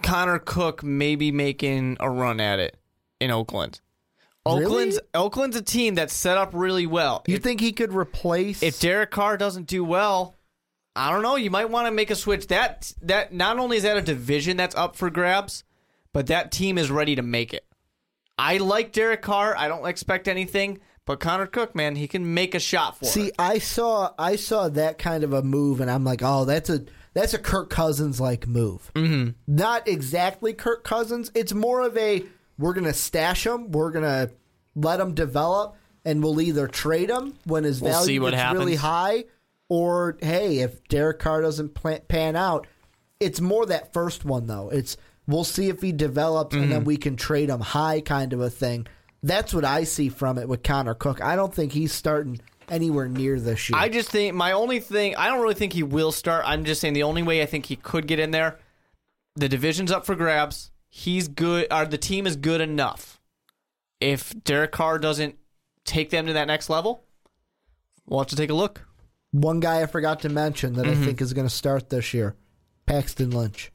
Connor 0.03 0.39
Cook 0.39 0.83
maybe 0.83 1.31
making 1.31 1.97
a 2.01 2.09
run 2.09 2.41
at 2.41 2.59
it 2.59 2.77
in 3.21 3.31
Oakland. 3.31 3.81
Really? 4.45 4.65
Oakland's 4.65 5.01
Oakland's 5.15 5.57
a 5.57 5.63
team 5.63 5.95
that's 5.95 6.15
set 6.15 6.37
up 6.37 6.51
really 6.53 6.87
well. 6.87 7.23
You 7.27 7.37
if, 7.37 7.43
think 7.43 7.61
he 7.61 7.73
could 7.73 7.93
replace? 7.93 8.63
if 8.63 8.81
Derek 8.81 9.11
Carr 9.11 9.37
doesn't 9.37 9.69
do 9.69 9.85
well, 9.85 10.35
I 10.97 11.11
don't 11.11 11.23
know. 11.23 11.37
You 11.37 11.51
might 11.51 11.71
want 11.71 11.87
to 11.87 11.93
make 11.93 12.11
a 12.11 12.17
switch. 12.17 12.49
That 12.49 12.93
that 13.03 13.33
not 13.33 13.59
only 13.59 13.77
is 13.77 13.85
that 13.85 13.97
a 13.97 14.03
division 14.03 14.57
that's 14.57 14.75
up 14.75 14.97
for 14.97 15.11
grabs, 15.11 15.63
but 16.13 16.27
that 16.27 16.51
team 16.51 16.77
is 16.77 16.91
ready 16.91 17.15
to 17.15 17.23
make 17.23 17.55
it. 17.55 17.65
I 18.43 18.57
like 18.57 18.91
Derek 18.91 19.23
Carr. 19.23 19.57
I 19.57 19.69
don't 19.69 19.87
expect 19.87 20.27
anything, 20.27 20.81
but 21.07 21.21
Connor 21.21 21.47
Cook, 21.47 21.77
man, 21.77 21.95
he 21.95 22.09
can 22.09 22.35
make 22.35 22.57
a 22.57 22.61
shot 22.61 22.99
for 22.99 23.05
See, 23.05 23.29
it. 23.29 23.35
I 23.39 23.59
saw 23.59 24.13
I 24.19 24.35
saw 24.35 24.69
that 24.71 24.99
kind 24.99 25.23
of 25.23 25.33
a 25.33 25.45
move, 25.45 25.81
and 25.81 25.89
I'm 25.89 26.03
like, 26.03 26.23
oh, 26.25 26.45
that's 26.45 26.69
a 26.69 26.85
that's 27.15 27.35
a 27.35 27.39
Kirk 27.39 27.71
Cousins 27.71 28.21
like 28.21 28.49
move. 28.49 28.91
Mm-hmm. 28.97 29.31
Not 29.47 29.87
exactly 29.87 30.55
Kirk 30.55 30.83
Cousins. 30.83 31.31
It's 31.37 31.55
more 31.55 31.83
of 31.83 31.97
a 31.97 32.25
we're 32.59 32.75
gonna 32.75 32.93
stash 32.93 33.47
him, 33.47 33.71
we're 33.71 33.93
gonna 33.93 34.31
let 34.75 34.99
him 34.99 35.15
develop, 35.15 35.77
and 36.05 36.21
we'll 36.21 36.41
either 36.41 36.67
trade 36.67 37.11
him 37.11 37.35
when 37.45 37.63
his 37.63 37.81
We'll 37.81 37.93
value 37.93 38.29
gets 38.29 38.53
really 38.55 38.75
high, 38.75 39.27
or 39.69 40.19
hey, 40.21 40.59
if 40.59 40.83
Derek 40.89 41.21
Carr 41.21 41.43
doesn't 41.43 41.75
plan, 41.75 42.01
pan 42.09 42.35
out, 42.35 42.67
it's 43.21 43.41
more 43.41 43.67
that 43.67 43.93
first 43.93 44.25
one 44.25 44.49
though. 44.49 44.69
It's 44.71 44.97
we'll 45.27 45.45
see 45.45 45.69
if 45.69 45.81
he 45.83 45.93
develops, 45.93 46.55
and 46.55 46.65
Mm-hmm. 46.65 46.73
then 46.73 46.85
we 46.85 46.97
can 46.97 47.17
trade 47.17 47.49
him 47.51 47.61
high, 47.61 48.01
kind 48.01 48.33
of 48.33 48.41
a 48.41 48.51
thing. 48.51 48.87
That's 49.23 49.55
what 49.55 49.65
I 49.65 49.85
see 49.85 50.09
from 50.09 50.39
it 50.39 50.49
with 50.49 50.63
Connor 50.63 50.95
Cook. 50.95 51.23
I 51.23 51.37
don't 51.37 51.55
think 51.55 51.73
he's 51.73 51.93
starting 51.93 52.41
anywhere 52.69 53.09
near 53.09 53.39
this 53.39 53.69
year. 53.69 53.79
I 53.79 53.89
just 53.89 54.09
think 54.11 54.35
my 54.35 54.53
only 54.53 54.81
thing 54.81 55.15
I 55.17 55.29
don't 55.29 55.41
really 55.43 55.55
think 55.55 55.73
he 55.75 55.83
will 55.85 56.11
start. 56.13 56.45
I'm 56.47 56.65
just 56.65 56.81
saying 56.81 56.95
the 56.95 57.03
only 57.05 57.23
way 57.23 57.41
I 57.43 57.47
think 57.47 57.67
he 57.67 57.77
could 57.77 58.07
get 58.07 58.19
in 58.19 58.31
there, 58.33 58.59
the 59.37 59.49
division's 59.49 59.93
up 59.93 60.05
for 60.07 60.15
grabs. 60.17 60.71
He's 60.89 61.29
good 61.29 61.67
or 61.73 61.85
the 61.87 61.99
team 61.99 62.27
is 62.27 62.37
good 62.37 62.61
enough. 62.61 63.21
If 64.01 64.35
Derek 64.45 64.73
Carr 64.73 64.99
doesn't 64.99 65.37
take 65.85 66.11
them 66.11 66.27
to 66.27 66.33
that 66.33 66.47
next 66.49 66.69
level, 66.69 67.05
we'll 68.07 68.21
have 68.21 68.29
to 68.29 68.37
take 68.37 68.51
a 68.51 68.55
look. 68.55 68.87
One 69.31 69.61
guy 69.61 69.83
I 69.83 69.87
forgot 69.87 70.21
to 70.21 70.29
mention 70.29 70.75
that 70.75 70.87
Mm-hmm. 70.87 71.03
I 71.03 71.07
think 71.07 71.21
is 71.21 71.33
going 71.33 71.47
to 71.49 71.55
start 71.55 71.91
this 71.91 72.13
year, 72.13 72.35
Paxton 72.87 73.31
Lynch. 73.31 73.71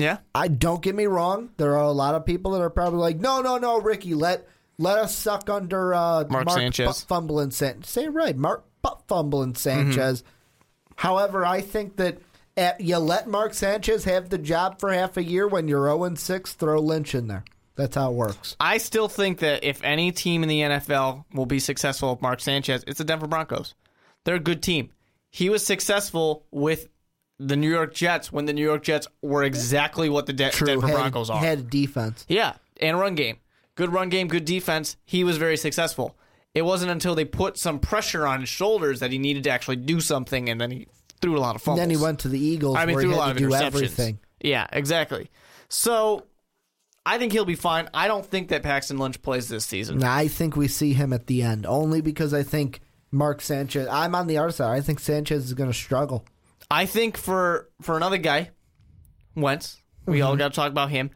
Yeah. 0.00 0.18
I 0.34 0.48
don't 0.48 0.82
get 0.82 0.94
me 0.94 1.06
wrong. 1.06 1.50
There 1.56 1.76
are 1.76 1.84
a 1.84 1.92
lot 1.92 2.14
of 2.14 2.24
people 2.24 2.52
that 2.52 2.62
are 2.62 2.70
probably 2.70 3.00
like, 3.00 3.18
no, 3.18 3.42
no, 3.42 3.58
no, 3.58 3.80
Ricky, 3.80 4.14
let 4.14 4.48
let 4.78 4.98
us 4.98 5.14
suck 5.14 5.50
under 5.50 5.94
uh, 5.94 6.24
Mark 6.28 6.50
Sanchez. 6.50 6.86
Butt 6.86 7.04
fumbling 7.06 7.50
Sanchez. 7.50 7.88
Say 7.88 8.04
it 8.04 8.10
right, 8.10 8.36
Mark 8.36 8.64
butt 8.82 9.02
fumbling 9.06 9.54
Sanchez. 9.54 10.22
Mm-hmm. 10.22 10.92
However, 10.96 11.44
I 11.44 11.60
think 11.60 11.96
that 11.96 12.18
at, 12.56 12.80
you 12.80 12.98
let 12.98 13.28
Mark 13.28 13.54
Sanchez 13.54 14.04
have 14.04 14.28
the 14.28 14.38
job 14.38 14.80
for 14.80 14.92
half 14.92 15.16
a 15.16 15.24
year 15.24 15.46
when 15.46 15.68
you're 15.68 15.86
0 15.86 16.14
6, 16.14 16.52
throw 16.54 16.80
Lynch 16.80 17.14
in 17.14 17.28
there. 17.28 17.44
That's 17.76 17.96
how 17.96 18.10
it 18.10 18.14
works. 18.14 18.56
I 18.60 18.78
still 18.78 19.08
think 19.08 19.38
that 19.38 19.64
if 19.64 19.82
any 19.82 20.12
team 20.12 20.42
in 20.42 20.48
the 20.48 20.60
NFL 20.60 21.24
will 21.32 21.46
be 21.46 21.60
successful 21.60 22.10
with 22.10 22.20
Mark 22.20 22.40
Sanchez, 22.40 22.84
it's 22.86 22.98
the 22.98 23.04
Denver 23.04 23.26
Broncos. 23.26 23.74
They're 24.24 24.34
a 24.34 24.40
good 24.40 24.62
team. 24.62 24.90
He 25.30 25.48
was 25.48 25.64
successful 25.64 26.44
with 26.50 26.88
the 27.40 27.56
New 27.56 27.70
York 27.70 27.94
Jets 27.94 28.30
when 28.30 28.44
the 28.44 28.52
New 28.52 28.62
York 28.62 28.82
Jets 28.82 29.08
were 29.22 29.42
exactly 29.42 30.08
what 30.10 30.26
the 30.26 30.32
De- 30.32 30.50
True, 30.50 30.66
Denver 30.66 30.86
had, 30.86 30.94
Broncos 30.94 31.30
are. 31.30 31.38
had 31.38 31.70
defense. 31.70 32.26
Yeah, 32.28 32.54
and 32.80 33.00
run 33.00 33.14
game. 33.14 33.38
Good 33.74 33.92
run 33.92 34.10
game, 34.10 34.28
good 34.28 34.44
defense. 34.44 34.96
He 35.06 35.24
was 35.24 35.38
very 35.38 35.56
successful. 35.56 36.16
It 36.54 36.62
wasn't 36.62 36.90
until 36.90 37.14
they 37.14 37.24
put 37.24 37.56
some 37.56 37.78
pressure 37.78 38.26
on 38.26 38.40
his 38.40 38.48
shoulders 38.48 39.00
that 39.00 39.10
he 39.10 39.18
needed 39.18 39.44
to 39.44 39.50
actually 39.50 39.76
do 39.76 40.00
something, 40.00 40.50
and 40.50 40.60
then 40.60 40.70
he 40.70 40.86
threw 41.22 41.38
a 41.38 41.40
lot 41.40 41.56
of 41.56 41.62
fumbles. 41.62 41.80
Then 41.80 41.90
he 41.90 41.96
went 41.96 42.18
to 42.20 42.28
the 42.28 42.38
Eagles 42.38 42.76
I 42.76 42.84
mean, 42.84 42.96
where 42.96 43.02
threw 43.02 43.10
he 43.12 43.16
a 43.16 43.18
lot 43.18 43.26
to 43.26 43.30
of 43.32 43.36
do 43.38 43.48
interceptions. 43.48 43.64
everything. 43.64 44.18
Yeah, 44.42 44.66
exactly. 44.72 45.30
So 45.68 46.24
I 47.06 47.16
think 47.18 47.32
he'll 47.32 47.44
be 47.44 47.54
fine. 47.54 47.88
I 47.94 48.08
don't 48.08 48.26
think 48.26 48.48
that 48.48 48.62
Paxton 48.62 48.98
Lynch 48.98 49.22
plays 49.22 49.48
this 49.48 49.64
season. 49.64 49.96
And 49.96 50.04
I 50.04 50.28
think 50.28 50.56
we 50.56 50.68
see 50.68 50.92
him 50.92 51.12
at 51.12 51.26
the 51.26 51.42
end 51.42 51.64
only 51.66 52.00
because 52.00 52.34
I 52.34 52.42
think 52.42 52.80
Mark 53.10 53.40
Sanchez. 53.40 53.88
I'm 53.90 54.14
on 54.14 54.26
the 54.26 54.38
other 54.38 54.50
side. 54.50 54.76
I 54.76 54.80
think 54.80 55.00
Sanchez 55.00 55.44
is 55.44 55.54
going 55.54 55.70
to 55.70 55.76
struggle. 55.76 56.24
I 56.70 56.86
think 56.86 57.16
for 57.16 57.68
for 57.80 57.96
another 57.96 58.18
guy, 58.18 58.50
Wentz, 59.34 59.80
we 60.06 60.20
all 60.22 60.36
got 60.36 60.48
to 60.52 60.54
talk 60.56 60.70
about 60.70 60.90
him. 60.90 61.10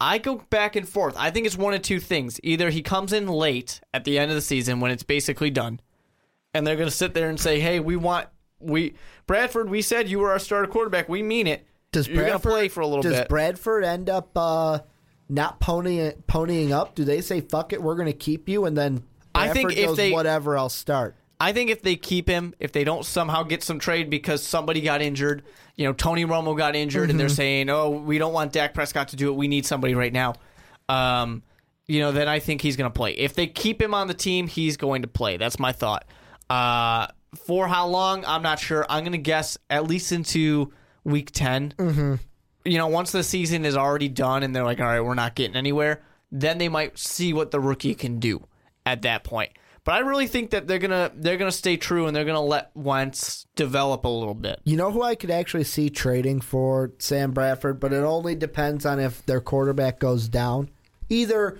I 0.00 0.18
go 0.18 0.36
back 0.50 0.74
and 0.74 0.88
forth. 0.88 1.14
I 1.16 1.30
think 1.30 1.46
it's 1.46 1.56
one 1.56 1.74
of 1.74 1.82
two 1.82 2.00
things. 2.00 2.40
Either 2.42 2.70
he 2.70 2.82
comes 2.82 3.12
in 3.12 3.28
late 3.28 3.80
at 3.94 4.04
the 4.04 4.18
end 4.18 4.30
of 4.30 4.34
the 4.34 4.40
season 4.40 4.80
when 4.80 4.90
it's 4.90 5.04
basically 5.04 5.50
done, 5.50 5.80
and 6.54 6.66
they're 6.66 6.76
going 6.76 6.88
to 6.88 6.94
sit 6.94 7.14
there 7.14 7.28
and 7.28 7.38
say, 7.38 7.60
"Hey, 7.60 7.78
we 7.80 7.96
want 7.96 8.28
we 8.58 8.94
Bradford. 9.26 9.68
We 9.70 9.82
said 9.82 10.08
you 10.08 10.18
were 10.18 10.30
our 10.30 10.38
starter 10.38 10.70
quarterback. 10.70 11.08
We 11.08 11.22
mean 11.22 11.46
it. 11.46 11.66
Does 11.92 12.08
You're 12.08 12.16
going 12.16 12.26
to 12.26 12.32
Bradford 12.38 12.50
play 12.52 12.68
for 12.68 12.80
a 12.80 12.86
little 12.86 13.02
Does 13.02 13.12
bit." 13.12 13.18
Does 13.20 13.28
Bradford 13.28 13.84
end 13.84 14.08
up 14.10 14.30
uh, 14.36 14.80
not 15.28 15.60
ponying 15.60 16.22
ponying 16.24 16.70
up? 16.72 16.94
Do 16.94 17.04
they 17.04 17.20
say 17.20 17.40
fuck 17.40 17.72
it, 17.72 17.82
we're 17.82 17.96
going 17.96 18.06
to 18.10 18.12
keep 18.16 18.48
you, 18.48 18.64
and 18.64 18.76
then 18.76 19.04
I 19.34 19.50
think 19.50 19.72
if 19.72 19.86
goes, 19.86 19.96
they- 19.96 20.10
whatever, 20.10 20.56
I'll 20.58 20.68
start. 20.68 21.14
I 21.42 21.52
think 21.52 21.70
if 21.70 21.82
they 21.82 21.96
keep 21.96 22.28
him, 22.28 22.54
if 22.60 22.72
they 22.72 22.84
don't 22.84 23.04
somehow 23.04 23.42
get 23.42 23.62
some 23.62 23.78
trade 23.78 24.08
because 24.10 24.42
somebody 24.46 24.80
got 24.80 25.02
injured, 25.02 25.42
you 25.76 25.84
know, 25.86 25.92
Tony 25.92 26.24
Romo 26.24 26.56
got 26.56 26.76
injured, 26.76 27.10
and 27.10 27.18
they're 27.18 27.26
Mm-hmm. 27.26 27.34
saying, 27.34 27.70
"Oh, 27.70 27.90
we 27.90 28.18
don't 28.18 28.32
want 28.32 28.52
Dak 28.52 28.74
Prescott 28.74 29.08
to 29.08 29.16
do 29.16 29.28
it. 29.30 29.34
We 29.36 29.48
need 29.48 29.66
somebody 29.66 29.94
right 29.94 30.12
now." 30.12 30.34
Um, 30.88 31.42
you 31.86 32.00
know, 32.00 32.12
then 32.12 32.28
I 32.28 32.38
think 32.38 32.60
he's 32.60 32.76
going 32.76 32.90
to 32.90 32.96
play. 32.96 33.12
If 33.12 33.34
they 33.34 33.46
keep 33.46 33.82
him 33.82 33.92
on 33.94 34.06
the 34.06 34.14
team, 34.14 34.46
he's 34.46 34.76
going 34.76 35.02
to 35.02 35.08
play. 35.08 35.36
That's 35.36 35.58
my 35.58 35.72
thought. 35.72 36.04
Uh, 36.48 37.08
for 37.46 37.66
how 37.66 37.86
long? 37.88 38.24
I'm 38.26 38.42
not 38.42 38.58
sure. 38.58 38.86
I'm 38.88 39.02
going 39.02 39.12
to 39.12 39.18
guess 39.18 39.58
at 39.70 39.86
least 39.86 40.12
into 40.12 40.72
week 41.04 41.30
10 41.32 41.74
Mm-hmm. 41.78 42.14
You 42.64 42.78
know, 42.78 42.86
once 42.86 43.10
the 43.10 43.24
season 43.24 43.64
is 43.64 43.76
already 43.76 44.08
done 44.08 44.44
and 44.44 44.54
they're 44.54 44.62
like, 44.64 44.78
"All 44.78 44.86
right, 44.86 45.00
we're 45.00 45.14
not 45.14 45.34
getting 45.34 45.56
anywhere," 45.56 46.02
then 46.30 46.58
they 46.58 46.68
might 46.68 46.96
see 46.96 47.32
what 47.32 47.50
the 47.50 47.58
rookie 47.58 47.94
can 47.96 48.20
do 48.20 48.46
at 48.86 49.02
that 49.02 49.24
point. 49.24 49.50
But 49.84 49.92
I 49.96 49.98
really 50.00 50.28
think 50.28 50.50
that 50.50 50.68
they're 50.68 50.78
gonna 50.78 51.10
they're 51.14 51.36
gonna 51.36 51.50
stay 51.50 51.76
true 51.76 52.06
and 52.06 52.14
they're 52.14 52.24
gonna 52.24 52.40
let 52.40 52.70
Wentz 52.74 53.46
develop 53.56 54.04
a 54.04 54.08
little 54.08 54.34
bit. 54.34 54.60
You 54.64 54.76
know 54.76 54.92
who 54.92 55.02
I 55.02 55.16
could 55.16 55.30
actually 55.30 55.64
see 55.64 55.90
trading 55.90 56.40
for 56.40 56.92
Sam 56.98 57.32
Bradford, 57.32 57.80
but 57.80 57.92
it 57.92 58.04
only 58.04 58.34
depends 58.36 58.86
on 58.86 59.00
if 59.00 59.26
their 59.26 59.40
quarterback 59.40 59.98
goes 59.98 60.28
down. 60.28 60.70
Either 61.08 61.58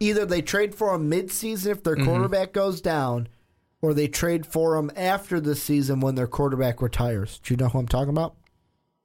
either 0.00 0.26
they 0.26 0.42
trade 0.42 0.74
for 0.74 0.94
him 0.94 1.08
mid-season 1.08 1.72
if 1.72 1.82
their 1.82 1.96
Mm-hmm. 1.96 2.04
quarterback 2.04 2.52
goes 2.52 2.82
down, 2.82 3.28
or 3.80 3.94
they 3.94 4.06
trade 4.08 4.44
for 4.44 4.76
him 4.76 4.90
after 4.94 5.40
the 5.40 5.54
season 5.56 6.00
when 6.00 6.14
their 6.14 6.26
quarterback 6.26 6.82
retires. 6.82 7.40
Do 7.42 7.54
you 7.54 7.56
know 7.58 7.68
who 7.68 7.78
I'm 7.78 7.88
talking 7.88 8.10
about? 8.10 8.34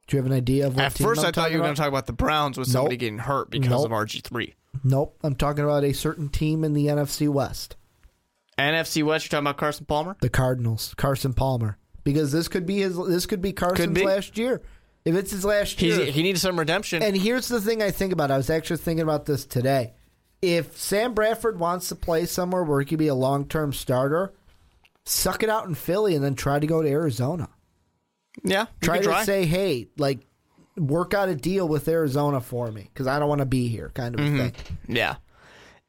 Do 0.08 0.16
you 0.16 0.22
have 0.22 0.30
an 0.30 0.36
idea 0.36 0.66
of 0.66 0.76
what 0.76 0.84
At 0.84 0.92
first, 0.98 1.22
I'm 1.22 1.28
I 1.28 1.30
thought 1.30 1.50
you 1.52 1.56
were 1.56 1.62
about? 1.62 1.68
gonna 1.68 1.76
talk 1.76 1.88
about 1.88 2.06
the 2.06 2.12
Browns 2.12 2.58
with 2.58 2.68
somebody 2.68 2.96
Nope. 2.96 3.00
getting 3.00 3.18
hurt 3.20 3.48
because 3.50 3.70
Nope. 3.70 3.86
of 3.86 3.92
RG 3.92 4.20
three. 4.22 4.54
Nope, 4.84 5.16
I'm 5.22 5.36
talking 5.36 5.64
about 5.64 5.84
a 5.84 5.94
certain 5.94 6.28
team 6.28 6.64
in 6.64 6.74
the 6.74 6.88
NFC 6.88 7.28
West, 7.28 7.76
NFC 8.62 9.02
West. 9.02 9.24
You're 9.26 9.30
talking 9.30 9.44
about 9.46 9.56
Carson 9.58 9.86
Palmer. 9.86 10.16
the 10.20 10.28
Cardinals, 10.28 10.94
Carson 10.96 11.32
Palmer, 11.34 11.78
because 12.04 12.32
this 12.32 12.48
could 12.48 12.66
be 12.66 12.78
his. 12.78 12.96
This 12.96 13.26
could 13.26 13.42
be 13.42 13.52
Carson's 13.52 13.94
be. 13.94 14.04
last 14.06 14.36
year. 14.38 14.62
If 15.04 15.16
it's 15.16 15.32
his 15.32 15.44
last 15.44 15.80
He's, 15.80 15.96
year, 15.96 16.06
he 16.06 16.22
needs 16.22 16.40
some 16.42 16.56
redemption. 16.58 17.02
And 17.02 17.16
here's 17.16 17.48
the 17.48 17.60
thing 17.60 17.82
I 17.82 17.90
think 17.90 18.12
about. 18.12 18.30
I 18.30 18.36
was 18.36 18.50
actually 18.50 18.76
thinking 18.76 19.02
about 19.02 19.26
this 19.26 19.44
today. 19.44 19.94
If 20.40 20.76
Sam 20.78 21.12
Bradford 21.14 21.58
wants 21.58 21.88
to 21.88 21.96
play 21.96 22.24
somewhere 22.26 22.62
where 22.62 22.78
he 22.80 22.86
could 22.86 22.98
be 23.00 23.08
a 23.08 23.14
long 23.14 23.46
term 23.48 23.72
starter, 23.72 24.32
suck 25.04 25.42
it 25.42 25.48
out 25.48 25.66
in 25.66 25.74
Philly 25.74 26.14
and 26.14 26.24
then 26.24 26.34
try 26.36 26.58
to 26.60 26.66
go 26.68 26.82
to 26.82 26.88
Arizona. 26.88 27.48
yeah, 28.44 28.62
you 28.80 28.86
Try 28.86 28.96
can 28.98 29.02
to 29.04 29.08
try. 29.10 29.24
say, 29.24 29.44
hey, 29.44 29.88
like, 29.98 30.20
work 30.76 31.14
out 31.14 31.28
a 31.28 31.34
deal 31.34 31.66
with 31.68 31.86
Arizona 31.88 32.40
for 32.40 32.70
me 32.70 32.82
because 32.92 33.06
I 33.06 33.18
don't 33.18 33.28
want 33.28 33.40
to 33.40 33.44
be 33.46 33.66
here, 33.68 33.90
kind 33.94 34.14
of 34.14 34.20
Mm-hmm. 34.20 34.40
a 34.40 34.50
thing. 34.50 34.78
yeah, 34.88 35.16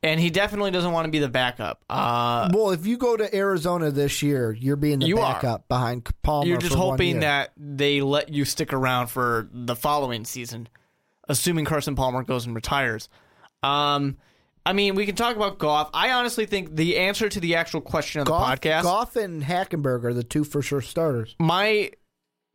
and 0.04 0.20
he 0.20 0.30
definitely 0.30 0.70
doesn't 0.72 0.91
want 0.91 1.06
to 1.06 1.12
be 1.12 1.20
the 1.20 1.30
backup. 1.30 1.84
Uh, 1.89 2.49
Well, 2.54 2.72
if 2.72 2.86
you 2.86 2.97
go 2.97 3.16
to 3.18 3.34
Arizona 3.36 3.89
this 3.89 4.22
year, 4.22 4.51
you're 4.51 4.76
being 4.76 4.99
the 4.99 5.08
You 5.08 5.20
are. 5.20 5.34
backup 5.34 5.68
behind 5.68 6.08
Palmer. 6.22 6.47
you're 6.47 6.58
just 6.60 6.76
hoping 6.76 7.22
that 7.22 7.51
they 7.58 8.01
let 8.01 8.30
you 8.30 8.45
stick 8.45 8.74
around 8.74 9.08
for 9.08 9.49
the 9.51 9.76
following 9.76 10.26
season, 10.26 10.68
assuming 11.30 11.66
Carson 11.66 11.95
Palmer 11.95 12.22
goes 12.24 12.45
and 12.45 12.54
retires. 12.54 13.10
Um, 13.64 14.18
I 14.66 14.74
mean, 14.74 14.95
we 14.95 15.06
can 15.06 15.16
talk 15.16 15.36
about 15.36 15.58
Goff. 15.58 15.89
I 15.93 16.12
honestly 16.12 16.45
think 16.45 16.76
the 16.76 16.97
answer 16.97 17.28
to 17.30 17.39
the 17.39 17.56
actual 17.56 17.82
question 17.82 18.22
of 18.22 18.28
the 18.28 18.34
podcast. 18.34 18.84
Goff 18.84 19.16
and 19.16 19.43
Hackenberg 19.43 20.04
are 20.06 20.14
the 20.14 20.24
two 20.24 20.43
for 20.43 20.62
sure 20.62 20.82
starters. 20.82 21.36
my 21.39 21.91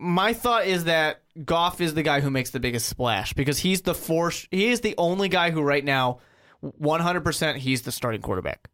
my 0.00 0.32
thought 0.32 0.64
is 0.66 0.84
that 0.84 1.22
Goff 1.44 1.80
is 1.80 1.92
the 1.94 2.02
guy 2.04 2.20
who 2.20 2.30
makes 2.30 2.50
the 2.50 2.60
biggest 2.60 2.88
splash 2.88 3.32
because 3.32 3.58
he's 3.58 3.82
the 3.82 3.94
force. 3.94 4.46
He 4.52 4.68
is 4.68 4.80
the 4.80 4.94
only 4.96 5.28
guy 5.28 5.50
who 5.50 5.60
right 5.60 5.84
now, 5.84 6.20
one 6.60 7.00
hundred 7.00 7.24
percent, 7.24 7.58
he's 7.58 7.82
the 7.82 7.92
starting 7.92 8.20
quarterback 8.20 8.70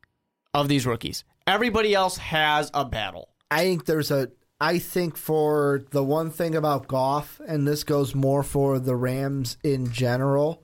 of 0.53 0.69
these 0.69 0.87
rookies. 0.87 1.25
Everybody 1.47 1.95
else 1.95 2.17
has 2.17 2.71
a 2.73 2.85
battle. 2.85 3.29
I 3.51 3.61
think 3.61 3.85
there's 3.85 4.11
a. 4.11 4.31
I 4.61 4.79
think 4.79 5.17
for 5.17 5.83
the 5.91 6.03
one 6.03 6.31
thing 6.31 6.55
about 6.55 6.87
Goff, 6.87 7.41
and 7.47 7.67
this 7.67 7.85
goes 7.85 8.15
more 8.15 8.43
for 8.43 8.79
the 8.79 8.97
Rams 8.97 9.59
in 9.63 9.91
general, 9.91 10.63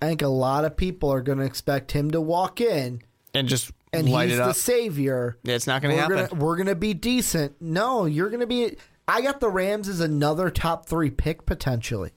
I 0.00 0.06
think 0.06 0.22
a 0.22 0.28
lot 0.28 0.64
of 0.64 0.76
people 0.76 1.12
are 1.12 1.22
going 1.22 1.38
to 1.38 1.44
expect 1.44 1.92
him 1.92 2.10
to 2.12 2.20
walk 2.20 2.60
in 2.60 3.02
And 3.34 3.48
just 3.48 3.72
and 3.92 4.08
light 4.08 4.28
he's 4.28 4.38
it 4.38 4.44
the 4.44 4.52
savior. 4.52 5.38
Yeah, 5.42 5.54
it's 5.54 5.66
not 5.66 5.82
going 5.82 5.96
to 5.96 6.00
happen. 6.00 6.26
gonna 6.28 6.34
we're 6.44 6.56
gonna 6.56 6.74
be 6.74 6.94
decent. 6.94 7.60
No, 7.60 8.04
you're 8.04 8.30
gonna 8.30 8.46
be. 8.46 8.76
I 9.08 9.22
got 9.22 9.40
the 9.40 9.48
Rams 9.48 9.88
as 9.88 10.00
another 10.00 10.50
top 10.50 10.86
three 10.86 11.10
pick 11.10 11.46
potentially. 11.46 12.12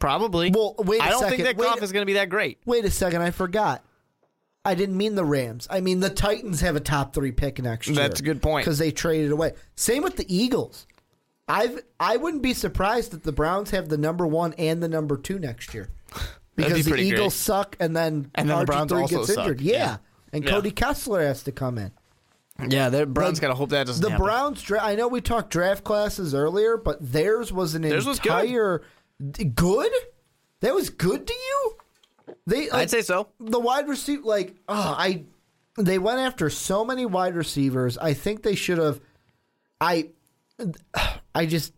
Probably. 0.00 0.50
Well, 0.50 0.74
wait 0.78 1.00
a 1.00 1.04
I 1.04 1.10
don't 1.10 1.20
second. 1.20 1.44
think 1.44 1.56
that 1.58 1.64
Wait 1.76 1.82
is 1.82 1.92
going 1.92 2.02
to 2.02 2.06
be 2.06 2.14
that 2.14 2.28
great. 2.28 2.58
Wait 2.66 2.84
a 2.84 2.90
second, 2.90 3.22
I 3.22 3.30
forgot. 3.30 3.84
I 4.64 4.74
didn't 4.74 4.96
mean 4.96 5.14
the 5.14 5.24
Rams. 5.24 5.66
I 5.70 5.80
mean 5.80 6.00
the 6.00 6.10
Titans 6.10 6.60
have 6.62 6.74
a 6.76 6.80
top 6.80 7.14
three 7.14 7.32
pick 7.32 7.62
next 7.62 7.86
year. 7.86 7.94
That's 7.96 8.18
a 8.20 8.22
good 8.22 8.42
point. 8.42 8.64
because 8.64 8.78
they 8.78 8.90
traded 8.90 9.30
away. 9.30 9.52
Same 9.76 10.02
with 10.02 10.16
the 10.16 10.34
Eagles. 10.34 10.86
I've 11.48 11.80
I 11.98 12.16
wouldn't 12.16 12.42
be 12.42 12.52
surprised 12.54 13.12
that 13.12 13.22
the 13.22 13.32
Browns 13.32 13.70
have 13.70 13.88
the 13.88 13.96
number 13.98 14.26
one 14.26 14.52
and 14.58 14.82
the 14.82 14.88
number 14.88 15.16
two 15.16 15.38
next 15.38 15.72
year 15.74 15.88
be 16.56 16.64
because 16.64 16.84
the 16.84 16.90
pretty 16.90 17.06
Eagles 17.06 17.32
great. 17.34 17.44
suck 17.44 17.76
and 17.80 17.96
then 17.96 18.30
And 18.34 18.48
then 18.50 18.58
the 18.60 18.64
Browns 18.66 18.92
RG3 18.92 19.00
also 19.02 19.16
gets 19.18 19.34
suck. 19.34 19.38
injured. 19.44 19.60
Yeah. 19.60 19.76
Yeah. 19.76 19.96
and 20.32 20.44
Yeah. 20.44 20.50
Cody 20.50 20.70
Kessler 20.70 21.22
has 21.22 21.42
to 21.44 21.52
come 21.52 21.78
in. 21.78 21.92
Yeah, 22.68 22.90
the 22.90 23.06
Browns 23.06 23.40
got 23.40 23.48
to 23.48 23.54
hope 23.54 23.70
that 23.70 23.86
doesn't 23.86 24.02
The 24.02 24.10
happen. 24.10 24.24
Browns 24.26 24.60
dra- 24.62 24.82
I 24.84 24.94
know 24.94 25.08
we 25.08 25.22
talked 25.22 25.48
draft 25.50 25.82
classes 25.82 26.34
earlier, 26.34 26.76
but 26.76 26.98
theirs 27.00 27.50
was 27.50 27.74
an 27.74 27.80
Theirs 27.82 28.04
was 28.06 28.20
good. 28.20 28.30
entire 28.32 28.82
good. 29.54 29.92
That 30.60 30.74
was 30.74 30.90
good 30.90 31.26
to 31.26 31.34
you. 31.34 31.76
They 32.46 32.70
like, 32.70 32.82
I'd 32.82 32.90
say 32.90 33.02
so. 33.02 33.28
the 33.38 33.58
wide 33.58 33.88
receiver 33.88 34.22
like 34.22 34.54
oh, 34.68 34.94
I 34.98 35.24
they 35.76 35.98
went 35.98 36.20
after 36.20 36.50
so 36.50 36.84
many 36.84 37.06
wide 37.06 37.34
receivers. 37.34 37.98
I 37.98 38.14
think 38.14 38.42
they 38.42 38.54
should 38.54 38.78
have 38.78 39.00
I 39.80 40.10
I 41.34 41.46
just 41.46 41.72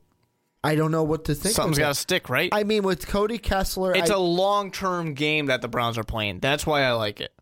I 0.64 0.74
don't 0.74 0.90
know 0.90 1.02
what 1.02 1.24
to 1.26 1.34
think. 1.34 1.54
Something's 1.54 1.78
got 1.78 1.88
to 1.88 1.94
stick, 1.94 2.28
right? 2.28 2.50
I 2.52 2.64
mean 2.64 2.82
with 2.82 3.06
Cody 3.06 3.38
Kessler 3.38 3.94
it's 3.94 4.10
I, 4.10 4.14
a 4.14 4.18
long-term 4.18 5.14
game 5.14 5.46
that 5.46 5.62
the 5.62 5.68
Browns 5.68 5.98
are 5.98 6.04
playing. 6.04 6.40
That's 6.40 6.66
why 6.66 6.82
I 6.82 6.92
like 6.92 7.20
it. 7.20 7.32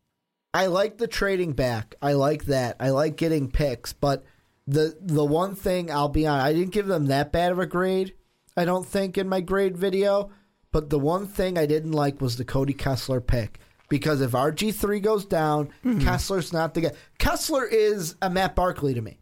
I 0.53 0.67
like 0.67 0.99
the 0.99 1.07
trading 1.07 1.53
back. 1.53 1.95
I 2.03 2.15
like 2.15 2.47
that. 2.47 2.77
I 2.81 2.91
like 2.91 3.17
getting 3.17 3.51
picks, 3.51 3.93
but 3.93 4.25
the 4.67 4.97
the 5.01 5.25
one 5.25 5.55
thing 5.55 5.91
I'll 5.91 6.09
be 6.09 6.27
on, 6.27 6.41
I 6.41 6.53
didn't 6.53 6.73
give 6.73 6.87
them 6.87 7.07
that 7.07 7.33
bad 7.33 7.53
of 7.53 7.59
a 7.59 7.67
grade. 7.67 8.15
I 8.57 8.65
don't 8.65 8.87
think 8.87 9.17
in 9.19 9.29
my 9.29 9.41
grade 9.41 9.77
video, 9.77 10.31
but 10.73 10.91
the 10.91 10.99
one 10.99 11.27
thing 11.27 11.57
I 11.59 11.67
didn't 11.67 11.93
like 11.93 12.21
was 12.21 12.37
the 12.37 12.45
Cody 12.45 12.73
Kessler 12.73 13.21
pick 13.21 13.59
because 13.89 14.21
if 14.21 14.33
RG 14.33 14.75
three 14.75 15.01
goes 15.01 15.25
down, 15.25 15.71
Mm-hmm. 15.85 16.01
Kessler's 16.01 16.53
not 16.53 16.75
the 16.75 16.81
guy. 16.83 16.93
Kessler 17.19 17.65
is 17.67 18.17
a 18.23 18.29
Matt 18.31 18.55
Barkley 18.55 18.95
to 18.95 19.01
me. 19.03 19.19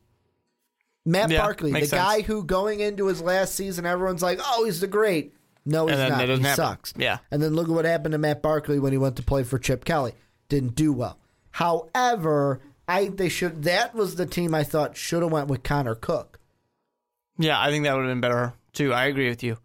Matt 1.06 1.30
Yeah, 1.30 1.40
Barkley, 1.42 1.72
the 1.72 1.78
sense. 1.80 1.90
guy 1.90 2.20
who 2.22 2.44
going 2.44 2.80
into 2.80 3.06
his 3.06 3.22
last 3.22 3.54
season, 3.54 3.86
everyone's 3.86 4.22
like, 4.22 4.40
"Oh, 4.42 4.64
he's 4.64 4.80
the 4.80 4.86
great." 4.86 5.34
No, 5.64 5.86
he's 5.86 5.96
not. 5.98 6.20
He 6.22 6.28
happen. 6.28 6.44
sucks. 6.56 6.94
Yeah. 6.96 7.18
And 7.30 7.42
then 7.42 7.54
look 7.54 7.68
at 7.68 7.74
what 7.74 7.84
happened 7.84 8.12
to 8.12 8.18
Matt 8.18 8.42
Barkley 8.42 8.78
when 8.78 8.92
he 8.92 8.98
went 8.98 9.16
to 9.16 9.22
play 9.22 9.42
for 9.42 9.58
Chip 9.58 9.84
Kelly. 9.84 10.12
Didn't 10.48 10.74
do 10.74 10.92
well. 10.92 11.18
However, 11.50 12.60
I 12.86 13.06
they 13.08 13.28
should. 13.28 13.64
That 13.64 13.94
was 13.94 14.16
the 14.16 14.26
team 14.26 14.54
I 14.54 14.64
thought 14.64 14.96
should 14.96 15.22
have 15.22 15.32
went 15.32 15.48
with 15.48 15.62
Connor 15.62 15.94
Cook. 15.94 16.38
Yeah, 17.38 17.60
I 17.60 17.70
think 17.70 17.84
that 17.84 17.94
would 17.94 18.04
have 18.04 18.10
been 18.10 18.20
better 18.20 18.54
too. 18.78 18.94
I 18.94 19.06
agree 19.06 19.28
with 19.28 19.42
you. 19.42 19.58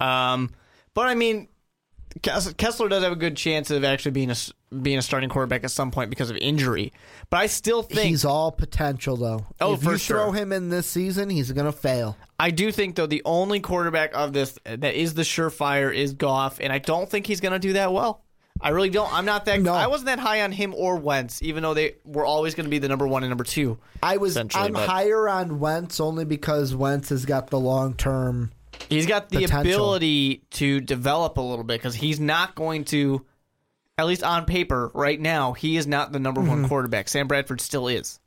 Um, 0.00 0.50
but 0.94 1.06
I 1.06 1.14
mean, 1.14 1.48
Kessler 2.22 2.88
does 2.88 3.02
have 3.02 3.12
a 3.12 3.16
good 3.16 3.36
chance 3.36 3.70
of 3.70 3.84
actually 3.84 4.12
being 4.12 4.30
a 4.30 4.36
being 4.82 4.98
a 4.98 5.02
starting 5.02 5.28
quarterback 5.28 5.62
at 5.62 5.70
some 5.70 5.90
point 5.90 6.10
because 6.10 6.30
of 6.30 6.36
injury. 6.38 6.92
But 7.30 7.38
I 7.38 7.46
still 7.46 7.82
think 7.82 8.08
He's 8.08 8.24
all 8.24 8.50
potential 8.50 9.16
though. 9.16 9.46
Oh, 9.60 9.74
if 9.74 9.82
for 9.82 9.92
you 9.92 9.98
throw 9.98 10.32
him 10.32 10.52
in 10.52 10.70
this 10.70 10.86
season, 10.86 11.30
he's 11.30 11.52
gonna 11.52 11.72
fail. 11.72 12.16
I 12.38 12.50
do 12.50 12.72
think 12.72 12.96
though 12.96 13.06
the 13.06 13.22
only 13.24 13.60
quarterback 13.60 14.10
of 14.14 14.32
this 14.32 14.58
that 14.64 14.94
is 14.94 15.14
the 15.14 15.22
surefire 15.22 15.94
is 15.94 16.14
Goff, 16.14 16.58
and 16.60 16.72
I 16.72 16.78
don't 16.78 17.08
think 17.08 17.26
he's 17.26 17.40
going 17.40 17.52
to 17.52 17.58
do 17.58 17.74
that 17.74 17.92
well. 17.92 18.22
I 18.60 18.70
really 18.70 18.90
don't. 18.90 19.12
I'm 19.12 19.24
not 19.24 19.44
that. 19.46 19.60
No. 19.60 19.74
I 19.74 19.86
wasn't 19.86 20.06
that 20.06 20.18
high 20.18 20.42
on 20.42 20.52
him 20.52 20.74
or 20.74 20.96
Wentz, 20.96 21.42
even 21.42 21.62
though 21.62 21.74
they 21.74 21.96
were 22.04 22.24
always 22.24 22.54
going 22.54 22.64
to 22.64 22.70
be 22.70 22.78
the 22.78 22.88
number 22.88 23.06
one 23.06 23.22
and 23.22 23.30
number 23.30 23.44
two. 23.44 23.78
I 24.02 24.16
was 24.16 24.36
I'm 24.36 24.48
but- 24.48 24.88
higher 24.88 25.28
on 25.28 25.58
Wentz 25.60 26.00
only 26.00 26.24
because 26.24 26.74
Wentz 26.74 27.10
has 27.10 27.24
got 27.26 27.48
the 27.50 27.60
long 27.60 27.94
term. 27.94 28.52
He's 28.88 29.06
got 29.06 29.30
the 29.30 29.40
Potential. 29.42 29.60
ability 29.60 30.42
to 30.52 30.80
develop 30.80 31.38
a 31.38 31.40
little 31.40 31.64
bit 31.64 31.78
because 31.80 31.94
he's 31.94 32.20
not 32.20 32.54
going 32.54 32.84
to, 32.86 33.24
at 33.96 34.06
least 34.06 34.22
on 34.22 34.44
paper 34.44 34.90
right 34.94 35.18
now, 35.20 35.52
he 35.54 35.76
is 35.76 35.86
not 35.86 36.12
the 36.12 36.18
number 36.18 36.40
Mm-hmm. 36.42 36.50
one 36.50 36.68
quarterback. 36.68 37.08
Sam 37.08 37.26
Bradford 37.26 37.60
still 37.60 37.88
is. 37.88 38.20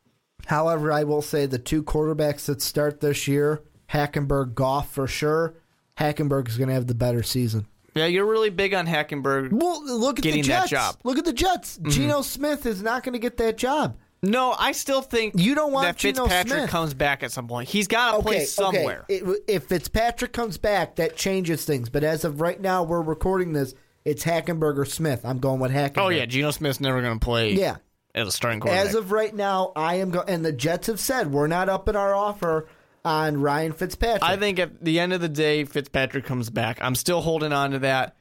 However, 0.48 0.92
I 0.92 1.04
will 1.04 1.22
say 1.22 1.46
the 1.46 1.60
two 1.60 1.84
quarterbacks 1.84 2.46
that 2.46 2.62
start 2.62 3.00
this 3.02 3.28
year, 3.28 3.62
Hackenberg, 3.92 4.56
Goff 4.56 4.92
for 4.92 5.06
sure. 5.06 5.54
Hackenberg 6.00 6.48
is 6.48 6.58
going 6.58 6.70
to 6.70 6.74
have 6.74 6.88
the 6.88 6.96
better 6.96 7.22
season. 7.24 7.68
Yeah, 7.96 8.06
you're 8.06 8.26
really 8.26 8.50
big 8.50 8.74
on 8.74 8.86
Hackenberg. 8.88 9.52
Well, 9.52 9.84
look 10.00 10.20
at 10.20 10.24
Getting 10.24 10.42
the 10.44 10.50
that 10.50 10.60
Jets. 10.70 10.72
job. 10.72 10.96
Look 11.04 11.18
at 11.18 11.26
the 11.26 11.34
Jets. 11.34 11.78
Mm-hmm. 11.78 11.90
Geno 11.92 12.22
Smith 12.22 12.66
is 12.66 12.82
not 12.82 13.04
going 13.04 13.14
to 13.14 13.20
get 13.20 13.38
that 13.38 13.58
job. 13.58 13.98
No, 14.22 14.54
I 14.60 14.74
still 14.74 15.02
think 15.02 15.36
You 15.38 15.56
don't 15.56 15.72
want 15.72 15.86
that 15.88 15.96
Geno 15.98 16.24
Fitzpatrick 16.26 16.60
Smith. 16.60 16.70
comes 16.70 16.94
back 16.94 17.24
at 17.24 17.32
some 17.32 17.48
point. 17.48 17.70
He's 17.70 17.88
got 17.88 18.18
to 18.18 18.22
play 18.22 18.44
somewhere. 18.46 19.06
Okay. 19.10 19.16
It- 19.24 19.44
if 19.48 19.64
Fitzpatrick 19.64 20.34
comes 20.34 20.58
back, 20.58 20.98
that 20.98 21.16
changes 21.16 21.64
things. 21.64 21.88
But 21.90 22.04
as 22.04 22.26
of 22.26 22.42
right 22.42 22.60
now, 22.60 22.84
we're 22.84 23.02
recording 23.02 23.54
this. 23.54 23.74
It's 24.06 24.24
Hackenberg 24.26 24.78
or 24.78 24.86
Smith. 24.86 25.26
I'm 25.26 25.40
going 25.40 25.60
with 25.60 25.72
Hackenberg. 25.72 25.98
Oh 26.00 26.10
yeah, 26.10 26.26
Geno 26.26 26.52
Smith's 26.52 26.80
never 26.82 27.02
going 27.02 27.20
to 27.20 27.24
play. 27.24 27.54
Yeah. 27.54 27.78
as 28.16 28.28
a 28.28 28.32
starting 28.32 28.60
quarterback. 28.60 28.88
As 28.88 28.96
of 28.96 29.12
right 29.14 29.34
now, 29.34 29.72
I 29.76 29.96
am 29.96 30.10
going. 30.10 30.28
And 30.30 30.44
the 30.44 30.52
Jets 30.52 30.88
have 30.88 31.00
said 31.00 31.32
we're 31.32 31.48
not 31.48 31.70
up 31.70 31.88
in 31.88 31.96
our 31.96 32.14
offer 32.14 32.68
on 33.10 33.41
Ryan 33.41 33.74
Fitzpatrick. 33.74 34.22
I 34.22 34.38
think 34.38 34.60
at 34.60 34.84
the 34.86 34.99
end 34.99 35.14
of 35.14 35.20
the 35.20 35.28
day, 35.28 35.66
Fitzpatrick 35.66 36.26
comes 36.26 36.51
back. 36.51 36.78
I'm 36.80 36.93
still 36.93 37.22
holding 37.22 37.51
on 37.51 37.72
to 37.72 37.80
that. 37.80 38.16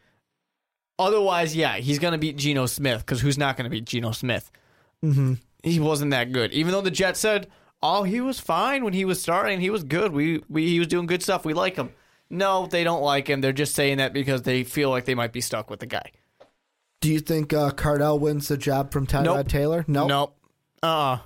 Otherwise, 0.99 1.55
yeah, 1.55 1.76
he's 1.76 1.99
going 1.99 2.12
to 2.12 2.18
beat 2.18 2.36
Geno 2.39 2.64
Smith 2.64 3.01
because 3.05 3.20
who's 3.20 3.36
not 3.36 3.57
going 3.57 3.64
to 3.64 3.70
beat 3.70 3.84
Geno 3.84 4.12
Smith? 4.12 4.51
Mm-hmm. 5.05 5.34
He 5.62 5.78
wasn't 5.78 6.12
that 6.12 6.32
good. 6.32 6.53
Even 6.53 6.72
though 6.72 6.80
the 6.80 6.91
Jets 6.91 7.20
said, 7.20 7.49
"Oh, 7.82 8.03
he 8.03 8.22
was 8.22 8.41
fine 8.41 8.82
when 8.82 8.95
he 8.95 9.05
was 9.05 9.20
starting. 9.20 9.61
He 9.61 9.68
was 9.68 9.84
good. 9.84 10.12
We, 10.12 10.43
we 10.49 10.66
he 10.66 10.78
was 10.78 10.89
doing 10.89 11.07
good 11.07 11.22
stuff. 11.22 11.45
We 11.45 11.53
like 11.53 11.76
him." 11.76 11.91
No, 12.30 12.66
they 12.66 12.82
don't 12.82 13.03
like 13.03 13.28
him. 13.28 13.43
They're 13.43 13.53
just 13.53 13.74
saying 13.74 13.99
that 13.99 14.12
because 14.12 14.43
they 14.43 14.64
feel 14.64 14.91
like 14.91 15.05
they 15.05 15.14
might 15.14 15.32
be 15.32 15.41
stuck 15.41 15.70
with 15.70 15.80
the 15.80 15.86
guy. 15.86 16.12
Do 17.01 17.12
you 17.12 17.20
think 17.20 17.53
uh, 17.53 17.70
Cardale 17.70 18.18
wins 18.18 18.49
the 18.49 18.57
job 18.57 18.91
from 18.91 19.07
Tyrod 19.07 19.24
Nope. 19.24 19.49
Taylor? 19.49 19.84
No. 19.86 20.07
Nope. 20.07 20.36
Uh, 20.82 21.18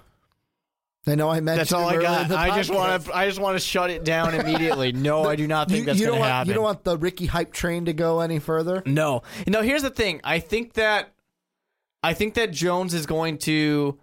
I 1.06 1.14
know 1.16 1.28
I 1.28 1.40
mentioned. 1.40 1.60
that's 1.60 1.72
all 1.72 1.88
I 1.88 2.00
got. 2.00 2.28
the 2.28 2.38
I 2.38 2.56
just 2.56 2.70
want 2.70 3.04
to. 3.04 3.16
I 3.16 3.26
just 3.26 3.40
want 3.40 3.56
to 3.56 3.60
shut 3.60 3.90
it 3.90 4.04
down 4.04 4.34
immediately. 4.40 4.92
No, 4.92 5.24
I 5.24 5.36
do 5.36 5.46
not 5.46 5.68
think 5.68 5.80
You, 5.80 5.84
that's 5.86 6.00
going 6.00 6.20
to 6.22 6.28
happen. 6.28 6.48
you 6.48 6.54
don't 6.54 6.62
want 6.64 6.84
the 6.84 6.96
Ricky 6.96 7.26
hype 7.26 7.52
train 7.52 7.86
to 7.86 7.92
go 7.92 8.20
any 8.20 8.38
further. 8.38 8.82
No. 8.86 9.22
No, 9.46 9.62
here's 9.62 9.82
the 9.82 9.90
thing. 9.90 10.20
I 10.24 10.38
think 10.38 10.74
that 10.74 11.12
I 12.02 12.14
think 12.14 12.34
that 12.34 12.50
Jones 12.52 12.94
is 12.94 13.06
going 13.06 13.38
to 13.38 13.98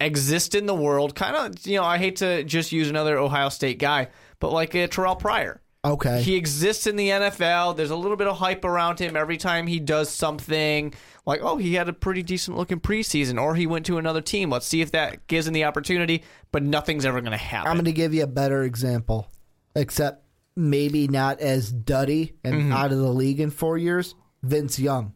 exist 0.00 0.54
in 0.54 0.66
the 0.66 0.74
world. 0.74 1.14
Kind 1.14 1.36
of, 1.36 1.66
you 1.66 1.76
know, 1.76 1.84
I 1.84 1.98
hate 1.98 2.16
to 2.16 2.44
just 2.44 2.72
use 2.72 2.90
another 2.90 3.16
Ohio 3.18 3.48
State 3.48 3.78
guy, 3.78 4.08
but 4.40 4.52
like 4.52 4.74
a 4.74 4.88
Terrelle 4.88 5.18
Pryor. 5.18 5.60
Okay. 5.84 6.22
He 6.22 6.36
exists 6.36 6.86
in 6.86 6.94
the 6.94 7.08
NFL. 7.08 7.76
There's 7.76 7.90
a 7.90 7.96
little 7.96 8.16
bit 8.16 8.28
of 8.28 8.36
hype 8.36 8.64
around 8.64 9.00
him 9.00 9.16
every 9.16 9.36
time 9.36 9.66
he 9.66 9.80
does 9.80 10.08
something. 10.10 10.94
Like, 11.26 11.40
oh, 11.42 11.56
he 11.56 11.74
had 11.74 11.88
a 11.88 11.92
pretty 11.92 12.22
decent 12.22 12.56
looking 12.56 12.78
preseason, 12.78 13.40
or 13.40 13.56
he 13.56 13.66
went 13.66 13.86
to 13.86 13.98
another 13.98 14.20
team. 14.20 14.50
Let's 14.50 14.66
see 14.66 14.80
if 14.80 14.92
that 14.92 15.26
gives 15.26 15.46
him 15.48 15.54
the 15.54 15.64
opportunity. 15.64 16.22
But 16.52 16.62
nothing's 16.62 17.04
ever 17.04 17.20
going 17.20 17.32
to 17.32 17.36
happen. 17.36 17.68
I'm 17.68 17.76
going 17.76 17.86
to 17.86 17.92
give 17.92 18.14
you 18.14 18.22
a 18.22 18.28
better 18.28 18.62
example, 18.62 19.28
except 19.74 20.24
maybe 20.54 21.08
not 21.08 21.40
as 21.40 21.72
duddy 21.72 22.34
and 22.44 22.54
Mm-hmm. 22.54 22.72
out 22.72 22.92
of 22.92 22.98
the 22.98 23.08
league 23.12 23.40
in 23.40 23.50
four 23.50 23.76
years. 23.76 24.14
Vince 24.44 24.78
Young, 24.78 25.14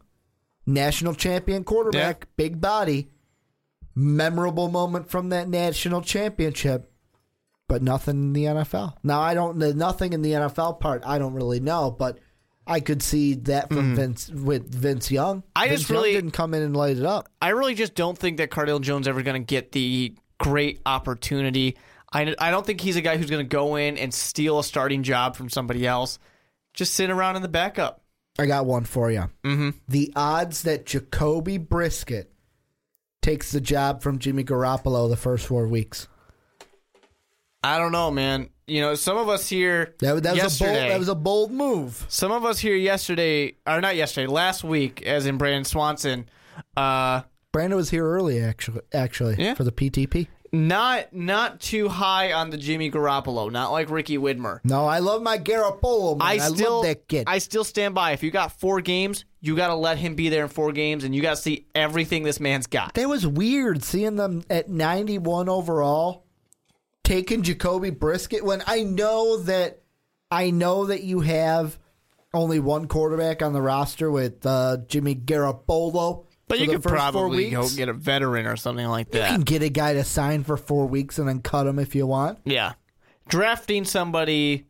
national 0.66 1.14
champion 1.14 1.62
quarterback, 1.64 2.26
big 2.36 2.60
body, 2.60 3.10
memorable 3.94 4.68
moment 4.68 5.10
from 5.10 5.30
that 5.30 5.48
national 5.48 6.02
championship, 6.02 6.92
but 7.68 7.82
nothing 7.82 8.16
in 8.16 8.32
the 8.32 8.44
NFL. 8.44 8.94
Now 9.02 9.20
I 9.20 9.34
don't 9.34 9.58
the 9.58 9.74
nothing 9.74 10.12
in 10.12 10.22
the 10.22 10.32
NFL 10.32 10.80
part. 10.80 11.02
I 11.06 11.18
don't 11.18 11.34
really 11.34 11.60
know, 11.60 11.90
but 11.90 12.18
I 12.66 12.80
could 12.80 13.02
see 13.02 13.34
that 13.34 13.68
from 13.68 13.94
Vince 13.94 14.28
with 14.28 14.74
Vince 14.74 15.10
Young. 15.10 15.44
I 15.54 15.68
Vince 15.68 15.80
just 15.82 15.90
Young 15.90 15.98
really- 16.02 16.12
didn't 16.12 16.32
come 16.32 16.52
in 16.54 16.62
and 16.62 16.76
light 16.76 16.96
it 16.98 17.04
up. 17.06 17.28
I 17.40 17.50
really 17.50 17.74
just 17.74 17.94
don't 17.94 18.18
think 18.18 18.38
that 18.38 18.50
Cardale 18.50 18.80
Jones 18.80 19.06
ever 19.06 19.22
going 19.22 19.40
to 19.40 19.46
get 19.46 19.72
the 19.72 20.14
great 20.38 20.80
opportunity. 20.84 21.76
I, 22.12 22.34
I 22.38 22.50
don't 22.50 22.64
think 22.66 22.80
he's 22.80 22.96
a 22.96 23.00
guy 23.00 23.16
who's 23.16 23.30
going 23.30 23.44
to 23.44 23.48
go 23.48 23.76
in 23.76 23.96
and 23.98 24.12
steal 24.12 24.58
a 24.58 24.64
starting 24.64 25.02
job 25.02 25.36
from 25.36 25.48
somebody 25.48 25.86
else. 25.86 26.18
Just 26.74 26.94
sit 26.94 27.10
around 27.10 27.36
in 27.36 27.42
the 27.42 27.48
backup. 27.48 28.02
I 28.38 28.46
got 28.46 28.66
one 28.66 28.84
for 28.84 29.10
you. 29.10 29.30
Mm-hmm. 29.44 29.70
The 29.88 30.12
odds 30.14 30.62
that 30.62 30.86
Jacoby 30.86 31.58
Brissett 31.58 32.26
takes 33.22 33.50
the 33.52 33.60
job 33.60 34.02
from 34.02 34.18
Jimmy 34.18 34.44
Garoppolo 34.44 35.08
the 35.08 35.16
first 35.16 35.46
four 35.46 35.66
weeks. 35.66 36.06
I 37.66 37.78
don't 37.78 37.92
know, 37.92 38.10
man. 38.10 38.48
You 38.68 38.80
know, 38.80 38.94
some 38.94 39.16
of 39.16 39.28
us 39.28 39.48
here 39.48 39.94
That, 40.00 40.22
that 40.22 40.34
was 40.42 40.60
a 40.60 40.64
bold. 40.64 40.76
That 40.76 40.98
was 40.98 41.08
a 41.08 41.14
bold 41.14 41.50
move. 41.52 42.04
some 42.08 42.32
of 42.32 42.44
us 42.44 42.58
here 42.58 42.76
yesterday, 42.76 43.56
or 43.66 43.80
not 43.80 43.96
yesterday, 43.96 44.26
last 44.26 44.64
week, 44.64 45.02
as 45.02 45.26
in 45.26 45.36
Brandon 45.38 45.64
Swanson, 45.64 46.28
uh, 46.76 47.22
Brandon 47.52 47.76
was 47.76 47.90
here 47.90 48.04
early, 48.06 48.40
actually. 48.40 48.80
Actually, 48.92 49.36
Yeah. 49.38 49.54
for 49.54 49.64
the 49.64 49.72
PTP. 49.72 50.28
not 50.52 51.12
not 51.12 51.60
too 51.60 51.88
high 51.88 52.32
on 52.32 52.50
the 52.50 52.56
Jimmy 52.56 52.90
Garoppolo, 52.90 53.50
not 53.50 53.72
like 53.72 53.90
Ricky 53.90 54.16
Widmer. 54.18 54.60
No, 54.64 54.84
I 54.86 54.98
love 55.00 55.22
my 55.22 55.38
Garoppolo. 55.38 56.18
Man. 56.18 56.26
I, 56.26 56.38
still 56.38 56.76
love 56.76 56.84
that 56.84 57.08
kid. 57.08 57.24
I 57.26 57.38
still 57.38 57.64
stand 57.64 57.94
by. 57.94 58.12
If 58.12 58.22
you 58.22 58.30
got 58.30 58.52
four 58.60 58.80
games, 58.80 59.24
you 59.40 59.56
got 59.56 59.68
to 59.68 59.74
let 59.74 59.98
him 59.98 60.14
be 60.14 60.28
there 60.28 60.44
in 60.44 60.48
four 60.48 60.72
games, 60.72 61.02
and 61.04 61.14
you 61.14 61.22
got 61.22 61.36
to 61.36 61.42
see 61.42 61.66
everything 61.74 62.22
this 62.22 62.40
man's 62.40 62.66
got. 62.66 62.94
that 62.94 63.08
was 63.08 63.26
weird 63.26 63.82
seeing 63.82 64.16
them 64.16 64.42
at 64.50 64.68
91 64.68 65.48
overall, 65.48 66.25
taking 67.06 67.42
Jacoby 67.42 67.92
Brissett 67.92 68.42
when 68.42 68.62
I 68.66 68.82
know 68.82 69.38
that 69.38 69.82
I 70.30 70.50
know 70.50 70.86
that 70.86 71.04
you 71.04 71.20
have 71.20 71.78
only 72.34 72.58
one 72.58 72.88
quarterback 72.88 73.42
on 73.42 73.52
the 73.52 73.62
roster 73.62 74.10
with 74.10 74.44
uh, 74.44 74.78
Jimmy 74.88 75.14
Garoppolo. 75.14 76.26
But 76.48 76.60
you 76.60 76.68
could 76.68 76.82
probably 76.82 77.50
go 77.50 77.68
get 77.68 77.88
a 77.88 77.92
veteran 77.92 78.46
or 78.46 78.56
something 78.56 78.86
like 78.86 79.10
that. 79.12 79.30
You 79.30 79.36
can 79.36 79.44
get 79.44 79.62
a 79.62 79.68
guy 79.68 79.94
to 79.94 80.04
sign 80.04 80.44
for 80.44 80.56
four 80.56 80.86
weeks 80.86 81.18
and 81.18 81.28
then 81.28 81.40
cut 81.40 81.66
him 81.66 81.78
if 81.78 81.94
you 81.94 82.06
want. 82.06 82.38
Yeah, 82.44 82.74
drafting 83.28 83.84
somebody. 83.84 84.66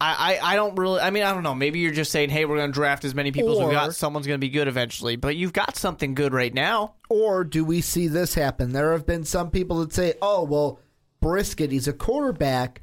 I, 0.00 0.38
I, 0.40 0.52
I 0.52 0.56
don't 0.56 0.78
really. 0.78 1.00
I 1.00 1.10
mean, 1.10 1.22
I 1.22 1.34
don't 1.34 1.42
know. 1.42 1.54
Maybe 1.54 1.80
you're 1.80 1.92
just 1.92 2.10
saying, 2.10 2.30
"Hey, 2.30 2.46
we're 2.46 2.56
going 2.56 2.70
to 2.70 2.74
draft 2.74 3.04
as 3.04 3.14
many 3.14 3.30
people 3.30 3.60
as 3.60 3.66
we 3.66 3.72
got. 3.72 3.94
Someone's 3.94 4.26
going 4.26 4.40
to 4.40 4.46
be 4.46 4.48
good 4.48 4.68
eventually." 4.68 5.16
But 5.16 5.36
you've 5.36 5.52
got 5.52 5.76
something 5.76 6.14
good 6.14 6.32
right 6.32 6.54
now. 6.54 6.94
Or 7.10 7.44
do 7.44 7.62
we 7.62 7.82
see 7.82 8.08
this 8.08 8.32
happen? 8.32 8.72
There 8.72 8.92
have 8.92 9.04
been 9.04 9.24
some 9.24 9.50
people 9.50 9.80
that 9.80 9.92
say, 9.92 10.14
oh, 10.22 10.44
well, 10.44 10.80
Brissett, 11.22 11.70
he's 11.70 11.88
a 11.88 11.92
quarterback, 11.92 12.82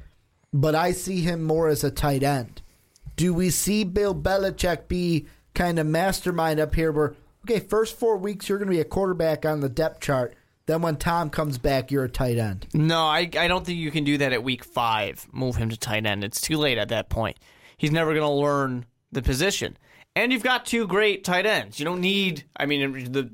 but 0.52 0.74
I 0.74 0.92
see 0.92 1.20
him 1.20 1.42
more 1.42 1.68
as 1.68 1.84
a 1.84 1.90
tight 1.90 2.22
end. 2.22 2.62
Do 3.16 3.34
we 3.34 3.50
see 3.50 3.84
Bill 3.84 4.14
Belichick 4.14 4.88
be 4.88 5.26
kind 5.54 5.78
of 5.78 5.86
mastermind 5.86 6.60
up 6.60 6.74
here 6.74 6.92
where, 6.92 7.16
okay, 7.44 7.58
first 7.58 7.98
four 7.98 8.16
weeks, 8.16 8.48
you're 8.48 8.58
going 8.58 8.70
to 8.70 8.74
be 8.74 8.80
a 8.80 8.84
quarterback 8.84 9.44
on 9.44 9.60
the 9.60 9.68
depth 9.68 10.00
chart. 10.00 10.34
Then 10.66 10.82
when 10.82 10.96
Tom 10.96 11.30
comes 11.30 11.58
back, 11.58 11.90
you're 11.90 12.04
a 12.04 12.10
tight 12.10 12.38
end. 12.38 12.66
No, 12.74 13.00
I, 13.00 13.28
I 13.38 13.48
don't 13.48 13.64
think 13.64 13.78
you 13.78 13.90
can 13.90 14.04
do 14.04 14.18
that 14.18 14.32
at 14.32 14.44
week 14.44 14.64
five. 14.64 15.26
Move 15.32 15.56
him 15.56 15.70
to 15.70 15.76
tight 15.76 16.06
end. 16.06 16.22
It's 16.22 16.40
too 16.40 16.58
late 16.58 16.78
at 16.78 16.90
that 16.90 17.08
point. 17.08 17.38
He's 17.76 17.90
never 17.90 18.12
going 18.12 18.26
to 18.26 18.28
learn 18.28 18.84
the 19.10 19.22
position. 19.22 19.78
And 20.14 20.32
you've 20.32 20.42
got 20.42 20.66
two 20.66 20.86
great 20.86 21.24
tight 21.24 21.46
ends. 21.46 21.78
You 21.78 21.84
don't 21.84 22.00
need. 22.00 22.44
I 22.56 22.66
mean, 22.66 23.12
the 23.12 23.30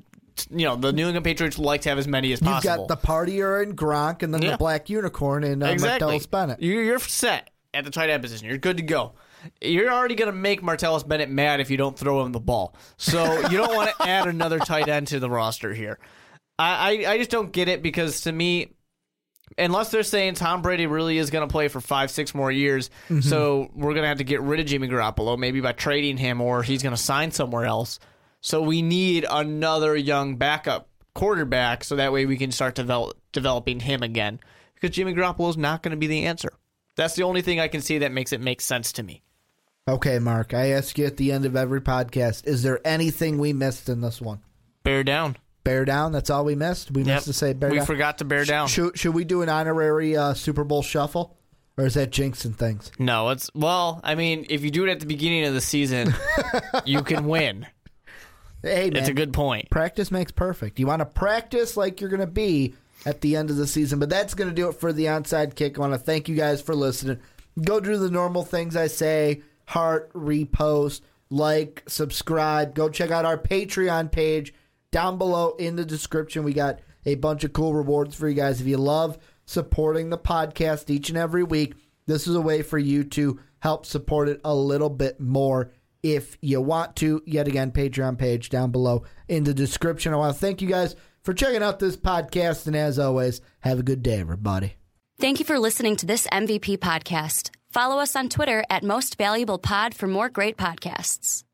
you 0.51 0.65
know 0.65 0.75
the 0.75 0.91
New 0.93 1.05
England 1.05 1.23
Patriots 1.25 1.57
like 1.57 1.81
to 1.81 1.89
have 1.89 1.97
as 1.97 2.07
many 2.07 2.31
as 2.33 2.39
possible. 2.39 2.81
You've 2.81 2.87
got 2.89 3.01
the 3.01 3.07
partier 3.07 3.61
and 3.63 3.77
Gronk 3.77 4.23
and 4.23 4.33
then 4.33 4.41
Yeah. 4.41 4.51
the 4.51 4.57
black 4.57 4.89
unicorn 4.89 5.43
and 5.43 5.63
uh, 5.63 5.67
exactly. 5.67 6.17
Martellus 6.19 6.29
Bennett. 6.29 6.61
You're, 6.61 6.83
you're 6.83 6.99
set 6.99 7.49
at 7.73 7.83
the 7.85 7.91
tight 7.91 8.09
end 8.09 8.21
position. 8.23 8.47
You're 8.47 8.57
good 8.57 8.77
to 8.77 8.83
go. 8.83 9.13
You're 9.61 9.91
already 9.91 10.15
going 10.15 10.31
to 10.31 10.37
make 10.37 10.61
Martellus 10.61 11.07
Bennett 11.07 11.29
mad 11.29 11.59
if 11.59 11.69
you 11.69 11.77
don't 11.77 11.97
throw 11.97 12.25
him 12.25 12.31
the 12.31 12.39
ball. 12.39 12.75
So 12.97 13.47
you 13.49 13.57
don't 13.57 13.75
want 13.75 13.91
to 13.97 14.07
add 14.09 14.27
another 14.27 14.57
tight 14.59 14.87
end 14.87 15.07
to 15.07 15.19
the 15.19 15.29
roster 15.29 15.73
here. 15.73 15.99
I, 16.57 17.05
I, 17.05 17.11
I 17.13 17.17
just 17.17 17.29
don't 17.29 17.51
get 17.51 17.67
it 17.67 17.83
because 17.83 18.21
to 18.21 18.31
me, 18.31 18.73
unless 19.57 19.91
they're 19.91 20.01
saying 20.03 20.33
Tom 20.33 20.61
Brady 20.63 20.87
really 20.87 21.17
is 21.19 21.29
going 21.29 21.47
to 21.47 21.51
play 21.51 21.67
for 21.67 21.79
five, 21.79 22.09
six 22.09 22.33
more 22.33 22.51
years, 22.51 22.89
so 23.21 23.69
we're 23.75 23.91
going 23.93 24.01
to 24.03 24.07
have 24.07 24.17
to 24.17 24.23
get 24.23 24.41
rid 24.41 24.59
of 24.59 24.65
Jimmy 24.65 24.87
Garoppolo, 24.87 25.37
maybe 25.37 25.61
by 25.61 25.73
trading 25.73 26.17
him 26.17 26.41
or 26.41 26.63
he's 26.63 26.81
going 26.81 26.95
to 26.95 27.01
sign 27.01 27.29
somewhere 27.31 27.65
else. 27.65 27.99
So 28.45 28.61
we 28.61 28.83
need 28.83 29.25
another 29.27 29.95
young 29.95 30.35
backup 30.35 30.87
quarterback 31.15 31.83
so 31.83 31.95
that 31.95 32.13
way 32.13 32.27
we 32.27 32.37
can 32.37 32.51
start 32.51 32.75
develop, 32.75 33.17
developing 33.31 33.79
him 33.79 34.03
again 34.03 34.39
because 34.75 34.95
Jimmy 34.95 35.15
Garoppolo 35.15 35.49
is 35.49 35.57
not 35.57 35.81
going 35.81 35.93
to 35.93 35.97
be 35.97 36.05
the 36.05 36.25
answer. 36.25 36.53
That's 36.95 37.15
the 37.15 37.23
only 37.23 37.41
thing 37.41 37.59
I 37.59 37.67
can 37.67 37.81
see 37.81 37.97
that 37.97 38.11
makes 38.11 38.31
it 38.33 38.39
make 38.41 38.61
sense 38.61 38.91
to 38.93 39.03
me. 39.03 39.23
Okay, 39.87 40.19
Mark, 40.19 40.53
I 40.53 40.67
ask 40.73 40.95
you 40.99 41.07
at 41.07 41.17
the 41.17 41.31
end 41.31 41.45
of 41.45 41.55
every 41.55 41.81
podcast, 41.81 42.45
is 42.45 42.61
there 42.61 42.79
anything 42.85 43.39
we 43.39 43.51
missed 43.51 43.89
in 43.89 44.01
this 44.01 44.21
one? 44.21 44.41
Bear 44.83 45.03
down. 45.03 45.37
Bear 45.63 45.83
down, 45.83 46.11
that's 46.11 46.29
all 46.29 46.45
we 46.45 46.53
missed? 46.53 46.91
We 46.91 47.01
Yep. 47.01 47.15
missed 47.15 47.25
to 47.25 47.33
say 47.33 47.53
bear 47.53 47.71
we 47.71 47.77
down. 47.77 47.87
forgot 47.87 48.19
to 48.19 48.25
bear 48.25 48.45
down. 48.45 48.67
Should, 48.67 48.95
should 48.99 49.15
we 49.15 49.23
do 49.23 49.41
an 49.41 49.49
honorary 49.49 50.15
uh, 50.15 50.35
Super 50.35 50.63
Bowl 50.63 50.83
shuffle? 50.83 51.35
Or 51.79 51.87
is 51.87 51.95
that 51.95 52.11
jinxing 52.11 52.55
things? 52.55 52.91
No, 52.99 53.29
it's 53.29 53.49
well. 53.55 54.01
I 54.03 54.13
mean, 54.13 54.45
if 54.51 54.63
you 54.63 54.69
do 54.69 54.85
it 54.85 54.91
at 54.91 54.99
the 54.99 55.07
beginning 55.07 55.45
of 55.45 55.55
the 55.55 55.61
season, 55.61 56.13
you 56.85 57.01
can 57.01 57.25
win. 57.25 57.65
Hey, 58.65 58.89
man. 58.89 58.97
It's 58.97 59.09
a 59.09 59.13
good 59.13 59.31
point. 59.31 59.69
practice 59.69 60.09
makes 60.09 60.31
perfect. 60.31 60.79
You 60.79 60.87
want 60.87 61.01
to 61.01 61.05
practice 61.05 61.77
like 61.77 62.01
you're 62.01 62.09
going 62.09 62.19
to 62.19 62.27
be 62.27 62.73
at 63.05 63.21
the 63.21 63.35
end 63.35 63.51
of 63.51 63.57
the 63.57 63.67
season. 63.67 63.99
But 63.99 64.09
that's 64.09 64.33
going 64.33 64.49
to 64.49 64.55
do 64.55 64.69
it 64.69 64.79
for 64.79 64.91
the 64.91 65.05
onside 65.05 65.53
kick. 65.53 65.77
I 65.77 65.81
want 65.81 65.93
to 65.93 65.99
thank 65.99 66.27
you 66.27 66.35
guys 66.35 66.61
for 66.61 66.73
listening. 66.73 67.19
Go 67.63 67.79
do 67.79 67.95
the 67.97 68.09
normal 68.09 68.43
things 68.43 68.75
I 68.75 68.87
say 68.87 69.43
heart, 69.67 70.11
repost, 70.13 71.01
like, 71.29 71.83
subscribe. 71.87 72.73
Go 72.73 72.89
check 72.89 73.11
out 73.11 73.25
our 73.25 73.37
Patreon 73.37 74.11
page 74.11 74.53
down 74.91 75.17
below 75.17 75.55
in 75.59 75.75
the 75.75 75.85
description. 75.85 76.43
We 76.43 76.53
got 76.53 76.79
a 77.05 77.15
bunch 77.15 77.43
of 77.43 77.53
cool 77.53 77.75
rewards 77.75 78.15
for 78.15 78.27
you 78.27 78.35
guys. 78.35 78.61
If 78.61 78.67
you 78.67 78.77
love 78.77 79.19
supporting 79.45 80.09
the 80.09 80.17
podcast 80.17 80.89
each 80.89 81.09
and 81.09 81.17
every 81.17 81.43
week, 81.43 81.75
this 82.07 82.27
is 82.27 82.35
a 82.35 82.41
way 82.41 82.61
for 82.61 82.77
you 82.77 83.03
to 83.03 83.39
help 83.59 83.85
support 83.85 84.29
it 84.29 84.41
a 84.43 84.55
little 84.55 84.89
bit 84.89 85.19
more 85.19 85.71
if 86.05 86.37
you 86.39 86.61
want 86.61 86.95
to. 86.97 87.21
Yet 87.25 87.47
again, 87.47 87.71
Patreon 87.71 88.17
page 88.19 88.49
down 88.49 88.71
below 88.71 89.03
in 89.27 89.43
the 89.43 89.53
description. 89.53 90.13
I 90.13 90.17
want 90.17 90.35
to 90.35 90.39
thank 90.39 90.61
you 90.61 90.67
guys 90.67 90.95
for 91.23 91.33
checking 91.33 91.63
out 91.63 91.79
this 91.79 91.97
podcast. 91.97 92.67
And 92.67 92.75
as 92.75 92.99
always, 92.99 93.41
have 93.61 93.79
a 93.79 93.83
good 93.83 94.03
day, 94.03 94.19
everybody. 94.19 94.75
Thank 95.19 95.39
you 95.39 95.45
for 95.45 95.57
listening 95.57 95.95
to 95.97 96.05
this 96.05 96.27
MVP 96.27 96.77
podcast. 96.77 97.49
Follow 97.71 97.99
us 97.99 98.15
on 98.15 98.29
Twitter 98.29 98.63
at 98.69 98.83
Most 98.83 99.17
Valuable 99.17 99.57
Pod 99.57 99.95
for 99.95 100.07
more 100.07 100.29
great 100.29 100.57
podcasts. 100.57 101.45